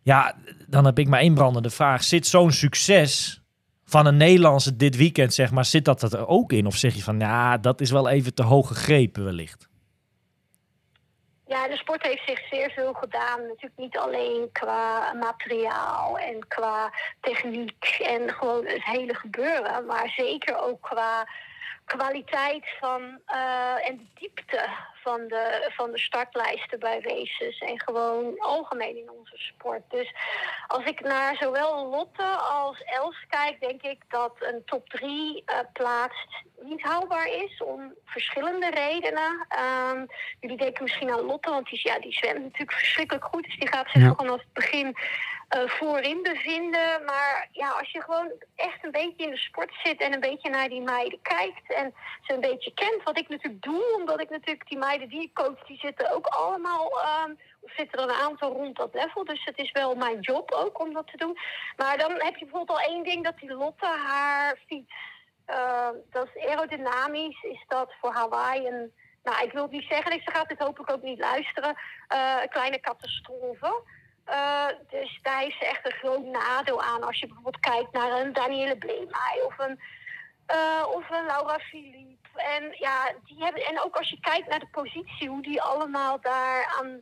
Ja, 0.02 0.36
dan 0.66 0.84
heb 0.84 0.98
ik 0.98 1.08
maar 1.08 1.20
één 1.20 1.34
brandende 1.34 1.70
vraag. 1.70 2.02
Zit 2.04 2.26
zo'n 2.26 2.52
succes 2.52 3.42
van 3.84 4.06
een 4.06 4.16
Nederlandse 4.16 4.76
dit 4.76 4.96
weekend, 4.96 5.34
zeg 5.34 5.50
maar, 5.50 5.64
zit 5.64 5.84
dat 5.84 6.02
er 6.12 6.26
ook 6.26 6.52
in? 6.52 6.66
Of 6.66 6.76
zeg 6.76 6.94
je 6.94 7.02
van, 7.02 7.18
ja, 7.18 7.58
dat 7.58 7.80
is 7.80 7.90
wel 7.90 8.08
even 8.08 8.34
te 8.34 8.42
hoog 8.42 8.68
gegrepen 8.68 9.24
wellicht? 9.24 9.68
Ja, 11.46 11.68
de 11.68 11.76
sport 11.76 12.02
heeft 12.02 12.26
zich 12.26 12.40
zeer 12.50 12.70
veel 12.70 12.92
gedaan. 12.92 13.46
Natuurlijk 13.46 13.76
niet 13.76 13.98
alleen 13.98 14.48
qua 14.52 15.12
materiaal 15.12 16.18
en 16.18 16.48
qua 16.48 16.92
techniek 17.20 17.96
en 18.02 18.30
gewoon 18.30 18.66
het 18.66 18.84
hele 18.84 19.14
gebeuren. 19.14 19.86
Maar 19.86 20.08
zeker 20.08 20.58
ook 20.58 20.80
qua 20.80 21.28
kwaliteit 21.84 22.64
van 22.80 23.20
eh, 23.26 23.88
en 23.88 23.96
de 23.96 24.06
diepte 24.20 24.68
van 25.02 25.28
de, 25.28 25.70
van 25.76 25.90
de 25.90 25.98
startlijsten 25.98 26.78
bij 26.78 27.00
races. 27.00 27.58
En 27.58 27.80
gewoon 27.80 28.38
algemeen 28.38 28.96
in 28.96 29.10
onze 29.10 29.36
sport. 29.36 29.82
Dus 29.88 30.14
als 30.66 30.84
ik 30.84 31.00
naar 31.00 31.36
zowel 31.36 31.86
Lotte 31.88 32.24
als 32.36 32.82
Els 32.84 33.26
kijk, 33.28 33.60
denk 33.60 33.82
ik 33.82 34.02
dat 34.08 34.32
een 34.38 34.62
top 34.64 34.88
3 34.88 35.44
plaats 35.72 36.26
niet 36.60 36.82
haalbaar 36.82 37.26
is 37.26 37.62
om 37.62 37.94
verschillende 38.04 38.70
redenen. 38.70 39.46
Ehm, 39.48 40.06
jullie 40.40 40.56
denken 40.56 40.82
misschien 40.82 41.10
aan 41.10 41.20
Lotte, 41.20 41.50
want 41.50 41.68
die, 41.68 41.80
ja, 41.82 41.98
die 41.98 42.12
zwemt 42.12 42.42
natuurlijk 42.42 42.72
verschrikkelijk 42.72 43.24
goed. 43.24 43.44
Dus 43.44 43.58
die 43.58 43.68
gaat 43.68 43.90
zich 43.90 44.02
Ja. 44.02 44.14
vanaf 44.14 44.38
het 44.40 44.52
begin 44.52 44.96
eh, 45.48 45.68
voorin 45.68 46.22
bevinden. 46.22 47.04
Maar 47.04 47.48
ja, 47.52 47.68
als 47.68 47.90
je 47.90 48.02
gewoon 48.02 48.32
echt 48.56 48.84
een 48.84 48.90
beetje 48.90 49.24
in 49.24 49.30
de 49.30 49.36
sport 49.38 49.72
zit 49.82 50.00
en 50.00 50.12
een 50.12 50.20
beetje 50.20 50.50
naar 50.50 50.68
die 50.68 50.80
meiden 50.80 51.18
kijkt 51.22 51.73
en 51.74 51.94
ze 52.22 52.32
een 52.32 52.40
beetje 52.40 52.74
kent, 52.74 53.02
wat 53.02 53.18
ik 53.18 53.28
natuurlijk 53.28 53.62
doe, 53.62 53.94
omdat 53.94 54.20
ik 54.20 54.30
natuurlijk 54.30 54.68
die 54.68 54.78
meiden 54.78 55.08
die 55.08 55.22
ik 55.22 55.34
coach, 55.34 55.66
die 55.66 55.78
zitten 55.78 56.12
ook 56.12 56.26
allemaal, 56.26 57.00
ehm, 57.00 57.30
of 57.60 57.72
zitten 57.76 57.98
er 57.98 58.08
een 58.08 58.22
aantal 58.28 58.52
rond 58.52 58.76
dat 58.76 58.94
level. 58.94 59.24
Dus 59.24 59.44
het 59.44 59.58
is 59.58 59.72
wel 59.72 59.94
mijn 59.94 60.20
job 60.20 60.50
ook 60.52 60.80
om 60.80 60.92
dat 60.92 61.06
te 61.06 61.16
doen. 61.16 61.38
Maar 61.76 61.98
dan 61.98 62.12
heb 62.12 62.36
je 62.36 62.44
bijvoorbeeld 62.44 62.78
al 62.78 62.84
één 62.84 63.04
ding 63.04 63.24
dat 63.24 63.38
die 63.38 63.54
Lotte 63.54 63.86
haar 64.06 64.56
fiets, 64.66 64.94
eh, 65.44 65.88
dat 66.10 66.28
is 66.34 66.46
aerodynamisch, 66.46 67.42
is 67.42 67.64
dat 67.68 67.94
voor 68.00 68.12
Hawaii 68.12 68.66
een, 68.66 68.92
nou 69.22 69.44
ik 69.44 69.52
wil 69.52 69.62
het 69.62 69.70
niet 69.70 69.88
zeggen, 69.88 70.12
ze 70.12 70.30
gaat 70.30 70.48
dit 70.48 70.58
hopelijk 70.58 70.90
ook 70.90 71.02
niet 71.02 71.18
luisteren, 71.18 71.74
eh, 72.08 72.36
een 72.42 72.48
kleine 72.48 72.80
catastrofe. 72.80 73.82
Eh, 74.24 74.66
dus 74.90 75.18
daar 75.22 75.40
heeft 75.40 75.58
ze 75.58 75.66
echt 75.66 75.86
een 75.86 75.98
groot 75.98 76.24
nadeel 76.24 76.82
aan. 76.82 77.02
Als 77.02 77.18
je 77.18 77.26
bijvoorbeeld 77.26 77.60
kijkt 77.60 77.92
naar 77.92 78.12
een 78.12 78.32
Danielle 78.32 78.76
Bleemai 78.76 79.42
of 79.46 79.58
een, 79.58 79.80
eh, 80.46 80.84
of 80.88 81.10
een 81.10 81.24
Laura 81.26 81.58
Philippe. 81.58 82.12
En, 82.34 82.76
ja, 82.78 83.12
die 83.24 83.42
hebben, 83.44 83.66
en 83.66 83.80
ook 83.84 83.96
als 83.96 84.10
je 84.10 84.20
kijkt 84.20 84.48
naar 84.48 84.58
de 84.58 84.68
positie, 84.70 85.28
hoe 85.28 85.42
die 85.42 85.62
allemaal 85.62 86.20
daar 86.20 86.76
aan, 86.80 87.00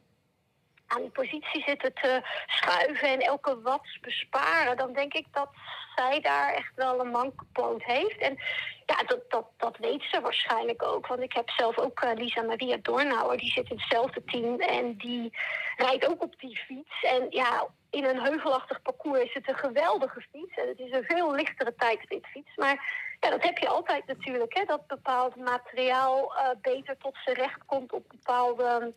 aan 0.86 1.00
die 1.00 1.10
positie 1.10 1.62
zitten 1.62 1.92
te 1.94 2.20
schuiven 2.46 3.08
en 3.08 3.20
elke 3.20 3.60
wat 3.60 3.86
besparen, 4.00 4.76
dan 4.76 4.92
denk 4.92 5.14
ik 5.14 5.26
dat 5.30 5.50
zij 5.94 6.20
daar 6.20 6.54
echt 6.54 6.72
wel 6.74 7.00
een 7.00 7.10
mankepoot 7.10 7.82
heeft. 7.82 8.18
En 8.18 8.38
ja, 8.86 9.02
dat, 9.06 9.30
dat, 9.30 9.46
dat 9.56 9.76
weet 9.76 10.02
ze 10.02 10.20
waarschijnlijk 10.20 10.82
ook. 10.82 11.06
Want 11.06 11.20
ik 11.20 11.32
heb 11.32 11.50
zelf 11.50 11.78
ook 11.78 12.00
eh, 12.00 12.10
Lisa 12.14 12.42
Maria 12.42 12.78
Dornauer, 12.82 13.36
die 13.36 13.50
zit 13.50 13.70
in 13.70 13.76
hetzelfde 13.76 14.24
team 14.24 14.60
en 14.60 14.96
die 14.96 15.38
rijdt 15.76 16.06
ook 16.08 16.22
op 16.22 16.34
die 16.38 16.56
fiets. 16.56 17.02
En 17.02 17.26
ja, 17.30 17.66
in 17.90 18.04
een 18.04 18.20
heuvelachtig 18.20 18.82
parcours 18.82 19.22
is 19.22 19.34
het 19.34 19.48
een 19.48 19.58
geweldige 19.58 20.20
fiets. 20.32 20.56
En 20.56 20.68
het 20.68 20.78
is 20.78 20.92
een 20.92 21.04
veel 21.04 21.34
lichtere 21.34 21.74
tijdritfiets. 21.74 22.56
Maar 22.56 23.10
ja, 23.22 23.30
dat 23.30 23.42
heb 23.42 23.58
je 23.58 23.68
altijd 23.68 24.06
natuurlijk, 24.06 24.54
hè, 24.54 24.64
dat 24.64 24.86
bepaald 24.86 25.36
materiaal 25.36 26.34
eh, 26.34 26.48
beter 26.60 26.96
tot 26.96 27.16
zijn 27.24 27.36
recht 27.36 27.64
komt 27.66 27.92
op 27.92 28.04
bepaalde 28.08 28.92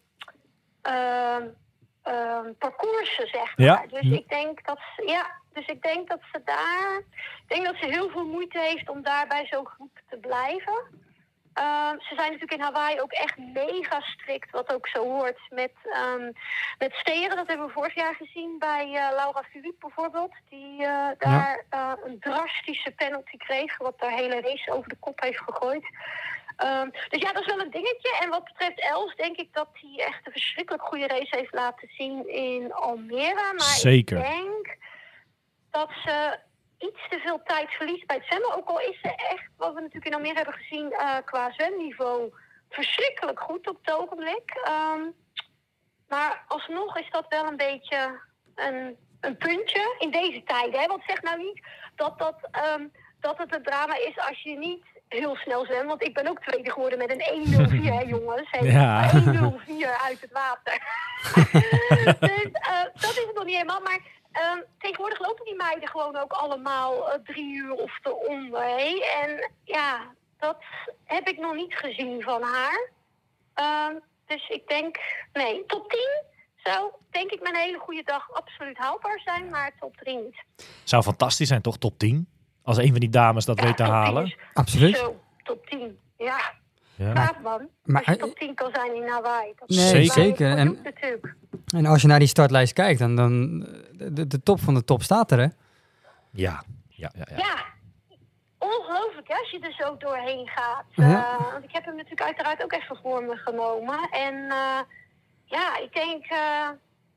ehm, 0.82 1.48
parcoursen, 2.58 3.28
zeg 3.28 3.58
maar. 3.58 3.66
Ja. 3.66 3.86
Dus 3.88 4.10
ik 4.12 4.30
denk 4.30 4.66
dat 4.66 4.80
ze, 4.96 5.08
ja, 5.08 5.42
dus 5.54 5.66
ik 5.66 5.82
denk 5.82 6.10
dat 6.10 6.20
ze 6.32 6.42
daar, 6.46 7.02
ik 7.42 7.48
denk 7.48 7.66
dat 7.66 7.76
ze 7.76 7.86
heel 7.86 8.10
veel 8.10 8.26
moeite 8.26 8.60
heeft 8.60 8.90
om 8.90 9.02
daar 9.02 9.28
bij 9.28 9.46
zo'n 9.46 9.66
groep 9.66 10.02
te 10.10 10.18
blijven. 10.18 11.04
Ehm, 11.56 12.00
ze 12.00 12.16
zijn 12.16 12.32
natuurlijk 12.32 12.52
in 12.52 12.62
Hawaii 12.62 13.02
ook 13.02 13.12
echt 13.12 13.38
mega 13.38 14.00
strikt, 14.00 14.52
wat 14.52 14.74
ook 14.74 14.88
zo 14.88 15.04
hoort, 15.04 15.40
met, 15.50 15.72
ehm, 15.84 16.32
met 16.78 16.94
steren. 16.94 17.36
Dat 17.36 17.48
hebben 17.48 17.66
we 17.66 17.72
vorig 17.72 17.96
jaar 17.96 18.16
gezien 18.16 18.56
bij 18.60 18.86
eh, 18.86 19.16
Laura 19.16 19.44
Philippe 19.44 19.80
bijvoorbeeld. 19.80 20.32
Die 20.50 20.84
eh, 20.84 21.08
daar 21.18 21.66
eh, 21.70 21.92
een 22.04 22.20
drastische 22.20 22.92
penalty 22.92 23.38
kreeg, 23.38 23.78
wat 23.78 24.00
de 24.00 24.12
hele 24.12 24.42
race 24.42 24.72
over 24.72 24.90
de 24.90 24.98
kop 25.00 25.22
heeft 25.22 25.40
gegooid. 25.40 25.86
Ehm, 26.56 26.90
dus 27.10 27.22
ja, 27.22 27.32
dat 27.32 27.42
is 27.42 27.54
wel 27.54 27.66
een 27.66 27.72
dingetje. 27.72 28.18
En 28.22 28.30
wat 28.30 28.44
betreft 28.44 28.80
Els, 28.80 29.16
denk 29.16 29.38
ik 29.38 29.54
dat 29.54 29.70
hij 29.74 30.06
echt 30.06 30.26
een 30.26 30.32
verschrikkelijk 30.32 30.84
goede 30.84 31.08
race 31.08 31.38
heeft 31.38 31.54
laten 31.54 31.88
zien 31.98 32.30
in 32.30 32.74
Almere. 32.74 33.54
Maar 33.56 33.60
Zeker. 33.60 34.18
ik 34.18 34.24
denk 34.24 34.78
dat 35.72 35.90
ze 36.06 36.40
iets 36.88 37.10
te 37.10 37.20
veel 37.20 37.42
tijd 37.44 37.72
verliest 37.72 38.08
bij 38.08 38.16
het 38.16 38.26
zwemmen. 38.26 38.56
Ook 38.56 38.70
al 38.70 38.80
is 38.80 39.00
ze 39.02 39.16
echt, 39.16 39.50
wat 39.58 39.74
we 39.74 39.80
natuurlijk 39.80 40.06
in 40.06 40.14
Almere 40.14 40.36
hebben 40.36 40.54
gezien, 40.54 40.92
eh, 40.92 41.18
qua 41.26 41.52
zwemniveau 41.52 42.34
verschrikkelijk 42.70 43.40
goed 43.40 43.70
op 43.70 43.78
het 43.82 43.96
ogenblik. 43.96 44.52
Ehm, 44.64 45.02
maar 46.08 46.44
alsnog 46.48 46.98
is 46.98 47.10
dat 47.10 47.26
wel 47.30 47.46
een 47.46 47.58
beetje 47.58 48.20
een, 48.56 48.98
een 49.22 49.38
puntje 49.38 49.96
in 50.00 50.12
deze 50.12 50.44
tijden. 50.44 50.80
Hè? 50.80 50.88
Want 50.88 51.04
zeg 51.08 51.22
nou 51.22 51.38
niet 51.38 51.62
dat, 51.96 52.20
dat, 52.20 52.36
ehm, 52.52 52.88
dat 53.20 53.38
het 53.38 53.56
een 53.56 53.64
drama 53.64 53.96
is 53.96 54.18
als 54.18 54.42
je 54.42 54.58
niet 54.58 54.86
heel 55.08 55.36
snel 55.36 55.66
zwemt. 55.66 55.88
Want 55.88 56.04
ik 56.04 56.14
ben 56.14 56.28
ook 56.28 56.44
tweede 56.44 56.72
geworden 56.72 56.98
met 56.98 57.12
een 57.12 57.22
1.04, 57.22 57.94
hè, 57.94 58.06
jongens. 58.16 58.50
Hey, 58.52 58.68
Ja. 58.72 59.10
1.04 59.12 59.98
uit 60.04 60.22
het 60.22 60.32
water. 60.32 60.78
dus 62.20 62.52
eh, 62.52 62.84
dat 62.94 63.12
is 63.12 63.26
het 63.26 63.36
nog 63.36 63.46
niet 63.46 63.56
helemaal. 63.56 63.82
Maar 63.82 64.00
ehm, 64.42 64.62
tegenwoordig 64.78 65.20
lopen 65.20 65.46
die 65.46 65.56
meiden 65.56 65.90
gewoon 65.90 66.18
ook 66.18 66.32
allemaal 66.32 67.12
eh, 67.12 67.20
drie 67.24 67.56
uur 67.56 67.74
of 67.74 68.00
eronder. 68.04 68.62
hè. 68.62 69.06
En 69.24 69.52
ja, 69.64 70.14
dat 70.38 70.58
heb 71.04 71.28
ik 71.28 71.38
nog 71.38 71.54
niet 71.54 71.74
gezien 71.76 72.22
van 72.22 72.42
haar. 72.42 72.90
Ehm, 73.54 73.96
dus 74.26 74.50
ik 74.50 74.68
denk, 74.68 74.98
nee, 75.34 75.66
top 75.66 75.90
10 75.90 76.24
zou 76.56 76.92
denk 77.10 77.32
ik 77.32 77.42
mijn 77.42 77.56
hele 77.56 77.78
goede 77.78 78.04
dag 78.04 78.32
absoluut 78.34 78.78
haalbaar 78.78 79.20
zijn, 79.26 79.50
maar 79.50 79.72
top 79.80 79.98
3 79.98 80.18
niet. 80.18 80.44
Zou 80.84 81.04
fantastisch 81.04 81.48
zijn, 81.48 81.62
toch? 81.62 81.78
Top 81.78 81.98
10. 82.00 82.30
Als 82.64 82.78
een 82.78 82.92
van 82.92 83.00
die 83.00 83.10
dames 83.10 83.46
dat 83.46 83.60
Ja, 83.60 83.66
weet 83.66 83.78
te 83.78 83.84
top 83.84 83.92
10 83.92 84.02
halen. 84.02 84.36
Absoluut. 84.54 84.98
Zo, 84.98 85.20
top 85.44 85.66
10. 85.68 86.00
Ja, 86.18 86.54
Ja. 86.96 87.36
man. 87.44 87.70
Maar 87.84 88.04
Als 88.04 88.16
je 88.16 88.22
top 88.22 88.36
10 88.40 88.56
kan 88.56 88.70
zijn 88.74 88.96
in 88.96 89.08
Hawaii. 89.08 89.54
Dat 89.56 89.70
Nee, 89.70 89.78
is 89.80 89.90
Zeker. 89.90 90.12
zeker. 90.14 90.50
En... 90.50 90.58
En- 90.58 90.80
natuurlijk. 90.84 91.36
En 91.76 91.86
als 91.86 92.02
je 92.02 92.08
naar 92.08 92.20
die 92.20 92.28
startlijst 92.28 92.74
kijkt, 92.74 93.00
dan, 93.00 93.16
dan 93.16 93.60
de, 93.92 94.14
de, 94.14 94.28
de 94.28 94.44
top 94.44 94.60
van 94.60 94.74
de 94.74 94.84
top 94.84 95.02
staat 95.04 95.32
er, 95.32 95.38
hè? 95.40 95.48
Ja. 96.32 96.64
Ja, 96.90 97.12
ja, 97.16 97.26
ja. 97.30 97.38
Ja, 97.38 97.66
ongelooflijk 98.58 99.28
hè, 99.28 99.36
als 99.36 99.50
je 99.52 99.60
er 99.60 99.74
zo 99.74 99.98
doorheen 99.98 100.48
gaat. 100.48 100.84
Ja. 100.92 101.38
Eh, 101.38 101.52
want 101.52 101.64
ik 101.64 101.72
heb 101.72 101.86
hem 101.86 101.96
natuurlijk 101.96 102.22
uiteraard 102.22 102.64
ook 102.64 102.74
even 102.74 102.98
voor 103.02 103.24
me 103.24 103.36
genomen. 103.36 104.00
En 104.12 104.34
eh, 104.50 104.80
ja, 105.46 105.78
ik 105.78 105.94
denk, 105.94 106.24
eh, 106.26 106.70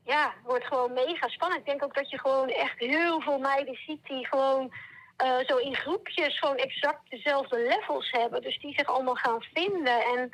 ja, 0.03 0.23
het 0.35 0.45
wordt 0.45 0.65
gewoon 0.65 0.93
mega 0.93 1.27
spannend. 1.27 1.59
Ik 1.59 1.65
denk 1.65 1.83
ook 1.83 1.95
dat 1.95 2.09
je 2.09 2.19
gewoon 2.19 2.47
echt 2.49 2.79
heel 2.79 3.21
veel 3.21 3.39
meiden 3.39 3.75
ziet 3.85 4.05
die 4.07 4.27
gewoon 4.27 4.73
eh, 5.19 5.37
zo 5.47 5.57
in 5.57 5.75
groepjes 5.75 6.39
gewoon 6.39 6.57
exact 6.57 7.09
dezelfde 7.09 7.59
levels 7.59 8.11
hebben. 8.11 8.41
Dus 8.41 8.59
die 8.59 8.73
zich 8.77 8.87
allemaal 8.87 9.15
gaan 9.15 9.41
vinden. 9.53 10.01
En 10.01 10.31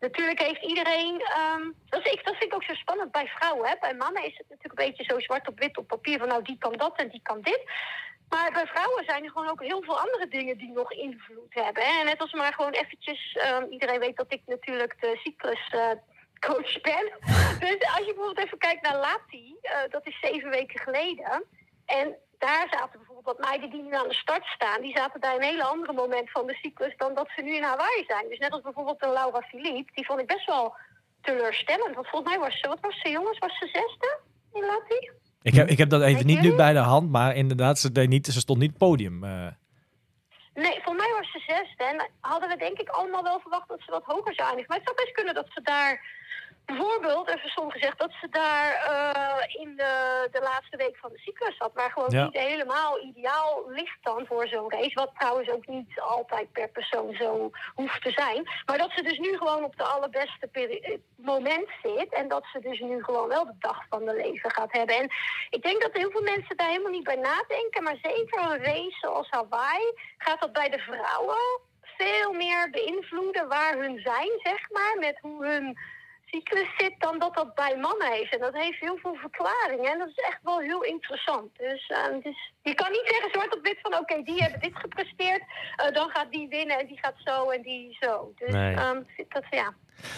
natuurlijk 0.00 0.42
heeft 0.42 0.62
iedereen. 0.62 1.20
ehm, 1.20 1.70
dat, 1.88 2.06
is, 2.06 2.12
ik, 2.12 2.24
dat 2.24 2.36
vind 2.36 2.52
ik 2.52 2.54
ook 2.54 2.64
zo 2.64 2.74
spannend 2.74 3.12
bij 3.12 3.26
vrouwen. 3.26 3.68
Hè. 3.68 3.74
Bij 3.80 3.94
mannen 3.94 4.24
is 4.24 4.36
het 4.36 4.48
natuurlijk 4.48 4.80
een 4.80 4.86
beetje 4.86 5.04
zo 5.04 5.20
zwart 5.20 5.48
op 5.48 5.58
wit 5.58 5.78
op 5.78 5.86
papier 5.86 6.18
van 6.18 6.28
nou 6.28 6.42
die 6.42 6.58
kan 6.58 6.72
dat 6.72 6.96
en 6.96 7.08
die 7.08 7.20
kan 7.22 7.40
dit. 7.40 7.62
Maar 8.28 8.52
bij 8.52 8.66
vrouwen 8.66 9.04
zijn 9.04 9.24
er 9.24 9.30
gewoon 9.30 9.48
ook 9.48 9.62
heel 9.62 9.82
veel 9.82 9.98
andere 10.00 10.28
dingen 10.28 10.58
die 10.58 10.72
nog 10.72 10.92
invloed 10.92 11.54
hebben. 11.54 11.82
Hè. 11.82 12.00
En 12.00 12.06
net 12.06 12.20
als 12.20 12.32
maar 12.32 12.52
gewoon 12.52 12.72
eventjes, 12.72 13.32
ehm, 13.32 13.64
iedereen 13.70 14.00
weet 14.00 14.16
dat 14.16 14.32
ik 14.32 14.42
natuurlijk 14.46 15.00
de 15.00 15.20
cycluscoach 15.22 16.80
ben. 16.80 17.12
Dus 17.66 17.78
als 17.96 18.06
je 18.06 18.14
bijvoorbeeld 18.14 18.46
even 18.46 18.58
kijkt 18.58 18.82
naar 18.82 18.98
Lati, 18.98 19.56
eh, 19.62 19.78
dat 19.90 20.06
is 20.06 20.18
zeven 20.20 20.50
weken 20.50 20.80
geleden. 20.80 21.44
En 21.86 22.16
daar 22.38 22.66
zaten 22.70 22.98
bijvoorbeeld 22.98 23.09
wat 23.24 23.38
meiden 23.38 23.70
die 23.70 23.82
nu 23.82 23.94
aan 23.94 24.08
de 24.08 24.14
start 24.14 24.44
staan, 24.44 24.80
die 24.80 24.96
zaten 24.96 25.20
bij 25.20 25.34
een 25.34 25.42
hele 25.42 25.64
andere 25.64 25.92
moment 25.92 26.30
van 26.30 26.46
de 26.46 26.54
cyclus 26.54 26.94
dan 26.96 27.14
dat 27.14 27.28
ze 27.36 27.42
nu 27.42 27.54
in 27.54 27.62
Hawaii 27.62 28.04
zijn. 28.06 28.28
Dus 28.28 28.38
net 28.38 28.52
als 28.52 28.62
bijvoorbeeld 28.62 29.02
een 29.02 29.12
Laura 29.12 29.40
Philippe, 29.40 29.92
die 29.94 30.06
vond 30.06 30.20
ik 30.20 30.26
best 30.26 30.46
wel 30.46 30.74
teleurstellend. 31.20 31.94
Want 31.94 32.08
volgens 32.08 32.32
mij 32.32 32.40
was 32.40 32.60
ze, 32.60 32.68
wat 32.68 32.80
was 32.80 33.00
ze 33.00 33.10
jongens, 33.10 33.38
was 33.38 33.58
ze 33.58 33.66
zesde 33.66 34.18
in 34.52 34.60
Lati? 34.64 35.10
Ik, 35.42 35.54
heb, 35.54 35.68
ik 35.68 35.78
heb 35.78 35.88
dat 35.88 36.02
even 36.02 36.26
niet 36.26 36.40
nu 36.40 36.54
bij 36.54 36.72
de 36.72 36.78
hand, 36.78 37.10
maar 37.10 37.36
inderdaad, 37.36 37.78
ze, 37.78 37.92
deed 37.92 38.08
niet, 38.08 38.26
ze 38.26 38.40
stond 38.40 38.58
niet 38.58 38.78
podium. 38.78 39.24
eh. 39.24 39.46
Nee, 40.54 40.78
voor 40.82 40.94
mij 40.94 41.12
was 41.18 41.30
ze 41.32 41.38
zesde. 41.38 41.84
En 41.84 42.10
hadden 42.20 42.48
we 42.48 42.56
denk 42.56 42.78
ik 42.78 42.88
allemaal 42.88 43.22
wel 43.22 43.40
verwacht 43.40 43.68
dat 43.68 43.80
ze 43.80 43.90
wat 43.90 44.04
hoger 44.04 44.34
zou 44.34 44.48
eindigen. 44.48 44.68
Maar 44.68 44.78
het 44.78 44.86
zou 44.86 44.96
best 45.02 45.12
kunnen 45.14 45.34
dat 45.34 45.48
ze 45.54 45.60
daar 45.62 46.18
bijvoorbeeld, 46.76 47.28
even 47.28 47.48
soms 47.48 47.72
gezegd, 47.72 47.98
dat 47.98 48.12
ze 48.20 48.28
daar 48.28 48.72
eh, 48.74 49.60
in 49.62 49.76
de, 49.76 50.28
de 50.30 50.40
laatste 50.40 50.76
week 50.76 50.96
van 50.96 51.10
de 51.12 51.18
cyclus 51.18 51.56
zat. 51.56 51.70
Waar 51.74 51.90
gewoon 51.90 52.10
Ja. 52.10 52.24
niet 52.24 52.38
helemaal 52.38 53.00
ideaal 53.00 53.64
ligt 53.68 53.98
dan 54.02 54.26
voor 54.26 54.46
zo'n 54.48 54.70
race. 54.70 54.94
Wat 54.94 55.10
trouwens 55.18 55.48
ook 55.50 55.66
niet 55.66 56.00
altijd 56.00 56.52
per 56.52 56.68
persoon 56.68 57.14
zo 57.14 57.50
hoeft 57.74 58.02
te 58.02 58.10
zijn. 58.10 58.48
Maar 58.66 58.78
dat 58.78 58.90
ze 58.90 59.02
dus 59.02 59.18
nu 59.18 59.36
gewoon 59.36 59.64
op 59.64 59.76
de 59.76 59.84
allerbeste 59.84 60.48
eh, 60.52 60.98
moment 61.16 61.68
zit. 61.82 62.12
En 62.12 62.28
dat 62.28 62.44
ze 62.52 62.60
dus 62.60 62.78
nu 62.80 63.02
gewoon 63.04 63.28
wel 63.28 63.44
de 63.44 63.56
dag 63.58 63.78
van 63.88 64.04
de 64.04 64.14
leven 64.14 64.50
gaat 64.50 64.72
hebben. 64.72 64.96
En 64.96 65.10
ik 65.50 65.62
denk 65.62 65.82
dat 65.82 65.92
heel 65.92 66.10
veel 66.10 66.22
mensen 66.22 66.56
daar 66.56 66.68
helemaal 66.68 66.90
niet 66.92 67.04
bij 67.12 67.16
nadenken. 67.30 67.82
Maar 67.82 67.98
zeker 68.02 68.40
een 68.40 68.64
race 68.64 68.96
zoals 69.00 69.30
Hawaii 69.30 69.92
gaat 70.18 70.40
dat 70.40 70.52
bij 70.52 70.68
de 70.68 70.78
vrouwen 70.78 71.38
veel 71.96 72.32
meer 72.32 72.70
beïnvloeden 72.70 73.48
waar 73.48 73.76
hun 73.78 73.98
zijn, 73.98 74.30
zeg 74.42 74.70
maar. 74.70 74.96
Met 74.98 75.18
hoe 75.20 75.46
hun 75.46 75.78
cyclus 76.30 76.68
zit 76.76 76.94
dan 76.98 77.18
dat 77.18 77.34
dat 77.34 77.54
bij 77.54 77.76
mannen 77.76 78.12
heeft. 78.12 78.32
En 78.34 78.40
dat 78.40 78.54
heeft 78.54 78.80
heel 78.80 78.96
veel 79.02 79.14
verklaringen. 79.14 79.92
En 79.92 79.98
dat 79.98 80.08
is 80.08 80.24
echt 80.30 80.38
wel 80.42 80.58
heel 80.58 80.82
interessant. 80.84 81.48
Dus, 81.58 81.86
eh, 81.88 82.22
dus 82.22 82.52
je 82.62 82.74
kan 82.74 82.90
niet 82.90 83.06
zeggen 83.12 83.30
zwart 83.32 83.56
op 83.56 83.62
wit 83.62 83.78
van 83.82 83.94
oké, 83.98 84.22
die 84.22 84.42
hebben 84.42 84.60
dit 84.60 84.76
gepresteerd. 84.76 85.42
eh, 85.76 85.92
dan 85.94 86.08
gaat 86.08 86.30
die 86.30 86.48
winnen 86.48 86.78
en 86.78 86.86
die 86.86 86.98
gaat 87.02 87.14
zo 87.24 87.50
en 87.50 87.62
die 87.62 87.96
zo. 88.00 88.32
Dus 88.36 88.52
Nee. 88.52 88.74
ehm, 88.74 89.00
dat, 89.28 89.44
ja. 89.50 89.72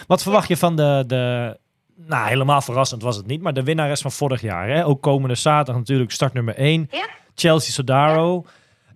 Wat 0.07 0.21
verwacht 0.23 0.47
je 0.47 0.57
van 0.57 0.75
de, 0.75 1.03
de... 1.07 1.57
Nou, 1.95 2.27
helemaal 2.27 2.61
verrassend 2.61 3.01
was 3.03 3.15
het 3.15 3.25
niet, 3.25 3.41
maar 3.41 3.53
de 3.53 3.63
winnares 3.63 4.01
van 4.01 4.11
vorig 4.11 4.41
jaar. 4.41 4.67
Hè? 4.69 4.85
Ook 4.85 5.01
komende 5.01 5.35
zaterdag 5.35 5.75
natuurlijk 5.75 6.11
start 6.11 6.33
nummer 6.33 6.55
1. 6.55 6.87
Ja? 6.91 7.07
Chelsea 7.35 7.71
Sodaro. 7.73 8.45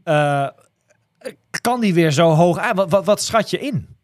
Eh, 0.03 0.47
kan 1.61 1.79
die 1.79 1.93
weer 1.93 2.11
zo 2.11 2.29
hoog 2.29 2.57
aan? 2.57 2.75
Wat, 2.75 2.89
wat, 2.91 3.05
wat 3.05 3.21
schat 3.21 3.49
je 3.49 3.59
in? 3.59 3.96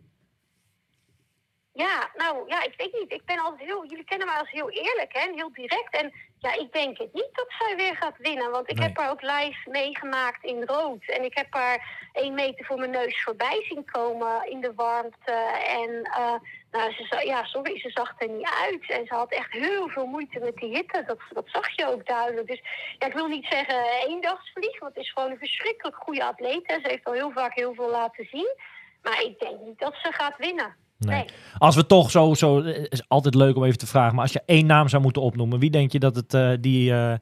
Ja, 1.74 2.10
nou 2.16 2.44
ja, 2.48 2.64
ik 2.64 2.74
weet 2.78 2.94
niet. 2.94 3.12
Ik 3.14 3.26
ben 3.26 3.40
altijd 3.40 3.70
heel. 3.70 3.86
Jullie 3.86 4.04
kennen 4.06 4.28
mij 4.28 4.38
als 4.38 4.52
heel 4.52 4.70
eerlijk 4.70 5.14
hè, 5.14 5.20
en 5.20 5.34
heel 5.36 5.54
direct. 5.54 5.96
En 5.96 6.14
ja, 6.40 6.54
ik 6.54 6.74
denk 6.74 6.98
het 6.98 7.14
niet 7.14 7.30
dat 7.32 7.54
zij 7.60 7.76
weer 7.76 7.96
gaat 7.96 8.18
winnen. 8.18 8.52
Want 8.52 8.70
ik 8.70 8.78
Nee. 8.78 8.88
heb 8.88 8.98
haar 8.98 9.10
ook 9.10 9.22
live 9.22 9.70
meegemaakt 9.70 10.44
in 10.44 10.64
rood. 10.64 11.04
En 11.10 11.24
ik 11.24 11.38
heb 11.38 11.54
haar 11.54 12.08
één 12.14 12.34
meter 12.34 12.66
voor 12.66 12.78
mijn 12.78 12.92
neus 12.92 13.24
voorbij 13.24 13.66
zien 13.70 13.86
komen 13.92 14.50
in 14.50 14.62
de 14.62 14.74
warmte. 14.74 15.32
En 15.68 16.04
eh, 16.04 16.34
nou, 16.72 16.92
ze, 16.94 17.22
ja, 17.26 17.44
sorry, 17.46 17.80
ze 17.80 17.90
zag 17.90 18.14
er 18.18 18.30
niet 18.30 18.50
uit. 18.64 18.90
En 18.90 19.06
ze 19.06 19.14
had 19.14 19.32
echt 19.32 19.52
heel 19.52 19.88
veel 19.90 20.06
moeite 20.06 20.40
met 20.40 20.56
die 20.56 20.76
hitte. 20.76 21.04
Dat, 21.08 21.20
dat 21.30 21.46
zag 21.50 21.70
je 21.76 21.88
ook 21.88 22.06
duidelijk. 22.06 22.48
Dus 22.48 22.62
ja, 23.00 23.08
ik 23.08 23.14
wil 23.14 23.28
niet 23.28 23.46
zeggen 23.50 23.84
eendagsvlieg, 24.08 24.80
want 24.80 24.96
het 24.96 25.04
is 25.04 25.12
gewoon 25.12 25.32
een 25.32 25.38
verschrikkelijk 25.38 25.96
goede 25.98 26.24
atleet. 26.26 26.68
Hè. 26.68 26.74
Ze 26.82 26.88
heeft 26.88 27.06
al 27.06 27.14
heel 27.14 27.32
vaak 27.32 27.54
heel 27.56 27.74
veel 27.74 27.90
laten 27.90 28.28
zien. 28.32 28.56
Maar 29.02 29.22
ik 29.22 29.40
denk 29.40 29.60
niet 29.60 29.80
dat 29.80 29.96
ze 29.96 30.12
gaat 30.12 30.38
winnen. 30.38 30.82
Nee. 31.06 31.16
Nee. 31.16 31.26
Als 31.58 31.76
we 31.76 31.86
toch 31.86 32.12
zo, 32.12 32.34
zo, 32.34 32.60
is 32.90 33.04
altijd 33.08 33.36
leuk 33.36 33.56
om 33.56 33.64
even 33.64 33.78
te 33.78 33.88
vragen, 33.88 34.14
maar 34.16 34.24
als 34.24 34.34
je 34.34 34.42
één 34.46 34.66
naam 34.66 34.88
zou 34.90 35.02
moeten 35.02 35.22
opnoemen, 35.22 35.60
wie 35.60 35.70
denk 35.70 35.92
je 35.92 36.00
dat 36.00 36.16
het 36.16 36.34
eh, 36.34 36.52
die, 36.60 36.94
eh, 36.94 37.14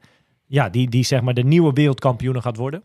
ja, 0.47 0.69
die, 0.69 0.89
die 0.89 1.03
zeg 1.03 1.21
maar 1.21 1.33
de 1.33 1.43
nieuwe 1.43 1.73
wereldkampioene 1.73 2.41
gaat 2.41 2.57
worden? 2.57 2.83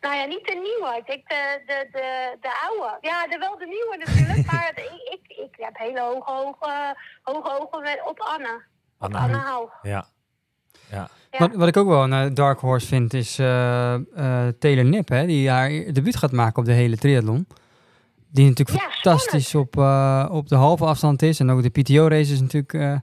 Nou 0.00 0.14
ja, 0.16 0.24
niet 0.24 0.46
de 0.46 0.52
nieuwe. 0.54 0.96
Ik 0.98 1.06
denk 1.06 1.28
de, 1.28 1.62
de, 1.66 1.88
de, 1.92 2.36
de 2.40 2.68
oude. 2.68 2.98
Ja, 3.00 3.26
de, 3.26 3.38
wel 3.38 3.58
de 3.58 3.66
nieuwe 3.66 3.96
natuurlijk. 4.04 4.52
maar 4.52 4.72
de- 4.74 5.00
ik, 5.12 5.20
ik, 5.28 5.36
ik 5.38 5.54
heb 5.56 5.78
hele 5.78 6.00
hoge, 6.00 6.30
hoge, 6.32 6.96
hoge 7.22 7.60
ogen 7.60 8.08
op 8.08 8.20
Anne. 8.20 8.62
Anaheim. 8.98 9.68
Ja. 9.82 10.06
Ja. 10.90 11.08
Ja. 11.30 11.38
Wat, 11.38 11.54
wat 11.54 11.68
ik 11.68 11.76
ook 11.76 11.88
wel 11.88 12.02
een 12.02 12.12
eh, 12.12 12.34
dark 12.34 12.60
horse 12.60 12.86
vind, 12.86 13.14
is 13.14 13.38
eh, 13.38 13.94
eh, 13.94 14.48
Taylor 14.58 14.84
Nip, 14.84 15.08
hè, 15.08 15.26
die 15.26 15.50
haar 15.50 15.68
debuut 15.68 16.16
gaat 16.16 16.32
maken 16.32 16.58
op 16.58 16.64
de 16.64 16.72
hele 16.72 16.96
triathlon. 16.96 17.46
Die 18.32 18.48
natuurlijk 18.48 18.80
Ja, 18.80 18.90
fantastisch 18.90 19.54
op, 19.54 19.76
eh, 19.76 20.28
op 20.30 20.48
de 20.48 20.54
halve 20.56 20.84
afstand 20.84 21.22
is. 21.22 21.40
En 21.40 21.50
ook 21.50 21.62
de 21.62 21.70
PTO-race 21.82 22.32
is 22.32 22.40
natuurlijk... 22.40 22.72
eh, 22.72 22.96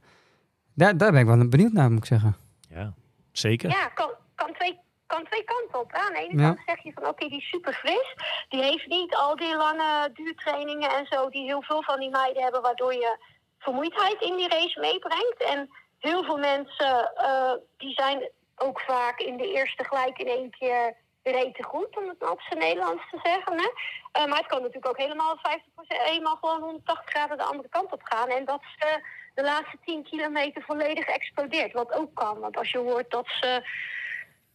daar, 0.73 0.97
daar 0.97 1.11
ben 1.11 1.19
ik 1.21 1.25
wel 1.27 1.47
benieuwd 1.47 1.71
naar, 1.71 1.89
moet 1.89 1.97
ik 1.99 2.05
zeggen. 2.05 2.35
ja, 2.69 2.93
zeker. 3.31 3.69
Ja, 3.69 3.87
kan, 3.87 4.09
kan, 4.35 4.53
twee, 4.53 4.77
kan 5.05 5.23
twee 5.25 5.43
kanten 5.43 5.79
op. 5.79 5.91
Aan 5.93 6.13
de 6.13 6.19
ene 6.19 6.41
Ja. 6.41 6.47
kant 6.47 6.59
zeg 6.65 6.83
je 6.83 6.91
van 6.93 7.07
oké, 7.07 7.27
die 7.27 7.37
is 7.37 7.49
super 7.49 7.73
fris. 7.73 8.15
Die 8.49 8.61
heeft 8.63 8.87
niet 8.87 9.15
al 9.15 9.35
die 9.35 9.55
lange 9.55 10.09
duurtrainingen 10.13 10.89
en 10.97 11.05
zo 11.09 11.29
die 11.29 11.43
heel 11.43 11.61
veel 11.61 11.83
van 11.83 11.99
die 11.99 12.09
meiden 12.09 12.43
hebben, 12.43 12.61
waardoor 12.61 12.93
je 12.93 13.17
vermoeidheid 13.59 14.21
in 14.21 14.35
die 14.35 14.47
race 14.49 14.79
meebrengt. 14.79 15.43
En 15.53 15.69
heel 15.99 16.23
veel 16.23 16.37
mensen 16.37 17.11
eh, 17.15 17.51
die 17.77 17.93
zijn 17.93 18.29
ook 18.55 18.79
vaak 18.81 19.19
in 19.19 19.37
de 19.37 19.51
eerste 19.53 19.83
gelijk 19.83 20.17
in 20.19 20.27
één 20.27 20.49
keer 20.49 20.95
rete 21.31 21.63
goed, 21.63 21.97
om 21.97 22.07
het 22.07 22.29
op 22.31 22.41
zijn 22.41 22.59
Nederlands 22.59 23.03
te 23.11 23.19
zeggen. 23.23 23.57
Hè? 23.57 23.69
Eh, 24.11 24.25
maar 24.27 24.37
het 24.37 24.47
kan 24.47 24.59
natuurlijk 24.59 24.87
ook 24.87 24.97
helemaal 24.97 25.37
50%, 25.37 25.41
helemaal 25.87 26.35
gewoon 26.35 26.61
180 26.61 27.09
graden 27.09 27.37
de 27.37 27.43
andere 27.43 27.69
kant 27.69 27.91
op 27.91 28.01
gaan. 28.03 28.27
En 28.27 28.45
dat 28.45 28.61
ze 28.77 28.99
de 29.35 29.43
laatste 29.43 29.77
10 29.85 30.03
kilometer 30.03 30.61
volledig 30.61 31.05
explodeert. 31.05 31.73
Wat 31.73 31.93
ook 31.93 32.15
kan. 32.15 32.39
Want 32.39 32.57
als 32.57 32.71
je 32.71 32.77
hoort 32.77 33.11
dat 33.11 33.27
ze 33.27 33.67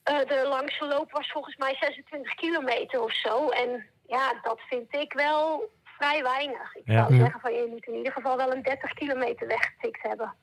eh, 0.03 0.19
de 0.19 0.47
langste 0.49 0.87
loop 0.87 1.13
was 1.13 1.31
volgens 1.33 1.57
mij 1.57 1.77
26 1.81 2.35
kilometer 2.35 3.03
of 3.03 3.13
zo. 3.13 3.49
En 3.49 3.87
ja, 4.07 4.35
dat 4.43 4.61
vind 4.69 4.95
ik 4.95 5.13
wel 5.13 5.71
vrij 5.99 6.23
weinig. 6.23 6.75
Ik 6.75 6.83
Ja. 6.87 6.99
zou 7.03 7.15
Ja. 7.15 7.21
zeggen 7.21 7.41
van 7.41 7.53
je 7.55 7.67
moet 7.71 7.87
in 7.87 7.95
ieder 7.95 8.13
geval 8.13 8.37
wel 8.37 8.53
een 8.53 8.63
30 8.63 8.93
kilometer 8.93 9.47
weggetikt 9.47 10.03
hebben. 10.03 10.35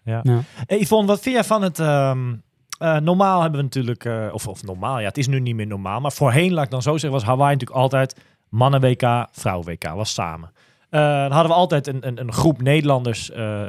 Hey, 0.67 0.77
Yvonne, 0.79 1.07
wat 1.07 1.21
vind 1.21 1.35
jij 1.35 1.43
van 1.43 1.61
het... 1.61 1.79
ehm, 1.79 2.35
eh, 2.81 2.97
normaal 2.97 3.41
hebben 3.41 3.59
we 3.59 3.65
natuurlijk... 3.65 4.05
eh, 4.05 4.27
of, 4.31 4.47
of 4.47 4.63
normaal, 4.63 4.99
ja, 4.99 5.07
het 5.07 5.17
is 5.17 5.27
nu 5.27 5.39
niet 5.39 5.55
meer 5.55 5.67
normaal. 5.67 5.99
Maar 6.01 6.11
voorheen, 6.11 6.53
laat 6.53 6.65
ik 6.65 6.71
dan 6.71 6.81
zo 6.81 6.91
zeggen, 6.91 7.11
was 7.11 7.23
Hawaii 7.23 7.53
natuurlijk 7.53 7.79
altijd... 7.79 8.15
Mannen-WK, 8.49 9.27
vrouwen-WK, 9.31 9.87
was 9.93 10.13
samen. 10.13 10.51
Eh, 10.89 10.99
dan 11.01 11.31
hadden 11.31 11.51
we 11.51 11.57
altijd 11.57 11.87
een, 11.87 12.07
een, 12.07 12.19
een 12.19 12.33
groep 12.33 12.61
Nederlanders... 12.61 13.29
eh, 13.31 13.61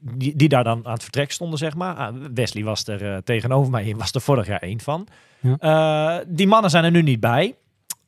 die, 0.00 0.36
die 0.36 0.48
daar 0.48 0.64
dan 0.64 0.86
aan 0.86 0.92
het 0.92 1.02
vertrek 1.02 1.32
stonden, 1.32 1.58
zeg 1.58 1.74
maar. 1.74 1.94
Ah, 1.96 2.14
Wesley 2.34 2.64
was 2.64 2.86
er 2.86 3.24
tegenover 3.24 3.70
mij, 3.70 3.94
was 3.96 4.12
er 4.12 4.20
vorig 4.20 4.46
jaar 4.46 4.58
één 4.62 4.80
van. 4.80 5.06
Ja. 5.40 5.56
Eh, 6.18 6.24
die 6.28 6.46
mannen 6.46 6.70
zijn 6.70 6.84
er 6.84 6.90
nu 6.90 7.02
niet 7.02 7.20
bij. 7.20 7.54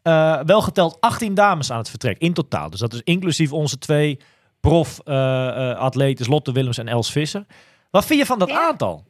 Eh, 0.02 0.40
wel 0.40 0.62
geteld 0.62 0.96
18 1.00 1.34
dames 1.34 1.70
aan 1.70 1.78
het 1.78 1.90
vertrek 1.90 2.18
in 2.18 2.32
totaal. 2.32 2.70
Dus 2.70 2.80
dat 2.80 2.92
is 2.92 3.00
inclusief 3.04 3.52
onze 3.52 3.78
twee 3.78 4.18
prof-atleten, 4.60 6.28
Lotte 6.28 6.52
Willems 6.52 6.78
en 6.78 6.88
Els 6.88 7.12
Visser. 7.12 7.44
Wat 7.90 8.04
vind 8.06 8.20
je 8.20 8.26
van 8.26 8.38
dat 8.38 8.48
Ja. 8.48 8.66
aantal? 8.68 9.04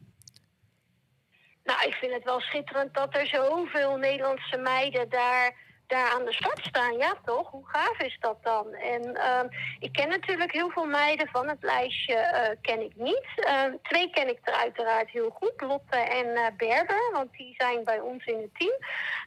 Nou, 1.64 1.86
ik 1.86 1.94
vind 1.94 2.12
het 2.12 2.24
wel 2.24 2.40
schitterend 2.40 2.94
dat 2.94 3.14
er 3.16 3.26
zoveel 3.26 3.96
Nederlandse 3.96 4.56
meiden 4.56 5.08
daar, 5.08 5.56
daar 5.86 6.10
aan 6.10 6.24
de 6.24 6.32
start 6.32 6.64
staan. 6.64 6.96
Ja, 6.96 7.14
toch? 7.24 7.50
Hoe 7.50 7.68
gaaf 7.68 7.98
is 7.98 8.16
dat 8.20 8.36
dan? 8.42 8.74
En 8.74 9.16
ehm, 9.16 9.46
ik 9.78 9.92
ken 9.92 10.08
natuurlijk 10.08 10.52
heel 10.52 10.70
veel 10.70 10.86
meiden 10.86 11.28
van 11.28 11.48
het 11.48 11.62
lijstje, 11.62 12.14
eh, 12.14 12.56
ken 12.60 12.80
ik 12.80 12.96
niet. 12.96 13.26
Ehm, 13.36 13.72
twee 13.82 14.10
ken 14.10 14.28
ik 14.28 14.38
er 14.42 14.52
uiteraard 14.52 15.10
heel 15.10 15.30
goed, 15.30 15.52
Lotte 15.56 15.96
en 15.96 16.26
eh, 16.34 16.46
Berber, 16.56 17.10
want 17.12 17.32
die 17.32 17.54
zijn 17.58 17.84
bij 17.84 18.00
ons 18.00 18.24
in 18.24 18.40
het 18.40 18.54
team. 18.58 18.74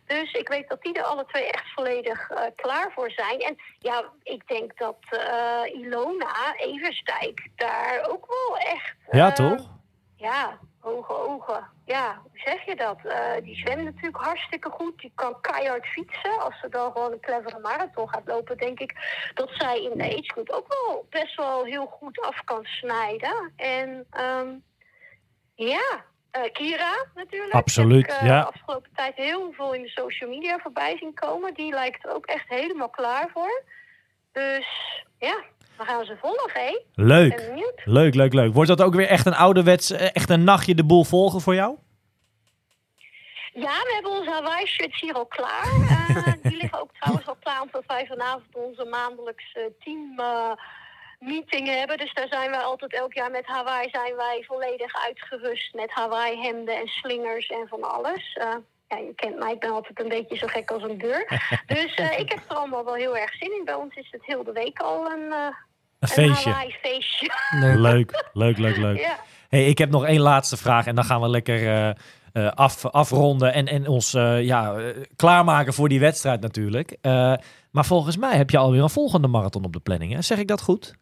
Dus 0.05 0.31
ik 0.31 0.47
weet 0.47 0.69
dat 0.69 0.81
die 0.81 0.93
er 0.93 1.03
alle 1.03 1.25
twee 1.25 1.51
echt 1.51 1.73
volledig 1.73 2.29
eh, 2.29 2.41
klaar 2.55 2.91
voor 2.91 3.11
zijn. 3.11 3.39
En 3.39 3.55
ja, 3.79 4.03
ik 4.23 4.47
denk 4.47 4.77
dat 4.77 4.97
Ilona 5.73 6.55
Eversdijk 6.57 7.49
daar 7.55 8.05
ook 8.09 8.25
wel 8.27 8.57
echt... 8.57 8.95
Ja, 9.11 9.31
toch? 9.31 9.69
ja, 10.15 10.57
hoge 10.79 11.13
ogen. 11.13 11.75
Ja, 11.88 12.19
hoe 12.21 12.31
zeg 12.33 12.65
je 12.65 12.75
dat? 12.75 12.99
Eh, 13.05 13.43
die 13.43 13.55
zwemt 13.55 13.83
natuurlijk 13.83 14.23
hartstikke 14.23 14.69
goed. 14.69 14.99
Die 14.99 15.11
kan 15.15 15.41
keihard 15.41 15.85
fietsen. 15.85 16.39
Als 16.39 16.59
ze 16.59 16.69
dan 16.69 16.91
gewoon 16.91 17.11
een 17.11 17.19
clevere 17.19 17.59
marathon 17.59 18.09
gaat 18.09 18.25
lopen, 18.25 18.57
denk 18.57 18.79
ik 18.79 18.93
dat 19.33 19.49
zij 19.51 19.83
in 19.83 19.97
de 19.97 20.03
age 20.03 20.23
group 20.23 20.49
ook 20.49 20.67
wel 20.67 21.05
best 21.09 21.35
wel 21.35 21.63
heel 21.63 21.85
goed 21.85 22.21
af 22.21 22.43
kan 22.43 22.63
snijden. 22.63 23.53
En 23.55 24.05
ehm, 24.09 24.47
ja, 25.55 26.05
eh, 26.31 26.51
Kira 26.51 27.05
natuurlijk. 27.15 27.53
Absoluut, 27.53 28.05
ik 28.05 28.11
eh, 28.11 28.25
ja. 28.27 28.39
de 28.39 28.47
afgelopen 28.47 28.89
tijd 28.95 29.15
heel 29.15 29.51
veel 29.51 29.73
in 29.73 29.81
de 29.81 29.89
social 29.89 30.29
media 30.29 30.59
voorbij 30.59 30.97
zien 30.97 31.13
komen. 31.13 31.53
Die 31.53 31.73
lijkt 31.73 32.05
er 32.05 32.15
ook 32.15 32.25
echt 32.25 32.47
helemaal 32.47 32.89
klaar 32.89 33.29
voor. 33.33 33.63
Dus 34.31 34.67
ja, 35.17 35.43
we 35.78 35.84
gaan 35.84 36.05
ze 36.05 36.17
volgen, 36.21 36.61
hè? 36.61 36.80
Leuk. 36.93 37.51
Leuk, 37.86 38.15
leuk, 38.15 38.34
leuk. 38.34 38.53
Wordt 38.53 38.69
dat 38.69 38.82
ook 38.82 38.95
weer 38.95 39.07
echt 39.07 39.25
een 39.25 39.36
ouderwets, 39.36 39.91
eh, 39.91 40.15
echt 40.15 40.30
een 40.30 40.43
nachtje 40.43 40.75
de 40.75 40.86
boel 40.86 41.03
volgen 41.03 41.41
voor 41.41 41.55
jou? 41.55 41.78
Ja, 43.53 43.84
we 43.84 43.91
hebben 43.93 44.11
onze 44.11 44.32
Hawaii-shirts 44.32 45.01
hier 45.01 45.13
al 45.13 45.25
klaar. 45.25 45.65
Eh, 45.65 46.34
die 46.49 46.57
liggen 46.57 46.82
ook 46.82 46.91
trouwens 46.99 47.28
al 47.28 47.38
klaar 47.39 47.61
omdat 47.61 47.84
wij 47.88 48.05
vanavond 48.05 48.55
onze 48.55 48.86
maandelijkse 48.86 49.73
team 49.80 50.19
eh, 50.19 50.51
meeting 51.19 51.67
hebben. 51.67 51.97
Dus 51.97 52.13
daar 52.13 52.28
zijn 52.28 52.51
wij 52.51 52.59
altijd 52.59 52.93
elk 52.93 53.13
jaar 53.13 53.32
met 53.32 53.45
Hawaii 53.45 53.89
zijn 53.89 54.15
wij 54.15 54.43
volledig 54.47 55.05
uitgerust 55.05 55.73
met 55.73 55.91
Hawaii 55.91 56.41
hemden 56.41 56.75
en 56.75 56.88
slingers 56.88 57.47
en 57.47 57.67
van 57.67 57.84
alles. 57.84 58.34
Eh, 58.34 58.55
ja, 58.88 58.97
je 58.97 59.13
kent 59.15 59.39
mij, 59.39 59.53
ik 59.53 59.59
ben 59.59 59.71
altijd 59.71 59.99
een 59.99 60.09
beetje 60.09 60.35
zo 60.35 60.47
gek 60.47 60.71
als 60.71 60.83
een 60.83 60.97
deur. 60.97 61.25
Dus 61.65 61.93
eh, 61.95 62.19
ik 62.19 62.29
heb 62.29 62.39
er 62.49 62.55
allemaal 62.55 62.85
wel 62.85 62.93
heel 62.95 63.17
erg 63.17 63.33
zin 63.33 63.51
in. 63.57 63.65
Bij 63.65 63.73
ons 63.73 63.95
is 63.95 64.07
het 64.11 64.25
heel 64.25 64.43
de 64.43 64.51
week 64.51 64.79
al 64.79 65.11
een, 65.11 65.31
eh 65.31 65.55
Een 65.99 66.29
een 66.29 66.71
feestje. 66.81 67.31
Leuk. 67.59 67.79
Leuk, 68.33 68.57
leuk, 68.57 68.57
leuk, 68.57 68.77
leuk. 68.77 68.99
ja. 68.99 69.19
Hey, 69.49 69.65
ik 69.65 69.77
heb 69.77 69.89
nog 69.89 70.05
één 70.05 70.19
laatste 70.19 70.57
vraag 70.57 70.85
en 70.85 70.95
dan 70.95 71.03
gaan 71.03 71.21
we 71.21 71.29
lekker 71.29 71.93
eh, 72.33 72.51
af, 72.51 72.85
afronden 72.85 73.53
en, 73.53 73.65
en 73.65 73.88
ons 73.88 74.11
ja, 74.41 74.75
klaarmaken 75.15 75.73
voor 75.73 75.89
die 75.89 75.99
wedstrijd 75.99 76.41
natuurlijk. 76.41 76.97
Maar 77.71 77.85
volgens 77.85 78.17
mij 78.17 78.38
heb 78.38 78.49
je 78.49 78.57
alweer 78.57 78.81
een 78.81 78.89
volgende 78.89 79.27
marathon 79.27 79.65
op 79.65 79.73
de 79.73 79.79
planning. 79.79 80.13
Hè? 80.13 80.21
Zeg 80.21 80.38
ik 80.38 80.47
dat 80.47 80.61
goed? 80.61 80.95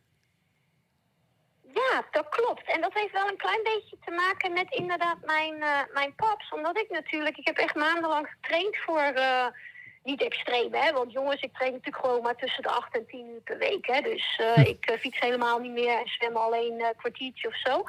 Ja, 1.83 2.03
dat 2.11 2.29
klopt. 2.29 2.65
En 2.65 2.81
dat 2.81 2.93
heeft 2.93 3.11
wel 3.11 3.27
een 3.27 3.37
klein 3.37 3.63
beetje 3.63 3.97
te 4.05 4.11
maken 4.11 4.53
met 4.53 4.65
inderdaad 4.69 5.17
mijn, 5.25 5.61
eh, 5.61 5.79
mijn 5.93 6.15
paps. 6.15 6.51
Omdat 6.51 6.77
ik 6.77 6.89
natuurlijk, 6.89 7.37
ik 7.37 7.47
heb 7.47 7.57
echt 7.57 7.75
maandenlang 7.75 8.27
getraind 8.27 8.77
voor, 8.77 8.99
eh, 8.99 9.45
niet 10.03 10.21
extreem 10.21 10.73
hè. 10.73 10.91
Want 10.91 11.11
jongens, 11.11 11.41
ik 11.41 11.53
train 11.53 11.71
natuurlijk 11.71 12.05
gewoon 12.05 12.21
maar 12.21 12.35
tussen 12.35 12.63
de 12.63 12.69
8 12.69 12.95
en 12.95 13.05
10 13.05 13.27
uur 13.27 13.41
per 13.41 13.57
week 13.57 13.85
hè. 13.87 14.01
Dus 14.01 14.39
eh, 14.41 14.65
ik 14.67 14.97
fiets 14.99 15.19
helemaal 15.19 15.59
niet 15.59 15.71
meer 15.71 15.97
en 15.97 16.07
zwem 16.07 16.35
alleen 16.35 16.79
een 16.79 16.95
kwartiertje 16.95 17.47
of 17.47 17.57
zo. 17.57 17.83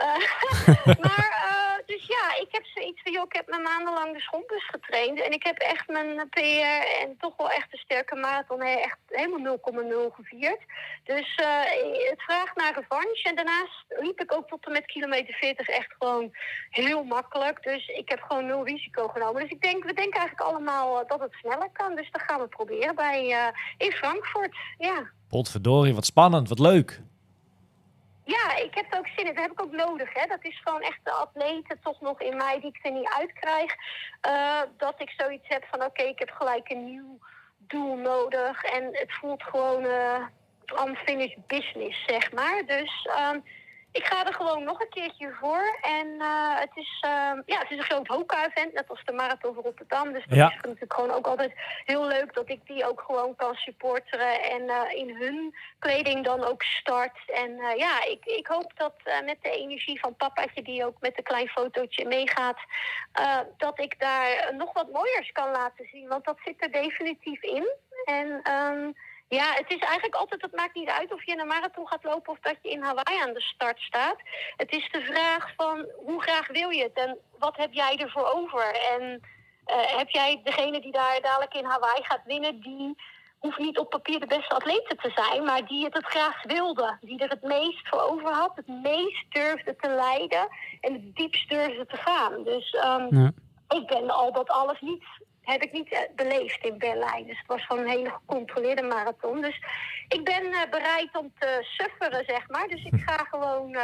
Eh, 0.00 0.96
maar, 1.04 1.28
eh, 1.46 1.60
dus 1.86 2.06
ja, 2.06 2.26
ik 2.40 2.48
heb 2.50 2.64
zoiets 2.74 3.02
van, 3.02 3.12
joh, 3.12 3.24
ik 3.24 3.32
heb 3.32 3.46
me 3.48 3.58
maandenlang 3.58 4.14
de 4.14 4.20
schompers 4.20 4.68
getraind. 4.68 5.20
En 5.20 5.32
ik 5.32 5.44
heb 5.44 5.58
echt 5.58 5.88
mijn 5.88 6.28
PR 6.28 7.02
en 7.02 7.16
toch 7.18 7.36
wel 7.36 7.50
echt 7.50 7.68
een 7.70 7.78
sterke 7.78 8.14
marathon 8.14 8.60
echt 8.60 8.98
helemaal 9.08 9.58
0,0 9.58 10.14
gevierd. 10.14 10.62
Dus 11.04 11.34
eh, 11.34 11.60
het 12.10 12.22
vraagt 12.22 12.56
naar 12.56 12.74
revanche. 12.74 13.28
En 13.28 13.36
daarnaast 13.36 13.84
liep 13.88 14.20
ik 14.20 14.34
ook 14.34 14.48
tot 14.48 14.66
en 14.66 14.72
met 14.72 14.86
kilometer 14.86 15.34
40 15.34 15.68
echt 15.68 15.94
gewoon 15.98 16.30
heel 16.70 17.04
makkelijk. 17.04 17.62
Dus 17.62 17.86
ik 17.88 18.08
heb 18.08 18.20
gewoon 18.20 18.46
nul 18.46 18.64
risico 18.64 19.08
genomen. 19.08 19.42
Dus 19.42 19.50
ik 19.50 19.62
denk, 19.62 19.84
we 19.84 19.92
denken 19.92 20.20
eigenlijk 20.20 20.50
allemaal 20.50 21.00
eh, 21.00 21.08
dat 21.08 21.20
het 21.20 21.32
sneller 21.32 21.70
kan. 21.72 21.94
Dus 21.94 22.10
dat 22.10 22.22
gaan 22.22 22.40
we 22.40 22.48
proberen 22.48 22.94
bij, 22.94 23.30
eh, 23.30 23.86
in 23.86 23.92
Frankfurt. 23.92 24.56
Ja. 24.78 25.10
Potverdorie, 25.28 25.94
wat 25.94 26.04
spannend, 26.04 26.48
wat 26.48 26.58
leuk. 26.58 27.00
Ja, 28.24 28.56
ik 28.56 28.74
heb 28.74 28.94
ook 28.94 29.06
zin 29.06 29.26
in. 29.26 29.34
Dat 29.34 29.42
heb 29.42 29.52
ik 29.52 29.62
ook 29.62 29.72
nodig. 29.72 30.14
Hè. 30.14 30.26
Dat 30.26 30.44
is 30.44 30.60
gewoon 30.64 30.80
echt 30.80 31.00
de 31.02 31.10
atleten 31.12 31.80
toch 31.82 32.00
nog 32.00 32.20
in 32.20 32.36
mij 32.36 32.60
die 32.60 32.70
ik 32.70 32.86
er 32.86 32.92
niet 32.92 33.12
uitkrijg. 33.18 33.74
Eh, 34.20 34.60
dat 34.76 35.00
ik 35.00 35.10
zoiets 35.16 35.48
heb 35.48 35.64
van 35.70 35.84
oké, 35.84 36.02
ik 36.02 36.18
heb 36.18 36.30
gelijk 36.30 36.70
een 36.70 36.84
nieuw 36.84 37.18
doel 37.58 37.96
nodig. 37.96 38.64
En 38.64 38.88
het 38.92 39.12
voelt 39.12 39.42
gewoon 39.42 39.84
eh 39.84 40.26
unfinished 40.86 41.46
business, 41.46 42.04
zeg 42.06 42.32
maar. 42.32 42.62
Dus 42.66 43.08
ehm, 43.16 43.38
ik 43.92 44.04
ga 44.06 44.26
er 44.26 44.34
gewoon 44.34 44.64
nog 44.64 44.80
een 44.80 44.88
keertje 44.88 45.32
voor. 45.40 45.78
En 45.82 46.20
eh, 46.20 46.58
het, 46.58 46.70
is, 46.74 46.98
ehm, 47.00 47.40
ja, 47.46 47.58
het 47.58 47.70
is 47.70 47.76
een 47.78 47.84
groot 47.84 48.06
Hoka-event, 48.06 48.72
net 48.72 48.88
als 48.88 49.04
de 49.04 49.12
Marathon 49.12 49.54
van 49.54 49.62
Rotterdam. 49.62 50.12
Dus 50.12 50.24
dat 50.26 50.38
Ja. 50.38 50.48
is 50.48 50.54
natuurlijk 50.62 50.94
gewoon 50.94 51.10
ook 51.10 51.26
altijd 51.26 51.52
heel 51.84 52.06
leuk 52.06 52.34
dat 52.34 52.48
ik 52.50 52.66
die 52.66 52.88
ook 52.88 53.00
gewoon 53.00 53.36
kan 53.36 53.54
supporteren. 53.54 54.42
En 54.42 54.68
eh, 54.68 54.92
in 54.98 55.16
hun 55.16 55.54
kleding 55.78 56.24
dan 56.24 56.44
ook 56.44 56.62
start. 56.62 57.18
En 57.34 57.58
eh, 57.58 57.76
ja, 57.76 58.04
ik, 58.04 58.24
ik 58.24 58.46
hoop 58.46 58.72
dat 58.76 58.94
met 59.24 59.36
de 59.42 59.50
energie 59.50 60.00
van 60.00 60.16
papaatje, 60.16 60.62
die 60.62 60.86
ook 60.86 61.00
met 61.00 61.18
een 61.18 61.24
klein 61.24 61.48
fotootje 61.48 62.06
meegaat, 62.06 62.58
dat 63.56 63.80
ik 63.80 64.00
daar 64.00 64.54
nog 64.56 64.72
wat 64.72 64.92
mooiers 64.92 65.32
kan 65.32 65.50
laten 65.50 65.88
zien. 65.92 66.08
Want 66.08 66.24
dat 66.24 66.38
zit 66.44 66.62
er 66.62 66.72
definitief 66.72 67.42
in. 67.42 67.70
En 68.04 68.40
ehm, 68.42 68.90
ja, 69.38 69.52
het 69.54 69.70
is 69.70 69.78
eigenlijk 69.78 70.14
altijd, 70.14 70.42
het 70.42 70.54
maakt 70.56 70.74
niet 70.74 70.88
uit 70.88 71.12
of 71.12 71.24
je 71.24 71.32
in 71.32 71.40
een 71.40 71.46
marathon 71.46 71.88
gaat 71.88 72.04
lopen 72.04 72.32
of 72.32 72.38
dat 72.40 72.56
je 72.62 72.70
in 72.70 72.82
Hawaii 72.82 73.20
aan 73.22 73.32
de 73.34 73.40
start 73.40 73.78
staat. 73.80 74.16
Het 74.56 74.72
is 74.72 74.88
de 74.90 75.00
vraag 75.00 75.52
van 75.56 75.86
hoe 75.96 76.22
graag 76.22 76.46
wil 76.48 76.70
je 76.70 76.82
het 76.82 76.92
en 77.06 77.18
wat 77.38 77.56
heb 77.56 77.72
jij 77.72 77.96
ervoor 77.96 78.32
over? 78.34 78.74
En 78.94 79.20
eh, 79.64 79.96
heb 79.98 80.08
jij 80.08 80.40
degene 80.44 80.80
die 80.80 80.92
daar 80.92 81.18
dadelijk 81.22 81.54
in 81.54 81.64
Hawaii 81.64 82.04
gaat 82.04 82.24
winnen, 82.24 82.60
die 82.60 82.96
hoeft 83.38 83.58
niet 83.58 83.78
op 83.78 83.90
papier 83.90 84.20
de 84.20 84.26
beste 84.26 84.54
atlete 84.54 84.94
te 84.96 85.10
zijn, 85.14 85.44
maar 85.44 85.66
die 85.66 85.84
het 85.84 85.94
het 85.94 86.06
graagst 86.06 86.52
wilde. 86.52 86.96
Die 87.00 87.18
er 87.18 87.28
het 87.28 87.42
meest 87.42 87.88
voor 87.88 88.00
over 88.00 88.32
had, 88.32 88.52
het 88.56 88.68
meest 88.68 89.24
durfde 89.28 89.76
te 89.76 89.88
leiden 89.90 90.48
en 90.80 90.92
het 90.92 91.16
diepst 91.16 91.48
durfde 91.48 91.86
te 91.86 91.96
gaan. 91.96 92.42
Dus 92.44 92.70
ehm, 92.70 93.16
Ja. 93.16 93.30
ik 93.68 93.86
ben 93.86 94.10
al 94.10 94.32
dat 94.32 94.48
alles 94.48 94.80
niet, 94.80 95.04
heb 95.50 95.62
ik 95.62 95.72
niet 95.72 95.92
eh, 95.92 95.98
beleefd 96.16 96.64
in 96.64 96.78
Berlijn. 96.78 97.26
Dus 97.26 97.38
het 97.38 97.46
was 97.46 97.66
gewoon 97.66 97.82
een 97.82 97.90
hele 97.90 98.10
gecontroleerde 98.10 98.82
marathon. 98.82 99.40
Dus 99.40 99.62
ik 100.08 100.24
ben 100.24 100.42
eh, 100.52 100.70
bereid 100.70 101.16
om 101.18 101.32
te 101.38 101.58
sufferen, 101.62 102.24
zeg 102.26 102.48
maar. 102.48 102.66
Dus 102.68 102.84
ik 102.84 103.00
ga 103.06 103.26
gewoon, 103.30 103.74
eh, 103.74 103.82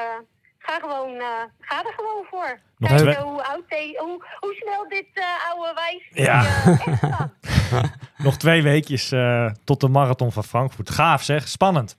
ga 0.59 0.79
gewoon, 0.81 1.15
eh, 1.15 1.43
ga 1.61 1.79
er 1.85 1.93
gewoon 1.97 2.25
voor. 2.31 2.61
Nog 2.79 2.91
twee- 2.93 3.17
hoe, 3.17 3.45
oud 3.45 3.69
de- 3.69 3.99
hoe, 4.03 4.25
hoe 4.41 4.55
snel 4.55 4.89
dit 4.89 5.07
eh, 5.13 5.25
oude 5.51 5.73
wijs 5.75 6.09
Ja. 6.27 6.45
Nog 8.27 8.37
twee 8.37 8.63
weekjes 8.63 9.13
eh, 9.13 9.51
tot 9.65 9.81
de 9.81 9.89
marathon 9.89 10.33
van 10.33 10.45
Frankfurt. 10.45 10.91
Gaaf 10.91 11.23
zeg, 11.23 11.49
spannend. 11.49 11.99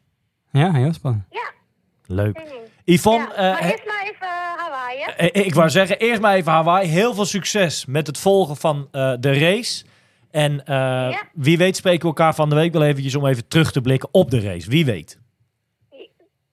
Ja, 0.51 0.71
heel 0.71 0.93
spannend. 0.93 1.25
Ja, 1.29 1.51
Leuk. 2.05 2.41
Yvonne, 2.83 3.27
Ja, 3.35 3.51
maar 3.51 3.96
eh, 4.95 5.25
eh, 5.35 5.45
ik 5.45 5.53
wou 5.53 5.69
zeggen, 5.69 5.99
eerst 5.99 6.21
maar 6.21 6.35
even 6.35 6.51
Hawaii. 6.51 6.87
Heel 6.87 7.13
veel 7.13 7.25
succes 7.25 7.85
met 7.85 8.07
het 8.07 8.17
volgen 8.17 8.55
van 8.55 8.87
eh, 8.91 9.13
de 9.19 9.39
race. 9.39 9.85
En 10.31 10.61
Ja. 10.65 11.23
wie 11.33 11.57
weet 11.57 11.75
spreken 11.75 12.01
we 12.01 12.07
elkaar 12.07 12.35
van 12.35 12.49
de 12.49 12.55
week 12.55 12.73
wel 12.73 12.83
eventjes 12.83 13.15
om 13.15 13.25
even 13.27 13.47
terug 13.47 13.71
te 13.71 13.81
blikken 13.81 14.09
op 14.11 14.31
de 14.31 14.39
race. 14.41 14.69
Wie 14.69 14.85
weet. 14.85 15.19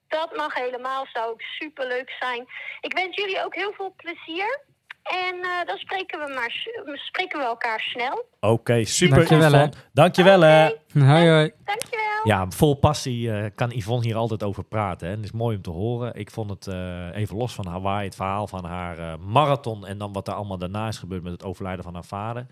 Dat 0.08 0.36
mag 0.36 0.54
helemaal, 0.54 1.06
zou 1.12 1.30
ook 1.30 1.40
superleuk 1.40 2.16
zijn. 2.20 2.46
Ik 2.80 2.92
wens 2.92 3.16
jullie 3.16 3.44
ook 3.44 3.54
heel 3.54 3.72
veel 3.72 3.94
plezier. 3.96 4.60
En 5.04 5.34
eh, 5.42 5.66
dan 5.66 5.76
spreken 5.76 6.18
we, 6.18 6.32
maar, 6.34 6.66
spreken 6.94 7.38
we 7.38 7.44
elkaar 7.44 7.80
snel. 7.80 8.24
Oké, 8.40 8.84
super 8.84 9.16
Dankjewel, 9.16 9.52
hè. 9.52 9.58
Yvonne. 9.58 9.76
Dankjewel 9.92 10.40
hè. 10.40 10.66
Oké, 10.68 11.04
Hoi, 11.04 11.28
hoi. 11.28 11.52
Dankjewel. 11.64 12.02
Ja, 12.24 12.50
vol 12.50 12.74
passie 12.74 13.32
eh, 13.32 13.50
kan 13.54 13.70
Yvonne 13.70 14.04
hier 14.04 14.16
altijd 14.16 14.42
over 14.42 14.64
praten. 14.64 15.06
Hè. 15.06 15.12
En 15.12 15.18
het 15.18 15.26
is 15.28 15.32
mooi 15.38 15.56
om 15.56 15.62
te 15.62 15.70
horen. 15.70 16.14
Ik 16.14 16.30
vond 16.30 16.50
het 16.50 16.66
eh, 16.66 17.08
even 17.16 17.36
los 17.36 17.54
van 17.54 17.66
Hawaii, 17.66 18.04
het 18.04 18.14
verhaal 18.14 18.46
van 18.46 18.64
haar 18.64 18.98
eh, 18.98 19.16
marathon 19.16 19.86
en 19.86 19.98
dan 19.98 20.12
wat 20.12 20.28
er 20.28 20.34
allemaal 20.34 20.58
daarna 20.58 20.88
is 20.88 20.98
gebeurd 20.98 21.22
met 21.22 21.32
het 21.32 21.44
overlijden 21.44 21.84
van 21.84 21.94
haar 21.94 22.04
vader. 22.04 22.46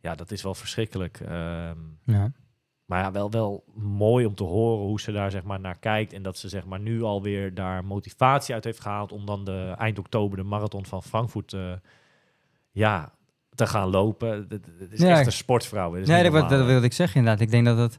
Ja, 0.00 0.14
dat 0.14 0.30
is 0.30 0.42
wel 0.42 0.54
verschrikkelijk. 0.54 1.20
Ehm, 1.20 1.76
Ja. 2.04 2.30
Maar 2.90 3.02
ja, 3.02 3.12
wel, 3.12 3.30
wel 3.30 3.64
mooi 3.74 4.26
om 4.26 4.34
te 4.34 4.44
horen 4.44 4.86
hoe 4.86 5.00
ze 5.00 5.12
daar 5.12 5.30
zeg 5.30 5.42
maar 5.42 5.60
naar 5.60 5.78
kijkt. 5.78 6.12
En 6.12 6.22
dat 6.22 6.38
ze 6.38 6.48
zeg 6.48 6.64
maar 6.66 6.80
nu 6.80 7.02
alweer 7.02 7.54
daar 7.54 7.84
motivatie 7.84 8.54
uit 8.54 8.64
heeft 8.64 8.80
gehaald 8.80 9.12
om 9.12 9.26
dan 9.26 9.44
de 9.44 9.74
eind 9.78 9.98
oktober 9.98 10.36
de 10.38 10.42
marathon 10.44 10.86
van 10.86 11.02
Frankfurt 11.02 11.52
eh, 11.52 11.72
ja, 12.70 13.12
te 13.54 13.66
gaan 13.66 13.88
lopen. 13.90 14.46
Het- 14.48 14.68
is 14.90 15.00
Ja, 15.00 15.10
echt 15.10 15.26
een 15.26 15.32
sportvrouw. 15.32 15.92
Nee, 15.92 16.30
dat, 16.30 16.48
dat 16.48 16.66
wilde 16.66 16.86
ik 16.86 16.92
zeggen 16.92 17.18
inderdaad. 17.18 17.42
Ik 17.42 17.50
denk 17.50 17.64
dat 17.66 17.78
het 17.78 17.98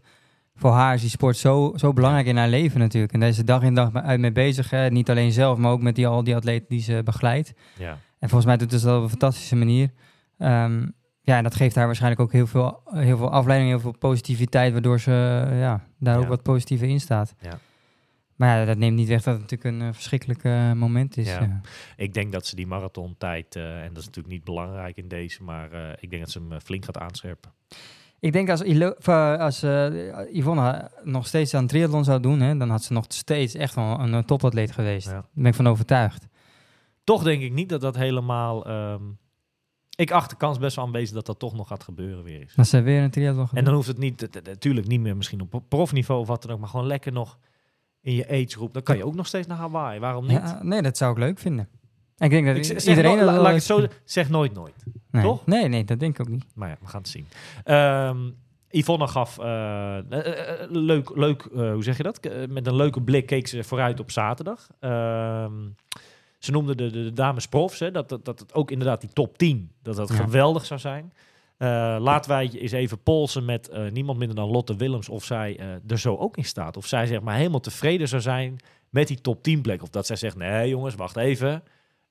voor 0.56 0.72
haar 0.72 0.94
is 0.94 1.02
die 1.02 1.10
sport 1.10 1.38
zo, 1.38 1.74
zo 1.76 1.94
belangrijk 1.94 2.28
in 2.28 2.38
haar 2.38 2.50
leven 2.50 2.80
natuurlijk. 2.80 3.14
En 3.14 3.20
daar 3.20 3.30
is 3.30 3.36
ze 3.36 3.44
dag 3.44 3.62
in 3.64 3.76
dag 3.76 3.94
uit 3.94 4.20
mee 4.20 4.32
bezig. 4.32 4.70
Hè. 4.70 4.90
Niet 4.90 5.10
alleen 5.10 5.32
zelf, 5.32 5.58
maar 5.58 5.72
ook 5.72 5.82
met 5.82 5.96
die, 5.96 6.08
al 6.08 6.24
die 6.24 6.36
atleten 6.36 6.66
die 6.70 6.82
ze 6.82 7.02
begeleidt. 7.04 7.54
Ja. 7.78 7.92
En 8.20 8.30
volgens 8.30 8.46
mij 8.46 8.58
doet 8.58 8.80
ze 8.80 8.86
dat 8.86 8.98
op 8.98 9.04
een 9.04 9.10
fantastische 9.10 9.56
manier. 9.56 9.90
Ehm, 10.38 10.88
ja, 11.24 11.38
en 11.38 11.44
dat 11.44 11.56
geeft 11.56 11.76
haar 11.76 11.86
waarschijnlijk 11.86 12.22
ook 12.22 12.32
heel 12.32 12.48
veel, 12.48 12.82
heel 12.86 13.18
veel 13.18 13.32
afleiding, 13.32 13.70
heel 13.70 13.80
veel 13.80 13.98
positiviteit, 13.98 14.72
waardoor 14.72 15.00
ze 15.00 15.46
eh, 15.50 15.60
ja, 15.60 15.88
daar 16.00 16.20
ook 16.20 16.28
wat 16.28 16.44
positiever 16.44 16.88
in 16.88 17.00
staat. 17.00 17.36
Ja. 17.40 17.60
Maar 18.36 18.60
ja, 18.60 18.66
dat 18.66 18.78
neemt 18.78 18.96
niet 18.96 19.08
weg 19.08 19.24
dat 19.24 19.34
het 19.34 19.42
natuurlijk 19.42 19.76
een 19.76 19.88
eh, 19.88 19.94
verschrikkelijk 19.94 20.44
eh, 20.44 20.72
moment 20.72 21.18
is. 21.18 21.28
Ja. 21.28 21.42
Ja. 21.42 21.62
Ik 21.96 22.14
denk 22.14 22.32
dat 22.32 22.46
ze 22.46 22.56
die 22.56 22.68
marathontijd, 22.68 23.56
eh 23.56 23.82
en 23.82 23.88
dat 23.88 23.98
is 23.98 24.06
natuurlijk 24.06 24.34
niet 24.34 24.44
belangrijk 24.44 24.98
in 24.98 25.08
deze, 25.08 25.44
maar 25.44 25.98
ik 26.00 26.10
denk 26.10 26.22
dat 26.22 26.32
ze 26.32 26.42
hem 26.48 26.60
flink 26.60 26.86
gaat 26.86 26.98
aanscherpen. 26.98 27.52
Ik 28.20 28.34
denk 28.34 28.50
als, 28.50 28.62
Ilo, 28.62 28.90
als 29.38 29.62
Yvonne 30.32 30.92
nog 31.04 31.28
steeds 31.28 31.54
aan 31.54 31.68
triathlon 31.68 32.04
zou 32.04 32.20
doen, 32.20 32.40
hè, 32.40 32.58
dan 32.58 32.70
had 32.70 32.84
ze 32.84 32.94
nog 32.94 33.06
steeds 33.08 33.56
echt 33.56 33.76
wel 33.76 34.00
een, 34.00 34.14
een 34.14 34.26
topatleet 34.26 34.72
geweest. 34.72 35.08
Ja. 35.08 35.14
Daar 35.14 35.26
ben 35.34 35.46
ik 35.46 35.54
van 35.54 35.68
overtuigd. 35.68 36.28
Toch 37.04 37.24
denk 37.24 37.42
ik 37.42 37.52
niet 37.52 37.70
dat 37.70 37.82
dat 37.82 37.96
helemaal... 37.96 38.66
ehm, 38.66 39.02
ik 40.02 40.12
acht 40.12 40.30
de 40.30 40.36
kans 40.36 40.58
best 40.58 40.76
wel 40.76 40.86
aanwezig 40.86 41.16
dat 41.16 41.26
dat 41.26 41.40
toch 41.40 41.54
nog 41.54 41.68
gaat 41.68 41.84
gebeuren 41.84 42.24
weer 42.24 42.42
is. 42.42 42.54
Dat 42.56 42.68
ze 42.68 42.82
weer 42.82 43.02
een 43.04 43.12
triathlon 43.12 43.48
En 43.54 43.64
dan 43.64 43.74
hoeft 43.74 43.88
het 43.88 43.98
niet, 43.98 44.28
natuurlijk 44.44 44.88
niet 44.88 45.00
meer 45.02 45.18
misschien 45.18 45.42
op 45.42 45.64
profniveau 45.68 46.22
of 46.22 46.28
wat 46.28 46.42
dan 46.42 46.52
ook, 46.52 46.60
maar 46.60 46.70
gewoon 46.70 46.88
lekker 46.88 47.12
nog 47.12 47.38
in 48.02 48.14
je 48.14 48.28
age 48.30 48.48
groep. 48.48 48.74
Dan 48.74 48.84
kan 48.84 48.98
je 48.98 49.06
ook 49.06 49.16
nog 49.16 49.28
steeds 49.28 49.48
naar 49.48 49.58
Hawaii. 49.58 50.00
Waarom 50.00 50.24
niet? 50.28 50.38
Ja, 50.38 50.60
nee, 50.64 50.82
dat 50.82 50.98
zou 50.98 51.12
ik 51.12 51.18
leuk 51.18 51.40
vinden. 51.40 51.68
Ik 52.18 52.30
denk 52.30 52.46
dat 52.46 52.56
Ik 52.56 52.64
zeg, 52.64 52.86
iedereen... 52.86 53.18
no- 53.18 53.26
laat 53.26 53.36
ik 53.36 53.42
het 53.68 53.68
leuk 53.70 53.90
zo 53.92 53.98
zeg 54.06 54.30
nooit 54.30 54.54
nooit. 54.54 54.84
Nee. 55.12 55.24
toch? 55.24 55.46
Nee, 55.46 55.68
nee, 55.68 55.84
dat 55.86 56.00
denk 56.00 56.14
ik 56.20 56.22
ook 56.22 56.34
niet. 56.34 56.46
Maar 56.56 56.70
ja, 56.70 56.78
we 56.82 56.88
gaan 56.88 57.02
het 57.02 57.10
zien. 57.10 57.28
Ehm, 57.64 58.18
Yvonne 58.70 59.08
gaf 59.08 59.40
eh, 59.40 59.98
eh, 59.98 60.62
eh, 60.62 60.70
leuk, 60.70 61.12
leuk 61.16 61.42
eh, 61.42 61.72
hoe 61.74 61.84
zeg 61.84 61.98
je 61.98 62.04
dat? 62.04 62.20
K- 62.20 62.26
eh, 62.26 62.48
met 62.48 62.68
een 62.68 62.76
leuke 62.76 63.02
blik 63.02 63.26
keek 63.26 63.48
ze 63.48 63.64
vooruit 63.64 64.00
op 64.00 64.12
zaterdag. 64.12 64.68
Ehm, 64.80 65.54
ze 66.42 66.52
noemde 66.52 66.76
de, 66.76 66.90
de, 66.92 67.04
de 67.04 67.14
dames 67.14 67.48
profs, 67.48 67.80
hè, 67.80 67.92
dat, 67.92 68.10
dat, 68.10 68.26
dat 68.26 68.40
het 68.40 68.54
ook 68.54 68.72
inderdaad 68.72 69.02
die 69.02 69.10
top 69.14 69.38
10, 69.38 69.72
dat 69.84 69.96
dat 69.96 70.10
Ja. 70.10 70.16
geweldig 70.16 70.66
zou 70.66 70.80
zijn. 70.80 71.14
Eh, 71.58 71.68
laten 72.00 72.32
wij 72.32 72.50
eens 72.54 72.72
even 72.72 73.02
polsen 73.04 73.46
met 73.46 73.70
eh, 73.70 73.92
niemand 73.92 74.18
minder 74.18 74.36
dan 74.36 74.50
Lotte 74.50 74.76
Willems 74.76 75.10
of 75.10 75.24
zij 75.24 75.58
eh, 75.60 75.68
er 75.88 76.00
zo 76.00 76.16
ook 76.16 76.38
in 76.38 76.46
staat. 76.46 76.78
Of 76.78 76.86
zij 76.86 77.06
zeg 77.06 77.22
maar 77.22 77.36
helemaal 77.36 77.60
tevreden 77.60 78.08
zou 78.08 78.22
zijn 78.22 78.56
met 78.90 79.08
die 79.08 79.22
top 79.22 79.44
10 79.44 79.62
plek. 79.62 79.82
Of 79.82 79.90
dat 79.90 80.06
zij 80.06 80.16
zegt, 80.16 80.36
nee 80.36 80.70
jongens, 80.70 80.96
wacht 80.96 81.16
even. 81.18 81.64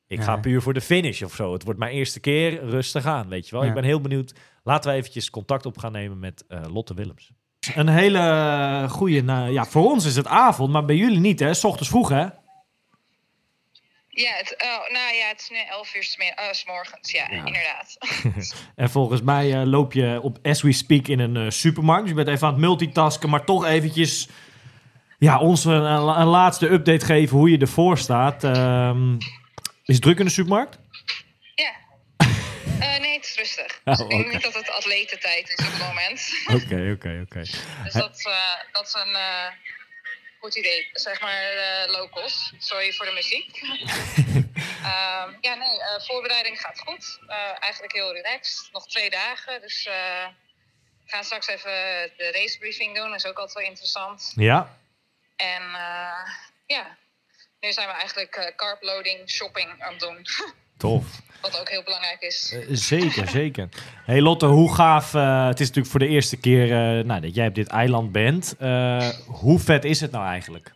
Ik 0.07 0.19
Ja. 0.19 0.25
ga 0.25 0.37
puur 0.37 0.63
voor 0.63 0.75
de 0.75 0.81
finish 0.81 1.23
of 1.23 1.35
zo. 1.35 1.53
Het 1.53 1.65
wordt 1.65 1.79
mijn 1.79 1.93
eerste 1.93 2.21
keer 2.21 2.65
rustig 2.65 3.07
aan, 3.07 3.29
weet 3.29 3.45
je 3.49 3.53
wel. 3.55 3.63
Ja. 3.63 3.69
Ik 3.69 3.75
ben 3.75 3.85
heel 3.85 4.01
benieuwd. 4.01 4.35
Laten 4.65 4.91
we 4.91 4.97
eventjes 4.97 5.31
contact 5.31 5.67
op 5.67 5.79
gaan 5.79 5.93
nemen 5.93 6.19
met 6.19 6.45
Lotte 6.73 6.95
Willems. 6.95 7.31
Een 7.75 7.89
hele 7.89 8.87
goede, 8.89 9.23
nou, 9.23 9.51
ja, 9.53 9.65
voor 9.65 9.91
ons 9.91 10.05
is 10.05 10.17
het 10.17 10.27
avond, 10.27 10.73
maar 10.73 10.85
bij 10.85 10.97
jullie 10.97 11.21
niet, 11.21 11.41
hè? 11.41 11.55
S 11.55 11.65
ochtends 11.65 11.89
vroeg, 11.89 12.09
hè? 12.09 12.27
Ja, 14.21 14.33
het, 14.37 14.55
oh, 14.63 14.93
nou 14.93 15.15
ja, 15.15 15.27
het 15.29 15.41
is 15.41 15.49
nu 15.51 15.57
11 15.71 15.95
uur 15.95 16.03
's 16.05 16.17
eh, 16.17 16.53
's 16.53 16.65
morgens. 16.65 17.11
Ja, 17.11 17.27
Ja. 17.31 17.45
inderdaad. 17.45 17.97
En 18.77 18.91
volgens 18.91 19.23
mij 19.23 19.53
eh, 19.53 19.67
loop 19.67 19.93
je 19.93 20.21
op 20.23 20.39
as 20.43 20.63
we 20.63 20.73
speak 20.73 21.07
in 21.07 21.19
een 21.19 21.37
eh, 21.37 21.51
supermarkt. 21.51 22.01
Dus 22.03 22.11
je 22.11 22.17
bent 22.25 22.29
even 22.37 22.47
aan 22.47 22.53
het 22.53 22.63
multitasken, 22.63 23.31
maar 23.31 23.45
toch 23.45 23.65
eventjes 23.65 24.29
ja, 25.19 25.39
ons 25.39 25.65
een, 25.65 25.83
laatste 26.25 26.69
update 26.71 27.05
geven 27.05 27.37
hoe 27.37 27.51
je 27.51 27.59
ervoor 27.59 27.99
staat. 27.99 28.45
Ehm, 28.45 29.15
is 29.85 29.95
het 29.95 30.03
druk 30.03 30.19
in 30.19 30.25
de 30.25 30.31
supermarkt? 30.31 30.79
Ja. 31.55 31.73
Eh, 32.81 32.99
nee, 33.01 33.15
het 33.17 33.25
is 33.25 33.37
rustig. 33.37 33.81
Oh, 33.85 34.01
ik 34.01 34.09
denk 34.09 34.33
niet 34.33 34.43
dat 34.43 34.55
het 34.55 34.71
atletentijd 34.71 35.49
is 35.49 35.67
op 35.67 35.73
het 35.73 35.87
moment. 35.87 36.33
Oké, 36.63 36.93
oké, 36.97 37.21
oké. 37.25 37.41
Dus 37.85 37.93
dat, 37.93 38.23
dat 38.73 38.87
is 38.87 38.95
een 38.95 39.17
goed 40.41 40.57
idee. 40.57 40.91
Zeg 40.93 41.21
maar 41.21 41.53
eh, 41.53 41.91
locals. 41.93 42.53
Sorry 42.59 42.93
voor 42.93 43.07
de 43.07 43.13
muziek. 43.13 43.61
Ehm, 44.81 45.35
ja, 45.41 45.55
nee, 45.55 45.81
eh, 45.81 46.01
voorbereiding 46.01 46.61
gaat 46.61 46.79
goed. 46.81 47.19
Eh, 47.27 47.63
eigenlijk 47.63 47.93
heel 47.93 48.13
relaxed. 48.13 48.69
Nog 48.73 48.89
twee 48.89 49.11
dagen. 49.11 49.61
Dus 49.61 49.85
we 49.85 50.31
gaan 51.07 51.25
straks 51.25 51.47
even 51.47 51.73
de 52.17 52.31
racebriefing 52.33 52.97
doen. 52.97 53.11
Dat 53.11 53.19
is 53.19 53.27
ook 53.27 53.39
altijd 53.39 53.59
wel 53.59 53.67
interessant. 53.67 54.33
Ja, 54.37 54.79
En 55.37 55.63
ja, 56.67 56.97
nu 57.61 57.73
zijn 57.73 57.89
we 57.89 57.95
eigenlijk 57.95 58.53
carb-loading, 58.57 59.31
shopping 59.31 59.83
aan 59.83 59.91
het 59.93 60.01
doen. 60.01 60.27
tof. 60.81 61.05
Wat 61.41 61.61
ook 61.61 61.69
heel 61.69 61.83
belangrijk 61.83 62.21
is. 62.21 62.53
Eh, 62.53 62.67
zeker, 62.69 63.29
zeker. 63.41 63.69
Hey 64.07 64.21
Lotte, 64.21 64.47
hoe 64.47 64.75
gaaf... 64.75 65.15
eh, 65.15 65.47
het 65.47 65.61
is 65.61 65.67
natuurlijk 65.67 65.91
voor 65.91 66.01
de 66.01 66.15
eerste 66.15 66.37
keer 66.37 66.65
eh, 66.65 67.05
nou, 67.05 67.21
dat 67.21 67.35
jij 67.35 67.47
op 67.47 67.55
dit 67.55 67.69
eiland 67.69 68.13
bent. 68.13 68.55
Hoe 69.27 69.59
vet 69.59 69.85
is 69.85 70.01
het 70.01 70.11
nou 70.11 70.27
eigenlijk? 70.27 70.73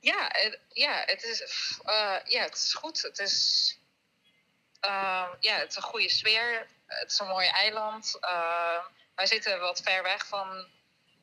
Ja, 0.00 0.28
het, 0.32 0.58
ja, 0.72 1.02
het 1.06 1.22
is, 1.22 1.42
ja, 2.24 2.42
het 2.42 2.54
is 2.54 2.74
goed. 2.74 3.02
Het 3.02 3.18
is, 3.18 3.78
eh, 4.80 5.28
ja, 5.40 5.56
het 5.58 5.70
is 5.70 5.76
een 5.76 5.82
goede 5.82 6.10
sfeer. 6.10 6.66
Het 6.86 7.10
is 7.12 7.18
een 7.18 7.26
mooi 7.26 7.46
eiland. 7.46 8.18
Eh, 8.20 8.84
wij 9.14 9.26
zitten 9.26 9.60
wat 9.60 9.80
ver 9.84 10.02
weg 10.02 10.26
van, 10.26 10.66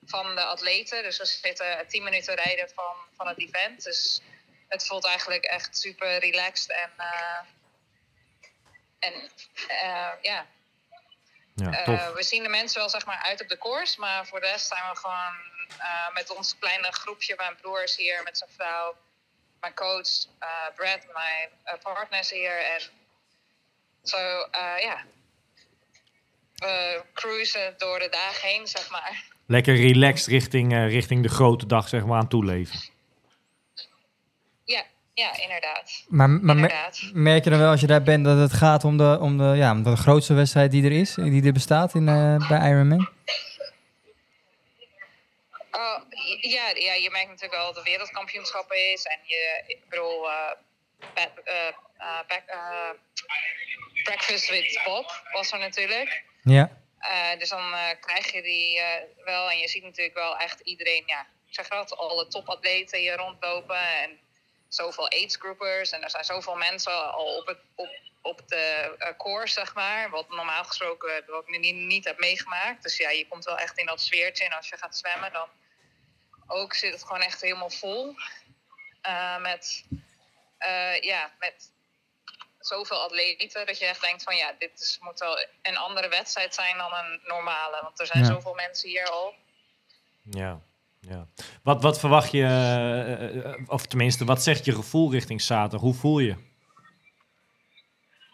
van 0.05 0.35
de 0.35 0.43
atleten. 0.43 1.03
Dus 1.03 1.17
we 1.17 1.25
zitten 1.25 1.87
tien 1.87 2.03
minuten 2.03 2.35
rijden 2.35 2.69
van, 2.75 2.95
van 3.15 3.27
het 3.27 3.39
event. 3.39 3.83
Dus 3.83 4.21
het 4.69 4.87
voelt 4.87 5.05
eigenlijk 5.05 5.43
echt 5.43 5.77
super 5.77 6.19
relaxed. 6.19 6.69
En, 6.71 6.91
eh, 6.97 7.39
en 8.99 9.13
eh, 9.67 10.11
ja, 10.21 10.45
Ja, 11.55 11.71
eh, 11.71 11.83
tof. 11.83 12.13
we 12.13 12.23
zien 12.23 12.43
de 12.43 12.49
mensen 12.49 12.79
wel 12.79 12.89
zeg 12.89 13.05
maar 13.05 13.21
uit 13.23 13.41
op 13.41 13.47
de 13.47 13.57
koers, 13.57 13.95
maar 13.95 14.27
voor 14.27 14.39
de 14.39 14.47
rest 14.47 14.67
zijn 14.67 14.83
we 14.91 14.97
gewoon 14.97 15.47
met 16.13 16.35
ons 16.35 16.55
kleine 16.59 16.91
groepje. 16.91 17.33
Mijn 17.37 17.55
broer 17.61 17.83
is 17.83 17.97
hier 17.97 18.23
met 18.23 18.37
zijn 18.37 18.49
vrouw, 18.55 18.95
mijn 19.59 19.73
coach, 19.73 20.09
Brad, 20.75 20.99
mijn 21.13 21.49
partner 21.81 22.19
is 22.19 22.31
hier. 22.31 22.65
En 22.65 22.81
zo, 24.03 24.17
ja. 24.79 25.03
We 26.55 27.03
cruisen 27.13 27.73
door 27.77 27.99
de 27.99 28.09
dagen 28.09 28.49
heen, 28.49 28.67
zeg 28.67 28.89
maar. 28.89 29.23
Lekker 29.47 29.75
relaxed 29.75 30.27
richting, 30.27 30.73
richting 30.73 31.23
de 31.23 31.29
grote 31.29 31.65
dag 31.65 31.87
zeg 31.87 32.05
maar, 32.05 32.19
aan 32.19 32.27
toeleven. 32.27 32.79
Ja, 35.19 35.37
inderdaad. 35.37 36.05
Maar, 36.07 36.29
maar 36.29 36.55
merk 37.13 37.43
je 37.43 37.49
dan 37.49 37.59
wel 37.59 37.69
als 37.69 37.81
je 37.81 37.87
daar 37.87 38.03
bent 38.03 38.25
dat 38.25 38.37
het 38.37 38.53
gaat 38.53 38.83
om 38.83 38.97
de, 38.97 39.17
om 39.21 39.37
de, 39.37 39.43
ja, 39.43 39.71
om 39.71 39.83
de 39.83 39.95
grootste 39.95 40.33
wedstrijd 40.33 40.71
die 40.71 40.83
er 40.83 40.91
is, 40.91 41.13
die 41.13 41.45
er 41.45 41.53
bestaat 41.53 41.93
in, 41.93 42.07
eh, 42.07 42.47
bij 42.47 42.69
Ironman? 42.69 43.09
Oh, 45.71 45.99
ja, 46.41 46.69
ja, 46.75 46.93
je 46.93 47.09
merkt 47.11 47.27
natuurlijk 47.27 47.53
wel 47.53 47.73
dat 47.73 47.75
de 47.75 47.89
wereldkampioenschappen 47.91 48.91
is. 48.91 49.03
En 49.03 49.19
je, 49.23 49.63
ik 49.67 49.89
bedoel, 49.89 50.29
eh, 50.29 50.51
uh, 51.45 52.19
back, 52.27 52.43
eh, 52.45 52.89
Breakfast 54.03 54.49
with 54.49 54.81
Bob 54.85 55.23
was 55.31 55.51
er 55.51 55.59
natuurlijk. 55.59 56.23
Ja. 56.43 56.71
dus 57.37 57.49
dan 57.49 57.73
krijg 57.99 58.31
je 58.31 58.41
die 58.41 58.81
wel. 59.25 59.49
En 59.51 59.57
je 59.57 59.67
ziet 59.67 59.83
natuurlijk 59.83 60.15
wel 60.15 60.37
echt 60.37 60.59
iedereen, 60.59 61.03
ja, 61.05 61.21
ik 61.47 61.53
zeg 61.53 61.69
altijd 61.69 61.99
alle 61.99 62.27
topatleten 62.27 62.99
hier 62.99 63.15
rondlopen. 63.15 63.77
En 63.77 64.19
zoveel 64.69 65.09
aidsgroupers. 65.09 65.91
En 65.91 66.03
er 66.03 66.09
zijn 66.09 66.23
zoveel 66.23 66.55
mensen 66.55 67.11
al 67.13 67.35
op, 67.37 67.47
het, 67.47 67.57
op, 67.75 67.89
op 68.21 68.47
de 68.47 68.95
eh, 68.97 69.17
course, 69.17 69.53
zeg 69.53 69.73
maar. 69.73 70.09
Wat 70.09 70.29
normaal 70.29 70.63
gesproken 70.63 71.23
wat 71.27 71.47
ik 71.47 71.59
niet, 71.59 71.75
niet 71.75 72.05
heb 72.05 72.19
meegemaakt. 72.19 72.83
Dus 72.83 72.97
ja, 72.97 73.09
je 73.09 73.27
komt 73.27 73.45
wel 73.45 73.57
echt 73.57 73.77
in 73.77 73.85
dat 73.85 74.01
sfeertje. 74.01 74.45
En 74.45 74.51
als 74.51 74.69
je 74.69 74.77
gaat 74.77 74.97
zwemmen, 74.97 75.31
dan 75.33 75.47
ook 76.47 76.73
zit 76.73 76.93
het 76.93 77.03
gewoon 77.03 77.21
echt 77.21 77.41
helemaal 77.41 77.69
vol. 77.69 78.15
Eh, 79.01 79.37
met, 79.37 79.85
eh, 80.57 81.01
ja, 81.01 81.31
met 81.39 81.71
zoveel 82.59 83.01
atleten 83.01 83.65
dat 83.65 83.79
je 83.79 83.85
echt 83.85 84.01
denkt 84.01 84.23
van 84.23 84.35
ja, 84.35 84.55
dit 84.59 84.79
is, 84.79 84.97
moet 85.01 85.19
wel 85.19 85.45
een 85.61 85.77
andere 85.77 86.07
wedstrijd 86.07 86.53
zijn 86.53 86.77
dan 86.77 86.93
een 86.93 87.19
normale. 87.23 87.81
Want 87.81 87.99
er 87.99 88.05
zijn 88.05 88.23
Ja. 88.23 88.29
zoveel 88.31 88.53
mensen 88.53 88.89
hier 88.89 89.09
al. 89.09 89.35
Ja. 90.23 90.59
Ja. 90.99 91.25
Wat, 91.63 91.81
wat 91.81 91.99
verwacht 91.99 92.31
je, 92.31 92.43
eh, 92.43 93.45
eh, 93.45 93.55
of 93.67 93.85
tenminste, 93.85 94.25
wat 94.25 94.43
zegt 94.43 94.65
je 94.65 94.73
gevoel 94.75 95.11
richting 95.11 95.41
zaterdag? 95.41 95.81
Hoe 95.81 95.93
voel 95.93 96.19
je? 96.19 96.47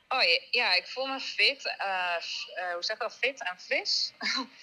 Oh 0.08 0.22
ja, 0.24 0.40
ja, 0.52 0.74
ik 0.76 0.88
voel 0.88 1.06
me 1.06 1.20
fit. 1.20 1.76
eh, 1.78 1.86
eh, 1.86 2.74
hoe 2.74 2.84
zeg 2.84 2.98
je 2.98 3.04
dat? 3.04 3.18
Fit 3.18 3.44
en 3.44 3.60
fris. 3.60 4.14
Hm. 4.18 4.46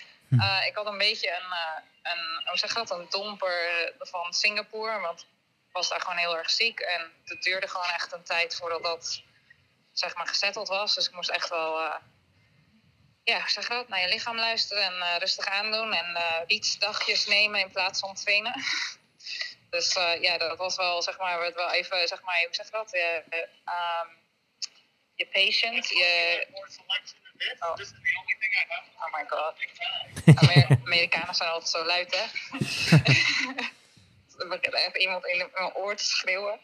Eh, 0.40 0.66
ik 0.66 0.74
had 0.74 0.86
een 0.86 0.98
beetje 0.98 1.28
een, 1.28 1.52
eh, 1.52 2.12
een, 2.12 2.42
hoe 2.48 2.58
zeg 2.58 2.74
dat? 2.74 2.90
Een 2.90 3.06
domper 3.10 3.92
van 3.98 4.32
Singapore. 4.32 5.00
Want 5.00 5.20
ik 5.20 5.72
was 5.72 5.88
daar 5.88 6.00
gewoon 6.00 6.16
heel 6.16 6.36
erg 6.36 6.50
ziek. 6.50 6.80
En 6.80 7.10
het 7.24 7.42
duurde 7.42 7.68
gewoon 7.68 7.86
echt 7.94 8.12
een 8.12 8.22
tijd 8.22 8.56
voordat 8.56 8.82
dat 8.82 9.22
zeg 9.92 10.16
maar 10.16 10.26
gezetteld 10.26 10.68
was. 10.68 10.94
Dus 10.94 11.08
ik 11.08 11.14
moest 11.14 11.30
echt 11.30 11.48
wel 11.48 11.78
eh, 11.80 11.94
ja, 13.24 13.48
zeg 13.48 13.68
dat? 13.68 13.88
naar 13.88 14.00
je 14.00 14.08
lichaam 14.08 14.36
luisteren 14.36 14.82
en 14.82 15.00
eh, 15.00 15.18
rustig 15.18 15.46
aandoen. 15.46 15.92
En 15.92 16.16
eh 16.46 16.78
dagjes 16.78 17.26
nemen 17.26 17.60
in 17.60 17.70
plaats 17.70 18.00
van 18.00 18.14
trainen. 18.14 18.54
dus 19.70 19.94
eh, 19.94 20.22
ja, 20.22 20.38
dat 20.38 20.58
was 20.58 20.76
wel, 20.76 21.02
zeg 21.02 21.18
maar, 21.18 21.38
werd 21.38 21.54
wel 21.54 21.70
even, 21.70 22.08
zeg 22.08 22.22
maar, 22.22 22.40
hoe 22.44 22.54
zeg 22.54 22.66
je 22.66 22.72
dat? 22.72 22.90
Je, 22.90 23.22
ehm, 23.64 24.08
je 25.14 25.26
patient, 25.26 25.88
je... 25.88 26.46
Oh. 27.58 27.76
oh 28.96 29.12
my 29.12 29.24
god. 29.28 29.54
Amer- 30.38 30.78
Amerikanen 30.84 31.34
zijn 31.34 31.50
altijd 31.50 31.70
zo 31.70 31.84
luid, 31.84 32.14
hè? 32.16 32.24
er 34.42 34.48
begint 34.48 34.74
echt 34.74 34.96
iemand 34.96 35.26
in 35.26 35.50
mijn 35.52 35.74
oor 35.74 35.96
te 35.96 36.04
schreeuwen. 36.04 36.60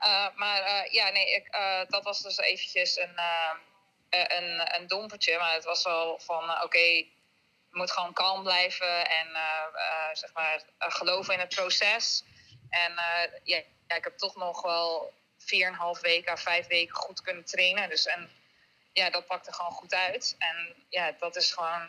Uh, 0.00 0.26
maar 0.34 0.60
uh, 0.60 0.92
ja, 0.92 1.10
nee, 1.10 1.34
ik, 1.34 1.54
uh, 1.54 1.80
dat 1.88 2.04
was 2.04 2.22
dus 2.22 2.38
eventjes 2.38 2.96
een, 2.96 3.12
uh, 3.16 3.52
een, 4.10 4.80
een 4.80 4.86
dompertje. 4.86 5.38
Maar 5.38 5.54
het 5.54 5.64
was 5.64 5.84
wel 5.84 6.18
van, 6.18 6.50
oké, 6.50 6.64
okay, 6.64 6.96
je 7.70 7.76
moet 7.76 7.90
gewoon 7.90 8.12
kalm 8.12 8.42
blijven 8.42 9.08
en 9.08 9.28
zeg 10.12 10.32
maar 10.32 10.62
geloven 10.78 11.34
in 11.34 11.40
het 11.40 11.54
proces. 11.54 12.24
En 12.70 12.92
ja, 13.42 13.62
ja, 13.90 13.96
ik 13.96 14.04
heb 14.04 14.18
toch 14.18 14.36
nog 14.36 14.62
wel 14.62 15.12
4,5 15.38 16.00
weken, 16.00 16.38
5 16.38 16.66
weken 16.66 16.94
goed 16.94 17.22
kunnen 17.22 17.44
trainen. 17.44 17.88
Dus 17.88 18.06
en 18.06 18.30
ja, 18.92 19.10
dat 19.10 19.26
pakte 19.26 19.52
gewoon 19.52 19.72
goed 19.72 19.94
uit. 19.94 20.34
En 20.38 20.74
ja, 20.88 21.12
dat 21.18 21.36
is 21.36 21.52
gewoon 21.52 21.88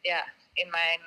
ja, 0.00 0.32
in 0.52 0.70
mijn 0.70 1.00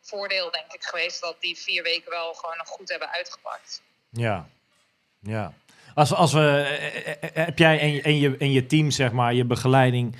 voordeel, 0.00 0.50
denk 0.50 0.72
ik, 0.72 0.84
geweest 0.84 1.20
dat 1.20 1.40
die 1.40 1.58
vier 1.58 1.82
weken 1.82 2.10
wel 2.10 2.34
gewoon 2.34 2.56
nog 2.56 2.68
goed 2.68 2.88
hebben 2.88 3.10
uitgepakt. 3.10 3.82
Ja, 4.10 4.48
ja. 5.20 5.52
Als, 5.94 6.14
als 6.14 6.32
we, 6.32 6.40
heb 7.34 7.58
jij 7.58 7.80
en 7.80 8.18
je, 8.18 8.36
en, 8.38 8.52
je, 8.52 8.66
team, 8.66 8.90
zeg 8.90 9.12
maar, 9.12 9.34
je 9.34 9.44
begeleiding, 9.44 10.16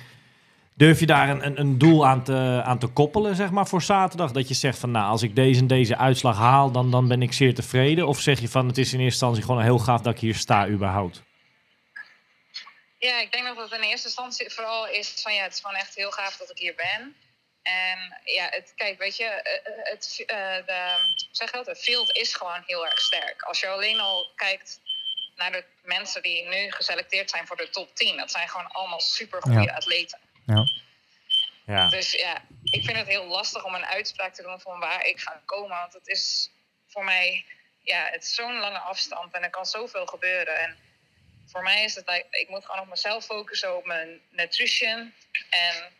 durf 0.73 0.99
je 0.99 1.05
daar 1.05 1.29
een, 1.29 1.59
een, 1.59 1.77
doel 1.77 2.07
aan 2.07 2.23
te, 2.23 2.61
aan 2.63 2.79
te 2.79 2.87
koppelen, 2.87 3.35
zeg 3.35 3.51
maar, 3.51 3.67
voor 3.67 3.81
zaterdag? 3.81 4.31
Dat 4.31 4.47
je 4.47 4.53
zegt 4.53 4.77
van, 4.77 4.91
nou, 4.91 5.09
als 5.09 5.21
ik 5.21 5.35
deze 5.35 5.59
en 5.59 5.67
deze 5.67 5.97
uitslag 5.97 6.37
haal, 6.37 6.71
dan, 6.71 6.91
dan 6.91 7.07
ben 7.07 7.21
ik 7.21 7.33
zeer 7.33 7.55
tevreden? 7.55 8.07
Of 8.07 8.19
zeg 8.19 8.39
je 8.39 8.49
van, 8.49 8.67
het 8.67 8.77
is 8.77 8.93
in 8.93 8.99
eerste 8.99 9.25
instantie 9.25 9.43
gewoon 9.43 9.61
heel 9.61 9.79
gaaf 9.79 10.01
dat 10.01 10.13
ik 10.13 10.19
hier 10.19 10.35
sta 10.35 10.67
überhaupt? 10.67 11.21
Ja, 12.97 13.19
ik 13.19 13.31
denk 13.31 13.45
dat 13.45 13.57
het 13.57 13.79
in 13.79 13.87
eerste 13.87 14.07
instantie 14.07 14.49
vooral 14.49 14.87
is 14.87 15.21
van, 15.21 15.33
ja, 15.33 15.43
het 15.43 15.53
is 15.53 15.59
gewoon 15.59 15.75
echt 15.75 15.95
heel 15.95 16.11
gaaf 16.11 16.37
dat 16.37 16.49
ik 16.49 16.57
hier 16.57 16.75
ben. 16.75 17.15
En 17.61 18.21
ja, 18.23 18.47
het, 18.49 18.73
kijk, 18.75 18.99
weet 18.99 19.17
je, 19.17 19.59
het, 19.83 20.23
de, 20.65 21.15
zeg 21.31 21.51
dat, 21.51 21.65
het 21.65 21.79
field 21.79 22.15
is 22.15 22.33
gewoon 22.33 22.63
heel 22.65 22.85
erg 22.85 22.99
sterk. 22.99 23.41
Als 23.41 23.59
je 23.59 23.67
alleen 23.67 23.99
al 23.99 24.31
kijkt 24.35 24.79
naar 25.35 25.51
de 25.51 25.65
mensen 25.83 26.21
die 26.21 26.47
nu 26.47 26.71
geselecteerd 26.71 27.29
zijn 27.29 27.47
voor 27.47 27.57
de 27.57 27.69
top 27.69 27.95
10, 27.95 28.17
dat 28.17 28.31
zijn 28.31 28.49
gewoon 28.49 28.71
allemaal 28.71 28.99
super 28.99 29.41
goede 29.41 29.61
Ja. 29.61 29.73
atleten. 29.73 30.19
Ja. 30.45 30.63
Ja, 31.65 31.89
Dus 31.89 32.11
ja, 32.11 32.41
ik 32.63 32.85
vind 32.85 32.97
het 32.97 33.07
heel 33.07 33.25
lastig 33.25 33.65
om 33.65 33.75
een 33.75 33.85
uitspraak 33.85 34.33
te 34.33 34.41
doen 34.41 34.59
van 34.59 34.79
waar 34.79 35.05
ik 35.05 35.19
ga 35.19 35.41
komen. 35.45 35.77
Want 35.77 35.93
het 35.93 36.07
is 36.07 36.51
voor 36.87 37.03
mij, 37.03 37.45
ja, 37.81 38.05
het 38.05 38.23
is 38.23 38.35
zo'n 38.35 38.59
lange 38.59 38.79
afstand 38.79 39.33
en 39.33 39.43
er 39.43 39.49
kan 39.49 39.65
zoveel 39.65 40.05
gebeuren. 40.05 40.59
En 40.59 40.77
voor 41.47 41.63
mij 41.63 41.83
is 41.83 41.95
het, 41.95 42.25
ik 42.29 42.49
moet 42.49 42.65
gewoon 42.65 42.81
op 42.81 42.87
mezelf 42.87 43.25
focussen, 43.25 43.77
op 43.77 43.85
mijn 43.85 44.21
nutrition 44.29 45.13
en 45.49 45.93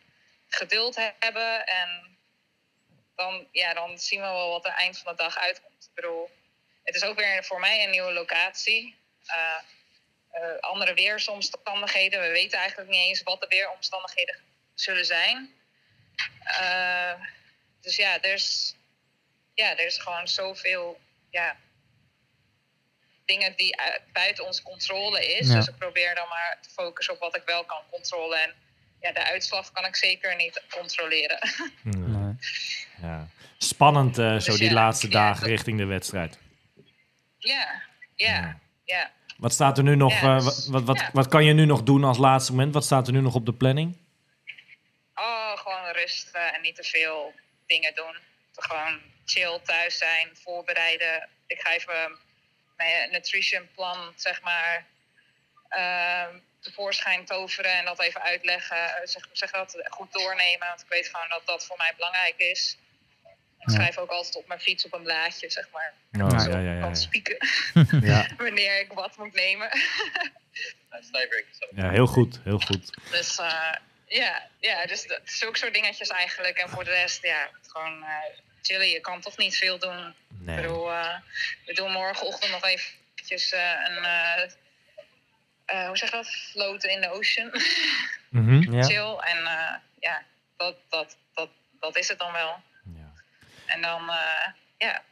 geduld 0.48 0.96
hebben. 1.18 1.66
En 1.66 2.16
dan, 3.16 3.46
ja, 3.52 3.74
dan 3.74 3.98
zien 3.98 4.20
we 4.20 4.26
wel 4.26 4.50
wat 4.50 4.64
er 4.66 4.72
eind 4.72 4.98
van 4.98 5.16
de 5.16 5.22
dag 5.22 5.38
uitkomt. 5.38 5.84
Ik 5.84 5.94
bedoel, 5.94 6.30
het 6.84 6.94
is 6.94 7.02
ook 7.04 7.16
weer 7.16 7.44
voor 7.44 7.60
mij 7.60 7.84
een 7.84 7.90
nieuwe 7.90 8.12
locatie. 8.12 8.96
Uh, 9.26 9.62
uh, 10.42 10.58
andere 10.60 10.94
weersomstandigheden. 10.94 12.20
We 12.20 12.30
weten 12.30 12.58
eigenlijk 12.58 12.90
niet 12.90 13.06
eens 13.06 13.22
wat 13.22 13.40
de 13.40 13.46
weeromstandigheden 13.48 14.36
zullen 14.74 15.04
zijn. 15.04 15.50
Uh, 16.60 17.12
dus 17.80 17.96
ja, 17.96 18.20
er 18.20 18.32
is, 18.32 18.76
ja, 19.54 19.70
er 19.70 19.86
is 19.86 19.98
gewoon 19.98 20.28
zoveel 20.28 21.00
ja, 21.30 21.56
dingen 23.24 23.56
die 23.56 23.76
buiten 24.12 24.46
onze 24.46 24.62
controle 24.62 25.26
is. 25.38 25.48
Ja. 25.48 25.54
Dus 25.54 25.68
ik 25.68 25.78
probeer 25.78 26.14
dan 26.14 26.28
maar 26.28 26.58
te 26.60 26.70
focussen 26.70 27.14
op 27.14 27.20
wat 27.20 27.36
ik 27.36 27.42
wel 27.46 27.64
kan 27.64 27.82
controleren. 27.90 28.42
En 28.42 28.54
ja, 29.00 29.12
de 29.12 29.24
uitslag 29.24 29.72
kan 29.72 29.84
ik 29.84 29.96
zeker 29.96 30.36
niet 30.36 30.62
controleren. 30.70 31.38
Nee. 31.82 32.36
ja. 33.00 33.28
Spannend 33.58 34.18
uh, 34.18 34.30
zo 34.30 34.50
Dus 34.50 34.58
die 34.58 34.68
ja, 34.68 34.74
laatste 34.74 35.08
dagen 35.08 35.46
richting 35.46 35.78
de 35.78 35.84
wedstrijd. 35.84 36.38
ja, 37.38 37.82
ja, 38.16 38.60
ja. 38.84 39.10
Wat 39.36 39.52
staat 39.52 39.78
er 39.78 39.84
nu 39.84 39.96
nog, 39.96 40.20
Ja, 40.20 40.36
eh, 40.36 40.44
dus- 40.44 40.68
wat, 40.68 40.82
wat, 40.82 40.98
ja. 40.98 41.10
wat 41.12 41.28
kan 41.28 41.44
je 41.44 41.52
nu 41.52 41.64
nog 41.64 41.82
doen 41.82 42.04
als 42.04 42.18
laatste 42.18 42.52
moment? 42.52 42.74
Wat 42.74 42.84
staat 42.84 43.06
er 43.06 43.12
nu 43.12 43.20
nog 43.20 43.34
op 43.34 43.46
de 43.46 43.52
planning? 43.52 43.96
Oh, 45.14 45.58
gewoon 45.58 45.86
rusten 45.92 46.54
en 46.54 46.60
niet 46.62 46.76
te 46.76 46.82
veel 46.84 47.32
dingen 47.66 47.94
doen. 47.94 48.16
Gewoon 48.56 49.00
chill 49.24 49.60
thuis 49.64 49.98
zijn, 49.98 50.30
voorbereiden. 50.42 51.28
Ik 51.46 51.60
ga 51.60 51.72
even 51.72 52.18
mijn 52.76 53.10
nutrition 53.10 53.68
plan, 53.74 54.12
zeg 54.16 54.42
maar, 54.42 54.86
ehm, 55.68 56.38
tevoorschijn 56.60 57.24
toveren 57.24 57.72
en 57.72 57.84
dat 57.84 58.00
even 58.00 58.22
uitleggen. 58.22 58.90
Zeg, 59.04 59.28
zeg 59.32 59.50
dat 59.50 59.82
goed 59.84 60.12
doornemen, 60.12 60.66
want 60.68 60.80
ik 60.80 60.88
weet 60.88 61.06
gewoon 61.08 61.28
dat 61.28 61.42
dat 61.46 61.66
voor 61.66 61.76
mij 61.76 61.92
belangrijk 61.96 62.34
is. 62.36 62.78
Ik 63.62 63.68
Ja. 63.68 63.74
schrijf 63.74 63.98
ook 63.98 64.10
altijd 64.10 64.36
op 64.36 64.46
mijn 64.46 64.60
fiets 64.60 64.84
op 64.84 64.92
een 64.92 65.02
blaadje, 65.02 65.50
zeg 65.50 65.68
maar. 65.72 65.92
Ja, 66.12 66.38
Zo 66.38 66.50
ja, 66.50 66.58
ja, 66.58 66.72
ja, 66.74 66.80
kan 66.80 66.88
ja. 66.88 66.94
spieken 66.94 67.36
ja. 68.10 68.26
wanneer 68.36 68.80
ik 68.80 68.92
wat 68.92 69.16
moet 69.16 69.34
nemen. 69.34 69.68
Ja, 71.74 71.90
heel 71.90 72.06
goed, 72.06 72.40
heel 72.44 72.58
goed. 72.58 72.90
Dus 73.10 73.38
eh, 73.38 73.72
ja, 74.06 74.48
ja, 74.60 74.86
dus 74.86 75.06
dat- 75.06 75.20
zulke 75.24 75.58
soort 75.58 75.74
dingetjes 75.74 76.08
eigenlijk. 76.08 76.56
En 76.58 76.68
voor 76.68 76.84
de 76.84 76.90
rest, 76.90 77.22
ja, 77.22 77.48
gewoon 77.66 78.02
eh, 78.02 78.08
chillen. 78.62 78.88
Je 78.88 79.00
kan 79.00 79.20
toch 79.20 79.36
niet 79.36 79.56
veel 79.56 79.78
doen. 79.78 80.08
Ik 80.08 80.14
Nee. 80.28 80.56
bedoel, 80.56 80.90
eh, 80.92 81.14
we 81.66 81.74
doen 81.74 81.92
morgenochtend 81.92 82.50
nog 82.50 82.64
eventjes 82.64 83.52
eh, 83.52 83.72
een, 83.84 84.04
hoe 85.86 85.96
zeg 85.96 86.10
je 86.10 86.16
dat? 86.16 86.28
Floten 86.28 86.90
in 86.90 87.00
de 87.00 87.10
ocean. 87.10 87.50
Mhm. 88.28 88.72
Ja. 88.76 88.82
Chill. 88.82 89.16
En 89.18 89.46
eh, 89.46 89.74
ja, 90.00 90.22
dat, 90.56 90.76
dat, 90.88 91.16
dat, 91.34 91.48
dat 91.80 91.96
is 91.96 92.08
het 92.08 92.18
dan 92.18 92.32
wel. 92.32 92.62
En 93.74 93.80
dan, 93.82 94.00
eh, 94.00 94.52
ja, 94.78 94.92
gaan 94.92 95.02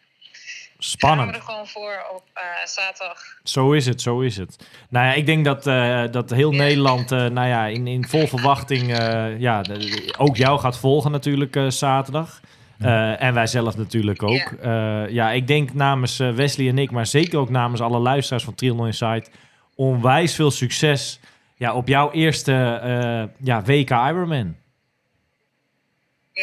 we 0.77 0.85
Spannend. 0.87 1.35
er 1.37 1.43
gewoon 1.43 1.67
voor 1.67 2.05
op 2.15 2.23
eh, 2.35 2.43
zaterdag. 2.65 3.19
Zo 3.45 3.73
is 3.73 3.87
het, 3.87 4.03
zo 4.03 4.21
is 4.21 4.37
het. 4.37 4.67
Nou 4.89 5.07
ja, 5.07 5.13
ik 5.13 5.27
denk 5.27 5.45
dat, 5.45 5.67
eh, 5.67 6.05
dat 6.11 6.31
heel 6.31 6.53
Ja. 6.53 6.59
Nederland 6.59 7.13
eh, 7.13 7.19
nou 7.27 7.49
ja, 7.49 7.67
in, 7.67 7.87
in 7.87 8.07
vol 8.09 8.27
verwachting 8.37 8.97
eh, 8.99 9.39
ja, 9.39 9.63
de- 9.63 10.15
ook 10.19 10.37
jou 10.37 10.59
gaat 10.61 10.79
volgen 10.79 11.11
natuurlijk 11.11 11.57
eh, 11.57 11.69
zaterdag. 11.69 12.41
Eh, 12.79 13.23
en 13.23 13.35
wij 13.35 13.47
zelf 13.47 13.77
natuurlijk 13.77 14.23
ook. 14.23 14.55
Ja, 14.63 15.05
ja 15.05 15.31
ik 15.31 15.47
denk 15.47 15.73
namens 15.75 16.17
Wesley 16.17 16.69
en 16.69 16.79
ik, 16.79 16.91
maar 16.91 17.07
zeker 17.07 17.39
ook 17.39 17.51
namens 17.51 17.81
alle 17.81 17.99
luisteraars 17.99 18.45
van 18.45 18.55
Triathlon 18.55 18.87
Insight, 18.87 19.31
onwijs 19.75 20.35
veel 20.35 20.51
succes 20.51 21.21
ja, 21.57 21.73
op 21.75 21.89
jouw 21.89 22.11
eerste 22.11 22.53
eh, 22.83 23.45
ja, 23.47 23.63
WK 23.63 23.91
Ironman. 23.91 24.57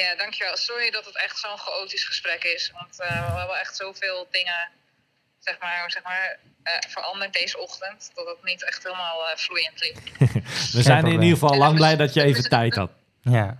Ja, 0.02 0.16
dankjewel. 0.16 0.58
Sorry 0.58 0.92
dat 0.92 1.06
het 1.06 1.18
echt 1.18 1.38
zo'n 1.38 1.58
chaotisch 1.58 2.04
gesprek 2.04 2.44
is. 2.44 2.72
Want 2.74 3.00
eh, 3.00 3.32
we 3.32 3.38
hebben 3.38 3.60
echt 3.60 3.76
zoveel 3.76 4.28
dingen 4.32 4.70
zeg 5.40 5.60
maar, 5.60 5.92
zeg 5.92 6.04
maar, 6.04 6.40
eh, 6.64 6.74
veranderd 6.88 7.34
deze 7.34 7.58
ochtend. 7.58 8.12
Dat 8.14 8.28
het 8.28 8.44
niet 8.44 8.66
echt 8.66 8.84
helemaal 8.84 9.30
eh, 9.30 9.38
vloeiend 9.38 9.80
liep. 9.82 9.98
We 10.78 10.82
zijn 10.82 11.06
in 11.06 11.12
ieder 11.12 11.38
geval 11.38 11.58
lang 11.58 11.76
blij 11.76 11.96
dat 11.96 12.14
je 12.14 12.24
even 12.24 12.50
tijd 12.50 12.76
had. 12.76 12.92
Ja. 13.22 13.58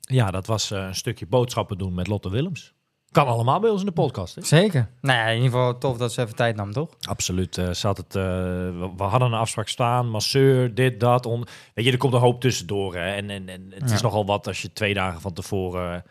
Ja, 0.00 0.30
dat 0.30 0.46
was 0.46 0.70
eh, 0.70 0.78
een 0.78 0.94
stukje 0.94 1.26
boodschappen 1.26 1.78
doen 1.78 1.94
met 1.94 2.06
Lotte 2.06 2.30
Willems. 2.30 2.73
Kan 3.14 3.26
allemaal 3.26 3.60
bij 3.60 3.70
ons 3.70 3.80
in 3.80 3.86
de 3.86 3.92
podcast. 3.92 4.34
Hè? 4.34 4.42
Zeker. 4.44 4.88
Nou 5.00 5.18
ja, 5.18 5.26
in 5.26 5.34
ieder 5.34 5.50
geval 5.50 5.78
tof 5.78 5.96
dat 5.96 6.12
ze 6.12 6.22
even 6.22 6.34
tijd 6.36 6.56
nam, 6.56 6.72
toch? 6.72 6.88
Absoluut. 7.08 7.58
eh, 7.58 7.70
had 7.72 7.96
het, 7.96 8.14
eh, 8.16 8.22
we, 8.22 8.90
we 8.96 9.02
hadden 9.02 9.32
een 9.32 9.38
afspraak 9.38 9.68
staan, 9.68 10.08
masseur, 10.10 10.74
dit, 10.74 11.00
dat. 11.00 11.26
On, 11.26 11.44
weet 11.74 11.84
je, 11.84 11.92
er 11.92 11.98
komt 11.98 12.12
een 12.12 12.20
hoop 12.20 12.40
tussendoor. 12.40 12.94
Hè? 12.94 13.12
En, 13.14 13.30
en, 13.30 13.48
en 13.48 13.66
het 13.74 13.88
Ja. 13.88 13.94
is 13.94 14.02
nogal 14.02 14.26
wat 14.26 14.46
als 14.46 14.62
je 14.62 14.72
twee 14.72 14.94
dagen 14.94 15.20
van 15.20 15.32
tevoren... 15.32 16.04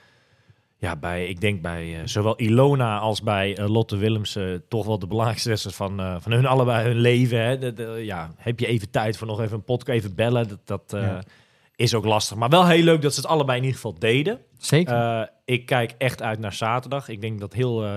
ja, 0.77 0.95
bij, 0.95 1.25
ik 1.27 1.41
denk 1.41 1.61
bij 1.61 1.95
eh, 1.99 2.01
zowel 2.05 2.39
Ilona 2.39 2.99
als 2.99 3.21
bij 3.21 3.57
Lotte 3.67 3.97
Willems... 3.97 4.35
eh, 4.35 4.45
toch 4.67 4.85
wel 4.85 4.99
de 4.99 5.07
belangrijkste 5.07 5.49
wedstrijd 5.49 5.75
van, 5.77 5.99
eh, 5.99 6.15
van 6.19 6.31
hun 6.31 6.45
allebei 6.45 6.87
hun 6.87 6.97
leven. 6.99 7.43
Hè? 7.45 7.57
De- 7.57 7.73
de- 7.73 8.01
ja, 8.05 8.31
heb 8.37 8.59
je 8.59 8.67
even 8.67 8.89
tijd 8.89 9.17
voor 9.17 9.27
nog 9.27 9.41
even 9.41 9.53
een 9.55 9.63
podcast, 9.63 9.97
even 9.97 10.15
bellen? 10.15 10.47
Dat, 10.47 10.59
dat 10.65 10.93
eh, 10.93 11.01
Ja. 11.01 11.21
Is 11.83 11.93
ook 11.93 12.05
lastig. 12.05 12.37
Maar 12.37 12.49
wel 12.49 12.67
heel 12.67 12.83
leuk 12.83 13.01
dat 13.01 13.13
ze 13.13 13.19
het 13.19 13.29
allebei 13.29 13.57
in 13.57 13.63
ieder 13.63 13.79
geval 13.79 13.99
deden. 13.99 14.39
Zeker. 14.57 14.93
Eh, 15.21 15.27
ik 15.45 15.65
kijk 15.65 15.95
echt 15.97 16.21
uit 16.21 16.39
naar 16.39 16.53
zaterdag. 16.53 17.07
Ik 17.09 17.21
denk 17.21 17.39
dat 17.39 17.53
heel 17.53 17.85
eh 17.85 17.95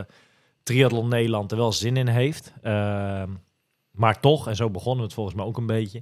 Triathlon 0.62 1.09
Nederland 1.09 1.51
er 1.51 1.57
wel 1.59 1.72
zin 1.72 1.97
in 1.97 2.07
heeft. 2.09 2.53
Ehm, 2.62 3.30
maar 3.91 4.20
toch, 4.20 4.49
en 4.49 4.57
zo 4.57 4.70
begonnen 4.70 4.99
we 4.99 5.05
het 5.05 5.14
volgens 5.14 5.37
mij 5.37 5.45
ook 5.45 5.57
een 5.57 5.66
beetje. 5.66 5.99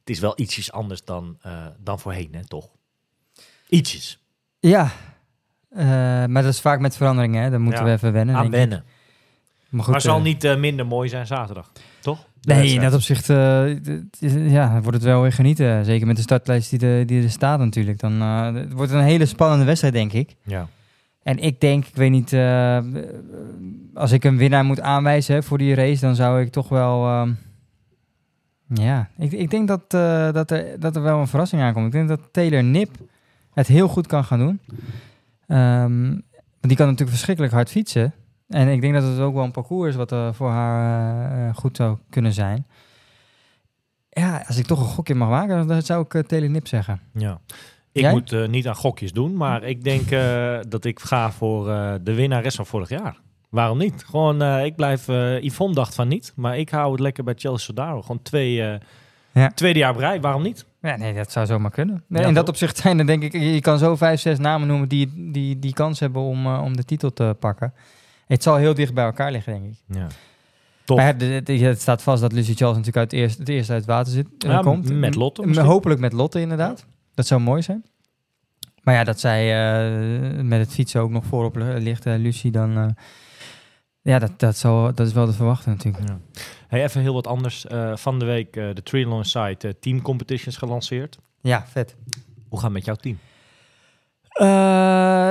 Het 0.00 0.10
is 0.10 0.20
wel 0.20 0.32
ietsjes 0.36 0.72
anders 0.72 1.04
dan, 1.04 1.38
eh, 1.42 1.66
dan 1.78 1.98
voorheen, 1.98 2.28
hè, 2.32 2.46
toch? 2.48 2.68
Ietsjes. 3.68 4.18
ja. 4.60 4.90
Maar 6.28 6.42
dat 6.42 6.44
is 6.52 6.60
vaak 6.60 6.80
met 6.80 6.96
veranderingen, 6.96 7.42
hè? 7.42 7.50
Dan 7.50 7.60
moeten 7.60 7.80
Ja. 7.80 7.86
we 7.86 7.92
even 7.94 8.12
wennen. 8.12 8.34
Aan 8.36 8.44
ik. 8.44 8.50
wennen. 8.50 8.84
Maar 9.68 9.82
goed, 9.82 9.92
maar 9.92 10.00
zal 10.00 10.16
eh, 10.16 10.22
niet 10.22 10.56
minder 10.58 10.86
mooi 10.86 11.08
zijn 11.08 11.26
zaterdag, 11.26 11.72
Nee, 12.44 12.56
in 12.74 12.80
dat 12.80 12.94
opzicht 12.94 13.24
d- 13.24 13.30
ja, 14.50 14.72
wordt 14.80 14.96
het 14.96 15.02
wel 15.02 15.22
weer 15.22 15.32
genieten. 15.32 15.84
Zeker 15.84 16.06
met 16.06 16.16
de 16.16 16.22
startlijst 16.22 16.70
die, 16.70 16.88
er- 16.88 17.06
die 17.06 17.22
er 17.22 17.30
staat 17.30 17.58
natuurlijk. 17.58 17.98
Dan 17.98 18.20
eh, 18.20 18.52
het 18.54 18.72
wordt 18.72 18.92
een 18.92 19.00
hele 19.02 19.26
spannende 19.26 19.64
wedstrijd, 19.64 19.94
denk 19.94 20.12
ik. 20.12 20.34
Ja. 20.42 20.68
En 21.22 21.38
ik 21.38 21.60
denk, 21.60 21.86
ik 21.86 21.96
weet 21.96 22.10
niet, 22.10 22.32
eh, 22.32 22.78
als 23.94 24.12
ik 24.12 24.24
een 24.24 24.36
winnaar 24.36 24.64
moet 24.64 24.80
aanwijzen 24.80 25.34
hè, 25.34 25.42
voor 25.42 25.58
die 25.58 25.74
race, 25.74 26.00
dan 26.00 26.14
zou 26.14 26.40
ik 26.40 26.50
toch 26.52 26.68
wel. 26.68 27.04
ehm, 27.06 27.32
ja, 28.68 29.08
ik, 29.18 29.32
ik 29.32 29.50
denk 29.50 29.68
dat, 29.68 29.80
eh, 29.88 30.32
dat, 30.32 30.50
er, 30.50 30.80
dat 30.80 30.96
er 30.96 31.02
wel 31.02 31.20
een 31.20 31.26
verrassing 31.28 31.62
aankomt. 31.62 31.86
Ik 31.86 31.92
denk 31.92 32.08
dat 32.08 32.20
Taylor 32.32 32.64
Nip 32.64 32.90
het 33.54 33.66
heel 33.66 33.88
goed 33.88 34.06
kan 34.06 34.24
gaan 34.24 34.38
doen. 34.38 34.60
Want 35.46 36.22
die 36.60 36.76
kan 36.76 36.86
natuurlijk 36.86 37.10
verschrikkelijk 37.16 37.52
hard 37.52 37.70
fietsen. 37.70 38.12
En 38.54 38.68
ik 38.68 38.80
denk 38.80 38.94
dat 38.94 39.02
het 39.02 39.18
ook 39.18 39.34
wel 39.34 39.44
een 39.44 39.50
parcours 39.50 39.88
is 39.90 39.96
wat 39.96 40.12
eh, 40.12 40.28
voor 40.32 40.50
haar 40.50 41.30
eh, 41.32 41.48
eh, 41.48 41.54
goed 41.56 41.76
zou 41.76 41.98
kunnen 42.10 42.32
zijn. 42.32 42.66
Ja, 44.10 44.44
als 44.46 44.56
ik 44.58 44.66
toch 44.66 44.80
een 44.80 44.84
gokje 44.94 45.14
mag 45.14 45.28
maken, 45.28 45.66
dan 45.66 45.82
zou 45.82 46.04
ik 46.04 46.14
eh, 46.14 46.22
Taylor 46.22 46.50
Nip 46.50 46.66
zeggen. 46.66 47.00
ja. 47.14 47.40
Ik 47.92 48.02
Jij? 48.02 48.10
moet 48.10 48.48
niet 48.48 48.68
aan 48.68 48.74
gokjes 48.74 49.12
doen, 49.12 49.36
maar 49.36 49.62
ik 49.62 49.84
denk 49.84 50.10
dat 50.70 50.84
ik 50.84 51.00
ga 51.00 51.30
voor 51.32 51.64
de 52.02 52.14
winnares 52.14 52.54
van 52.54 52.66
vorig 52.66 52.88
jaar. 52.88 53.16
Waarom 53.50 53.78
niet? 53.78 54.04
Gewoon, 54.06 54.42
ik 54.42 54.76
blijf... 54.76 55.06
Yvonne 55.40 55.74
dacht 55.74 55.94
van 55.94 56.08
niet, 56.08 56.32
maar 56.36 56.58
ik 56.58 56.68
hou 56.70 56.90
het 56.90 57.00
lekker 57.00 57.24
bij 57.24 57.34
Chelsea 57.36 57.64
Sodaro. 57.66 58.02
Gewoon 58.02 58.22
twee, 58.22 58.52
Ja. 59.32 59.48
tweede 59.54 59.78
jaar 59.78 59.94
bereid. 59.94 60.22
Waarom 60.22 60.42
niet? 60.42 60.66
Ja, 60.80 60.96
nee, 60.96 61.14
dat 61.14 61.32
zou 61.32 61.46
zomaar 61.46 61.70
kunnen. 61.70 62.04
Ja, 62.08 62.20
in 62.20 62.34
dat 62.34 62.48
opzicht 62.48 62.76
zijn 62.76 62.98
er 62.98 63.06
denk 63.06 63.22
ik, 63.22 63.32
je 63.32 63.60
kan 63.60 63.78
zo 63.78 63.96
vijf, 63.96 64.20
zes 64.20 64.38
namen 64.38 64.68
noemen 64.68 64.88
die, 64.88 65.30
die, 65.32 65.58
die 65.58 65.72
kans 65.72 66.00
hebben 66.00 66.22
om, 66.22 66.46
om 66.46 66.76
de 66.76 66.84
titel 66.84 67.12
te 67.12 67.36
pakken. 67.40 67.72
Het 68.26 68.42
zal 68.42 68.56
heel 68.56 68.74
dicht 68.74 68.94
bij 68.94 69.04
elkaar 69.04 69.32
liggen, 69.32 69.52
denk 69.52 69.64
ik. 69.64 69.96
Ja. 69.96 70.06
Top. 70.84 70.96
Maar 70.96 71.06
het, 71.18 71.48
het, 71.48 71.80
staat 71.80 72.02
vast 72.02 72.20
dat 72.20 72.32
Lucy 72.32 72.54
Charles 72.54 72.76
natuurlijk 72.76 72.96
uit 72.96 73.10
het 73.10 73.20
eerst, 73.20 73.38
het 73.38 73.48
eerst 73.48 73.70
uit 73.70 73.78
het 73.78 73.88
water 73.90 74.12
zit, 74.12 74.26
eh, 74.38 74.50
Ja, 74.50 74.60
komt. 74.60 74.92
met 74.92 75.14
Lotte 75.14 75.46
misschien. 75.46 75.66
Hopelijk 75.66 76.00
met 76.00 76.12
Lotte, 76.12 76.40
inderdaad. 76.40 76.86
Dat 77.14 77.26
zou 77.26 77.40
mooi 77.40 77.62
zijn. 77.62 77.84
Maar 78.82 78.94
ja, 78.94 79.04
dat 79.04 79.20
zij 79.20 79.42
eh, 79.52 80.42
met 80.42 80.60
het 80.60 80.72
fietsen 80.72 81.00
ook 81.00 81.10
nog 81.10 81.24
voorop 81.24 81.56
li- 81.56 81.78
ligt, 81.78 82.06
eh, 82.06 82.14
Lucy, 82.16 82.50
dan... 82.50 82.94
ja, 84.00 84.18
dat, 84.18 84.30
dat, 84.36 84.56
zal, 84.56 84.94
dat 84.94 85.06
is 85.06 85.12
wel 85.12 85.26
te 85.26 85.32
verwachten 85.32 85.70
natuurlijk. 85.70 86.08
Ja. 86.08 86.18
Hey, 86.68 86.82
even 86.82 87.00
heel 87.00 87.14
wat 87.14 87.26
anders. 87.26 87.66
Van 87.94 88.18
de 88.18 88.24
week 88.24 88.52
de 88.52 88.82
Triathlon 88.82 89.24
Site 89.24 89.76
Team 89.80 90.02
Competitions 90.02 90.56
gelanceerd. 90.56 91.18
Ja, 91.40 91.64
vet. 91.66 91.94
Hoe 92.48 92.58
gaat 92.60 92.72
het 92.72 92.72
met 92.72 92.84
jouw 92.84 92.94
team? 92.94 93.18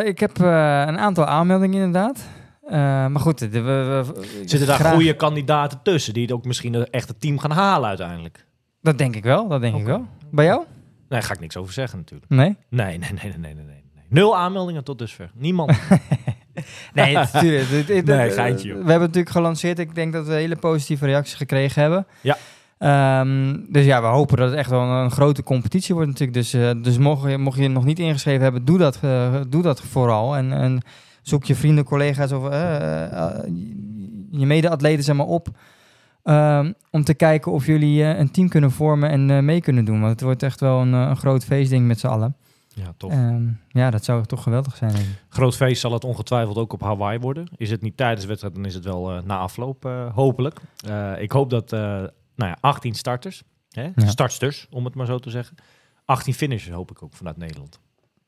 Ik 0.07 0.19
heb 0.19 0.37
een 0.39 0.99
aantal 0.99 1.25
aanmeldingen 1.25 1.83
inderdaad. 1.83 2.25
Eh, 2.67 2.71
maar 3.07 3.19
goed, 3.19 3.39
de, 3.39 3.49
we, 3.49 3.61
we- 3.61 4.41
Zitten 4.45 4.67
daar 4.67 4.79
graag- 4.79 4.93
goede 4.93 5.15
kandidaten 5.15 5.79
tussen 5.83 6.13
die 6.13 6.23
het 6.23 6.31
ook 6.31 6.45
misschien 6.45 6.73
een 6.73 6.89
echte 6.89 7.17
team 7.17 7.39
gaan 7.39 7.51
halen 7.51 7.87
uiteindelijk? 7.89 8.45
Dat 8.81 8.97
denk 8.97 9.15
ik 9.15 9.23
wel, 9.23 9.47
dat 9.47 9.61
denk 9.61 9.75
ik 9.75 9.85
wel. 9.85 10.05
Bij 10.31 10.45
jou? 10.45 10.57
Nee, 10.59 10.67
daar 11.07 11.23
ga 11.23 11.33
ik 11.33 11.39
niks 11.39 11.57
over 11.57 11.73
zeggen 11.73 11.97
natuurlijk. 11.97 12.29
Nee? 12.31 12.57
Nee, 12.69 12.97
nee, 12.97 13.09
nee, 13.13 13.33
nee, 13.37 13.37
nee, 13.37 13.53
nee. 13.53 13.65
nee. 13.65 14.03
Nul 14.09 14.37
aanmeldingen 14.37 14.83
tot 14.83 14.97
dusver. 14.99 15.31
Niemand. 15.35 15.71
Nee, 16.93 17.13
natuurlijk. 17.13 17.69
Nee, 17.87 18.03
dit- 18.03 18.33
geintje, 18.33 18.67
joh. 18.67 18.75
We 18.83 18.89
hebben 18.89 19.07
natuurlijk 19.07 19.35
gelanceerd. 19.35 19.79
Ik 19.79 19.95
denk 19.95 20.13
dat 20.13 20.27
we 20.27 20.33
hele 20.33 20.55
positieve 20.55 21.05
reacties 21.05 21.33
gekregen 21.35 21.81
hebben. 21.81 22.05
Ja. 22.21 22.37
Ehm, 22.77 23.57
dus 23.69 23.85
ja, 23.85 24.01
we 24.01 24.07
hopen 24.07 24.37
dat 24.37 24.49
het 24.49 24.57
echt 24.57 24.69
wel 24.69 24.81
een, 24.81 25.03
een 25.03 25.11
grote 25.11 25.43
competitie 25.43 25.93
wordt 25.95 26.09
natuurlijk. 26.09 26.37
Dus, 26.37 26.53
eh, 26.53 26.71
dus 26.81 26.97
mocht, 26.97 27.29
je, 27.31 27.37
mocht 27.37 27.57
je 27.57 27.67
nog 27.67 27.85
niet 27.85 27.99
ingeschreven 27.99 28.43
hebben, 28.43 28.65
doe 28.65 28.77
dat, 28.77 28.99
eh, 29.01 29.35
doe 29.49 29.61
dat 29.61 29.81
vooral. 29.81 30.35
En, 30.35 30.51
en 30.53 30.81
zoek 31.23 31.43
je 31.43 31.55
vrienden, 31.55 31.83
collega's 31.83 32.31
of 32.31 32.49
eh, 32.49 33.03
eh, 33.03 33.43
je 34.31 34.45
mede-atleten 34.45 35.03
zeg 35.03 35.15
maar, 35.15 35.25
op. 35.25 35.47
ehm, 36.23 36.71
om 36.91 37.03
te 37.03 37.13
kijken 37.13 37.51
of 37.51 37.65
jullie 37.65 38.03
eh, 38.03 38.19
een 38.19 38.31
team 38.31 38.49
kunnen 38.49 38.71
vormen 38.71 39.09
en 39.09 39.45
mee 39.45 39.61
kunnen 39.61 39.85
doen. 39.85 39.99
Want 39.99 40.11
het 40.11 40.21
wordt 40.21 40.43
echt 40.43 40.59
wel 40.59 40.81
een, 40.81 40.93
een 40.93 41.17
groot 41.17 41.45
feestding 41.45 41.87
met 41.87 41.99
z'n 41.99 42.07
allen. 42.07 42.35
ja, 42.67 42.93
toch. 42.97 43.11
Ehm, 43.11 43.43
ja, 43.69 43.89
dat 43.89 44.03
zou 44.03 44.25
toch 44.25 44.43
geweldig 44.43 44.75
zijn. 44.75 44.91
denk 44.91 45.03
ik. 45.03 45.23
Groot 45.29 45.55
feest 45.55 45.81
zal 45.81 45.93
het 45.93 46.03
ongetwijfeld 46.03 46.57
ook 46.57 46.73
op 46.73 46.81
Hawaii 46.81 47.19
worden. 47.19 47.47
Is 47.57 47.69
het 47.69 47.81
niet 47.81 47.97
tijdens 47.97 48.21
de 48.21 48.27
wedstrijd, 48.27 48.55
dan 48.55 48.65
is 48.65 48.73
het 48.73 48.83
wel 48.83 49.21
na 49.25 49.37
afloop, 49.37 49.89
hopelijk. 50.13 50.59
Ik 51.17 51.31
hoop 51.31 51.49
dat, 51.49 51.71
nou 51.71 52.11
ja, 52.35 52.57
18 52.59 52.93
starters, 52.93 53.43
hè? 53.69 53.89
Ja. 53.95 54.07
startsters, 54.07 54.67
om 54.69 54.85
het 54.85 54.95
maar 54.95 55.05
zo 55.05 55.19
te 55.19 55.29
zeggen. 55.29 55.55
18 56.05 56.33
finishers 56.33 56.75
hoop 56.75 56.91
ik 56.91 57.03
ook 57.03 57.13
vanuit 57.13 57.37
Nederland. 57.37 57.79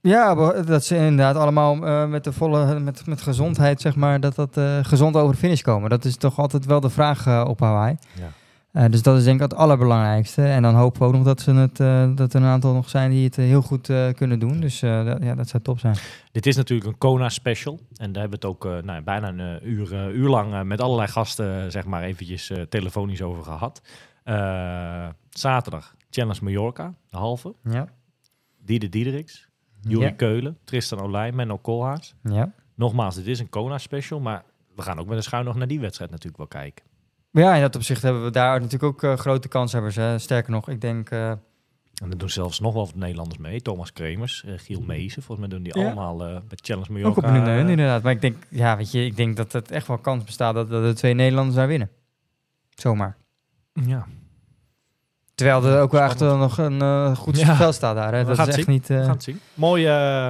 Ja, 0.05 0.35
dat 0.61 0.83
ze 0.83 0.95
inderdaad 0.95 1.35
allemaal 1.35 1.85
eh, 1.85 2.07
met 2.07 2.23
de 2.23 2.33
volle, 2.33 2.79
met, 2.79 3.05
met 3.05 3.21
gezondheid, 3.21 3.81
zeg 3.81 3.95
maar, 3.95 4.19
dat 4.19 4.35
dat 4.35 4.57
eh, 4.57 4.79
gezond 4.81 5.15
over 5.15 5.33
de 5.33 5.39
finish 5.39 5.61
komen. 5.61 5.89
Dat 5.89 6.05
is 6.05 6.17
toch 6.17 6.39
altijd 6.39 6.65
wel 6.65 6.79
de 6.79 6.89
vraag 6.89 7.27
eh, 7.27 7.45
op 7.47 7.59
Hawaii. 7.59 7.95
Ja. 8.13 8.87
Dus 8.87 9.01
dat 9.01 9.17
is 9.17 9.23
denk 9.23 9.35
ik 9.35 9.41
het 9.41 9.55
allerbelangrijkste. 9.55 10.43
En 10.43 10.61
dan 10.61 10.75
hopen 10.75 10.99
we 10.99 11.07
ook 11.07 11.13
nog 11.13 11.23
dat, 11.23 11.41
ze 11.41 11.51
het, 11.51 11.77
dat 12.17 12.33
er 12.33 12.41
een 12.41 12.47
aantal 12.47 12.73
nog 12.73 12.89
zijn 12.89 13.11
die 13.11 13.25
het 13.25 13.35
heel 13.35 13.61
goed 13.61 13.91
kunnen 14.15 14.39
doen. 14.39 14.59
Dus 14.59 14.79
dat, 14.79 15.23
ja, 15.23 15.35
dat 15.35 15.49
zou 15.49 15.63
top 15.63 15.79
zijn. 15.79 15.95
Dit 16.31 16.45
is 16.45 16.55
natuurlijk 16.55 16.89
een 16.89 16.97
Kona 16.97 17.29
special. 17.29 17.79
En 17.97 18.11
daar 18.11 18.21
hebben 18.21 18.39
we 18.39 18.47
het 18.47 18.55
ook 18.55 18.83
nou, 18.83 19.01
bijna 19.01 19.27
een 19.27 19.69
uur, 19.69 20.11
uur 20.13 20.29
lang 20.29 20.63
met 20.63 20.81
allerlei 20.81 21.07
gasten, 21.07 21.71
zeg 21.71 21.85
maar, 21.85 22.03
eventjes 22.03 22.51
telefonisch 22.69 23.21
over 23.21 23.43
gehad. 23.43 23.81
Eh, 24.25 25.07
zaterdag, 25.29 25.95
Challenge 26.09 26.39
Mallorca, 26.43 26.93
de 27.09 27.17
halve. 27.17 27.55
Ja. 27.63 27.87
Diede 28.57 28.89
Diedericks, 28.89 29.49
Juri 29.87 30.03
Ja. 30.05 30.11
Keulen, 30.11 30.57
Tristan 30.63 30.99
Olij, 30.99 31.31
Menno 31.31 31.57
Koolhaas. 31.57 32.15
Ja. 32.23 32.51
Nogmaals, 32.75 33.15
dit 33.15 33.27
is 33.27 33.39
een 33.39 33.49
Kona 33.49 33.77
special, 33.77 34.19
maar 34.19 34.43
we 34.75 34.81
gaan 34.81 34.99
ook 34.99 35.07
met 35.07 35.17
een 35.17 35.23
schuin 35.23 35.45
nog 35.45 35.55
naar 35.55 35.67
die 35.67 35.79
wedstrijd 35.79 36.09
natuurlijk 36.11 36.37
wel 36.37 36.47
kijken. 36.61 36.85
ja, 37.31 37.55
in 37.55 37.61
dat 37.61 37.75
opzicht 37.75 38.01
hebben 38.01 38.23
we 38.23 38.31
daar 38.31 38.55
natuurlijk 38.61 38.83
ook 38.83 39.03
eh, 39.03 39.17
grote 39.17 39.47
kanshebbers. 39.47 39.95
Hè. 39.95 40.17
Sterker 40.19 40.51
nog, 40.51 40.69
ik 40.69 40.81
denk... 40.81 41.09
eh, 41.09 41.29
En 41.29 42.09
er 42.09 42.17
doen 42.17 42.29
zelfs 42.29 42.59
nog 42.59 42.73
wel 42.73 42.85
wat 42.85 42.95
Nederlanders 42.95 43.37
mee. 43.39 43.61
Thomas 43.61 43.93
Kremers, 43.93 44.43
eh, 44.45 44.53
Giel 44.57 44.81
Meesen. 44.81 45.23
Volgens 45.23 45.47
mij 45.47 45.57
doen 45.57 45.63
die 45.67 45.77
Ja. 45.79 45.85
allemaal 45.85 46.25
eh 46.25 46.31
bij 46.47 46.57
Challenge 46.61 46.85
ook 46.89 46.93
Mallorca. 46.93 47.27
op 47.27 47.33
hun 47.33 47.47
eh, 47.47 47.69
inderdaad. 47.69 48.03
Maar 48.03 48.11
ik 48.11 48.21
denk, 48.21 48.35
ja, 48.49 48.77
weet 48.77 48.91
je, 48.91 49.05
ik 49.05 49.15
denk 49.15 49.35
dat 49.37 49.51
het 49.51 49.71
echt 49.71 49.87
wel 49.87 49.97
kans 49.97 50.23
bestaat 50.23 50.53
dat, 50.55 50.69
dat 50.69 50.83
de 50.83 50.93
twee 50.93 51.13
Nederlanders 51.13 51.55
daar 51.55 51.67
winnen. 51.67 51.89
Zomaar. 52.69 53.17
ja, 53.73 54.05
Terwijl 55.35 55.63
er 55.63 55.81
ook 55.81 55.91
wel 55.91 56.01
echt 56.01 56.19
wel 56.19 56.37
nog 56.37 56.57
een 56.57 56.81
eh, 56.81 57.15
goed 57.15 57.39
Ja. 57.39 57.55
spel 57.55 57.71
staat 57.71 57.95
daar. 57.95 58.13
Hè? 58.13 58.23
Dat 58.25 58.39
is 58.39 58.47
echt 58.47 58.53
zien. 58.53 58.65
niet... 58.67 58.87
het 58.87 59.23
zien. 59.23 59.39
Mooi, 59.53 59.85
eh, 59.85 60.27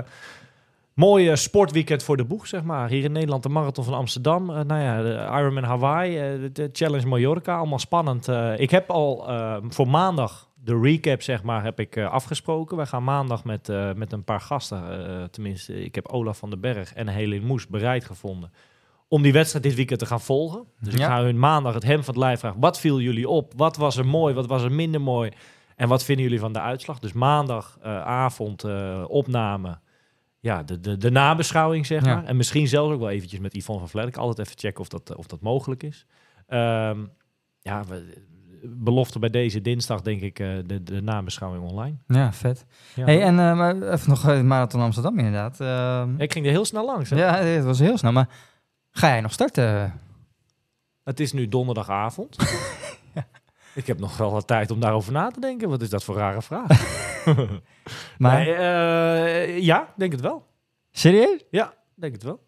mooi 0.94 1.30
eh, 1.30 1.36
sportweekend 1.36 2.04
voor 2.04 2.18
de 2.18 2.24
boeg, 2.24 2.48
zeg 2.48 2.64
maar. 2.64 2.90
Hier 2.90 3.04
in 3.04 3.12
Nederland 3.12 3.44
de 3.44 3.50
Marathon 3.50 3.84
van 3.84 3.94
Amsterdam. 3.94 4.50
Eh, 4.50 4.62
nou 4.64 4.82
ja, 4.82 5.02
de 5.02 5.40
Ironman 5.40 5.64
Hawaii, 5.64 6.50
de, 6.52 6.70
Challenge 6.74 7.08
Mallorca. 7.08 7.58
Allemaal 7.58 7.80
spannend. 7.80 8.28
Ik 8.58 8.72
heb 8.72 8.90
al 8.90 9.28
voor 9.70 9.88
maandag 9.88 10.50
de 10.64 10.80
recap, 10.80 11.22
zeg 11.22 11.44
maar, 11.44 11.64
heb 11.64 11.80
ik 11.80 11.98
afgesproken. 11.98 12.78
Wij 12.78 12.86
gaan 12.86 13.04
maandag 13.04 13.44
met, 13.44 13.68
met 13.96 14.12
een 14.12 14.24
paar 14.24 14.42
gasten, 14.42 14.82
tenminste, 15.32 15.84
ik 15.84 15.96
heb 15.96 16.08
Olaf 16.08 16.38
van 16.38 16.50
den 16.50 16.60
Berg 16.60 16.94
en 16.94 17.08
Helene 17.08 17.46
Moes 17.46 17.68
bereid 17.68 18.06
gevonden 18.06 18.52
om 19.16 19.22
die 19.22 19.34
wedstrijd 19.34 19.64
dit 19.66 19.76
weekend 19.76 20.00
te 20.00 20.06
gaan 20.06 20.22
volgen. 20.22 20.64
Dus 20.80 20.94
ik 20.94 21.02
ga 21.02 21.22
hun 21.24 21.40
maandag 21.40 21.74
het 21.74 21.84
hem 21.84 22.04
van 22.04 22.14
het 22.14 22.24
lijf 22.24 22.40
vragen. 22.40 22.60
Wat 22.60 22.80
viel 22.80 23.00
jullie 23.00 23.30
op? 23.30 23.54
Wat 23.56 23.78
was 23.78 23.98
er 23.98 24.06
mooi? 24.06 24.34
Wat 24.34 24.48
was 24.48 24.64
er 24.64 24.72
minder 24.72 25.02
mooi? 25.02 25.32
En 25.76 25.88
wat 25.88 26.04
vinden 26.04 26.24
jullie 26.24 26.40
van 26.40 26.54
de 26.54 26.60
uitslag? 26.60 27.00
Dus 27.00 27.14
maandagavond 27.14 28.64
opname 29.08 29.80
ja, 30.40 30.64
de, 30.64 30.80
de, 30.80 30.98
de 30.98 31.12
nabeschouwing, 31.12 31.86
zeg 31.86 32.06
Ja. 32.06 32.16
maar. 32.16 32.24
En 32.26 32.38
misschien 32.38 32.68
zelfs 32.68 32.94
ook 32.94 33.00
wel 33.00 33.10
eventjes 33.10 33.40
met 33.40 33.54
Yvonne 33.56 33.80
van 33.82 33.90
Vlerik. 33.90 34.18
Altijd 34.18 34.48
even 34.48 34.60
checken 34.60 34.82
of 34.82 34.88
dat, 34.88 35.16
of 35.16 35.28
dat 35.28 35.42
mogelijk 35.42 35.84
is. 35.84 36.06
Ehm, 36.48 37.00
ja, 37.60 37.84
we, 37.84 38.24
belofte 38.68 39.20
bij 39.20 39.30
deze 39.30 39.62
dinsdag, 39.62 40.02
denk 40.02 40.22
ik, 40.22 40.40
eh, 40.40 40.48
de, 40.66 40.84
de 40.84 41.02
nabeschouwing 41.02 41.64
online. 41.64 41.98
Ja, 42.08 42.34
vet. 42.34 42.66
Ja. 42.96 43.06
Hey, 43.06 43.22
en 43.22 43.40
eh, 43.40 43.56
maar 43.58 43.82
even 43.82 44.10
nog 44.10 44.28
eh, 44.30 44.42
Marathon 44.42 44.82
Amsterdam 44.82 45.18
inderdaad. 45.18 45.60
Ehm, 45.62 46.14
Ik 46.22 46.32
ging 46.32 46.46
er 46.46 46.52
heel 46.52 46.66
snel 46.66 46.86
langs. 46.86 47.10
hè? 47.10 47.16
ja, 47.18 47.36
het 47.38 47.64
was 47.64 47.80
heel 47.80 47.98
snel. 47.98 48.12
Maar 48.12 48.30
ga 48.98 49.08
jij 49.08 49.22
nog 49.22 49.32
starten? 49.32 50.00
Het 51.04 51.20
is 51.20 51.34
nu 51.34 51.48
donderdagavond. 51.48 52.36
Ik 53.76 53.88
heb 53.88 54.00
nog 54.00 54.18
wel 54.18 54.32
wat 54.32 54.48
tijd 54.48 54.72
om 54.72 54.80
daarover 54.80 55.12
na 55.12 55.30
te 55.32 55.40
denken. 55.40 55.70
Wat 55.70 55.82
is 55.82 55.90
dat 55.90 56.04
voor 56.04 56.16
rare 56.16 56.42
vraag? 56.42 56.68
Maar, 58.18 58.44
Nee, 58.46 58.54
eh, 58.54 59.60
ja, 59.60 59.94
denk 59.98 60.12
het 60.12 60.22
wel. 60.22 60.46
serieus? 60.92 61.44
Ja, 61.52 61.74
denk 61.96 62.14
het 62.14 62.24
wel. 62.24 62.44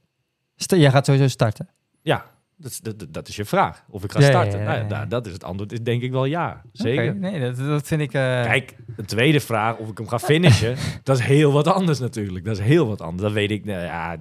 Jij 0.56 0.92
gaat 0.92 1.06
sowieso 1.06 1.28
starten? 1.28 1.70
Ja, 2.02 2.26
dat, 2.56 2.72
is- 2.72 2.80
dat, 2.80 3.06
dat 3.10 3.28
is 3.28 3.36
je 3.36 3.46
vraag. 3.46 3.84
Of 3.90 4.04
ik 4.04 4.12
ga 4.12 4.20
Ja, 4.20 4.26
starten. 4.26 4.60
ja, 4.60 4.66
Nou 4.66 4.88
nou, 4.88 5.08
dat 5.08 5.26
is 5.26 5.34
het 5.34 5.44
antwoord. 5.44 5.72
Is 5.72 5.82
denk 5.82 6.02
ik 6.02 6.12
wel 6.12 6.26
ja. 6.26 6.62
Zeker. 6.72 7.16
Nee, 7.16 7.40
dat, 7.40 7.58
dat 7.58 7.88
vind 7.88 8.02
ik... 8.02 8.14
eh, 8.14 8.22
Kijk, 8.44 8.76
de 8.96 9.06
tweede 9.06 9.40
vraag, 9.40 9.78
of 9.78 9.90
ik 9.90 9.98
hem 9.98 10.08
ga 10.08 10.20
finishen, 10.20 10.76
dat 11.04 11.20
is 11.20 11.26
heel 11.26 11.52
wat 11.52 11.68
anders 11.68 12.00
natuurlijk. 12.00 12.46
Dat 12.46 12.58
is 12.58 12.64
heel 12.66 12.88
wat 12.88 13.02
anders. 13.02 13.22
Dat 13.22 13.32
weet 13.32 13.52
ik. 13.52 13.66
Nou, 13.66 13.82
ja, 13.82 14.18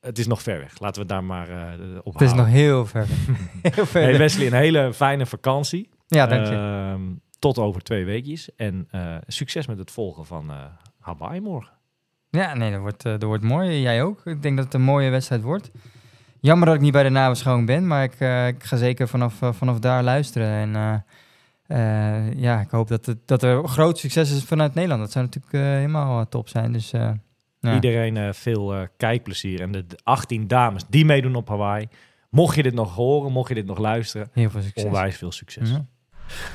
het 0.00 0.18
is 0.18 0.26
nog 0.26 0.42
ver 0.42 0.58
weg. 0.58 0.78
Laten 0.78 1.02
we 1.02 1.08
daar 1.08 1.24
maar 1.24 1.48
eh 1.48 1.98
op 2.02 2.12
het 2.12 2.22
is 2.22 2.32
nog 2.32 2.46
heel 2.46 2.86
ver. 2.86 3.06
weg. 3.06 3.72
heel 3.74 3.86
ver. 3.86 4.02
Hey. 4.02 4.18
Wesley, 4.18 4.46
een 4.46 4.52
hele 4.52 4.94
fijne 4.94 5.26
vakantie. 5.26 5.88
ja, 6.06 6.26
dank 6.26 6.46
je. 6.46 6.54
Ehm, 6.54 7.02
tot 7.38 7.58
over 7.58 7.82
twee 7.82 8.04
weekjes. 8.04 8.54
En 8.56 8.88
eh, 8.90 9.16
succes 9.26 9.66
met 9.66 9.78
het 9.78 9.90
volgen 9.90 10.26
van 10.26 10.50
eh 10.50 10.56
Hawaii 10.98 11.40
morgen. 11.40 11.72
Ja, 12.30 12.54
nee, 12.54 12.70
dat 12.70 12.80
wordt, 12.80 13.02
dat 13.02 13.22
wordt 13.22 13.42
mooi. 13.42 13.80
Jij 13.80 14.02
ook. 14.02 14.26
Ik 14.26 14.42
denk 14.42 14.56
dat 14.56 14.64
het 14.64 14.74
een 14.74 14.82
mooie 14.82 15.10
wedstrijd 15.10 15.42
wordt. 15.42 15.70
Jammer 16.40 16.66
dat 16.66 16.74
ik 16.74 16.80
niet 16.80 16.92
bij 16.92 17.02
de 17.02 17.08
nabeschouwing 17.08 17.66
ben, 17.66 17.86
maar 17.86 18.04
ik, 18.04 18.12
ik 18.54 18.64
ga 18.64 18.76
zeker 18.76 19.08
vanaf, 19.08 19.34
vanaf 19.40 19.78
daar 19.78 20.02
luisteren. 20.02 20.74
En 20.76 21.04
ja, 22.36 22.60
ik 22.60 22.70
hoop 22.70 22.88
dat, 22.88 23.06
het, 23.06 23.18
dat 23.26 23.42
er 23.42 23.68
groot 23.68 23.98
succes 23.98 24.30
is 24.30 24.44
vanuit 24.44 24.74
Nederland. 24.74 25.02
Dat 25.02 25.12
zou 25.12 25.24
natuurlijk 25.24 25.52
helemaal 25.52 26.28
top 26.28 26.48
zijn. 26.48 26.72
Dus 26.72 26.92
ja. 27.60 27.74
Iedereen 27.74 28.16
eh, 28.16 28.32
veel 28.32 28.74
eh, 28.74 28.82
kijkplezier. 28.96 29.60
En 29.60 29.72
de, 29.72 29.86
de 29.86 29.98
18 30.02 30.46
dames 30.46 30.84
die 30.88 31.04
meedoen 31.04 31.34
op 31.34 31.48
Hawaii. 31.48 31.88
Mocht 32.30 32.56
je 32.56 32.62
dit 32.62 32.74
nog 32.74 32.94
horen, 32.94 33.32
mocht 33.32 33.48
je 33.48 33.54
dit 33.54 33.66
nog 33.66 33.78
luisteren, 33.78 34.28
heel 34.32 34.50
veel 34.50 34.62
succes. 34.62 34.84
onwijs 34.84 35.16
veel 35.16 35.32
succes. 35.32 35.70
Ja. 35.70 35.86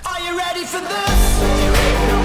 Are 0.01 0.23
you 0.23 0.37
ready 0.37 0.65
for 0.65 0.79
this? 0.79 2.24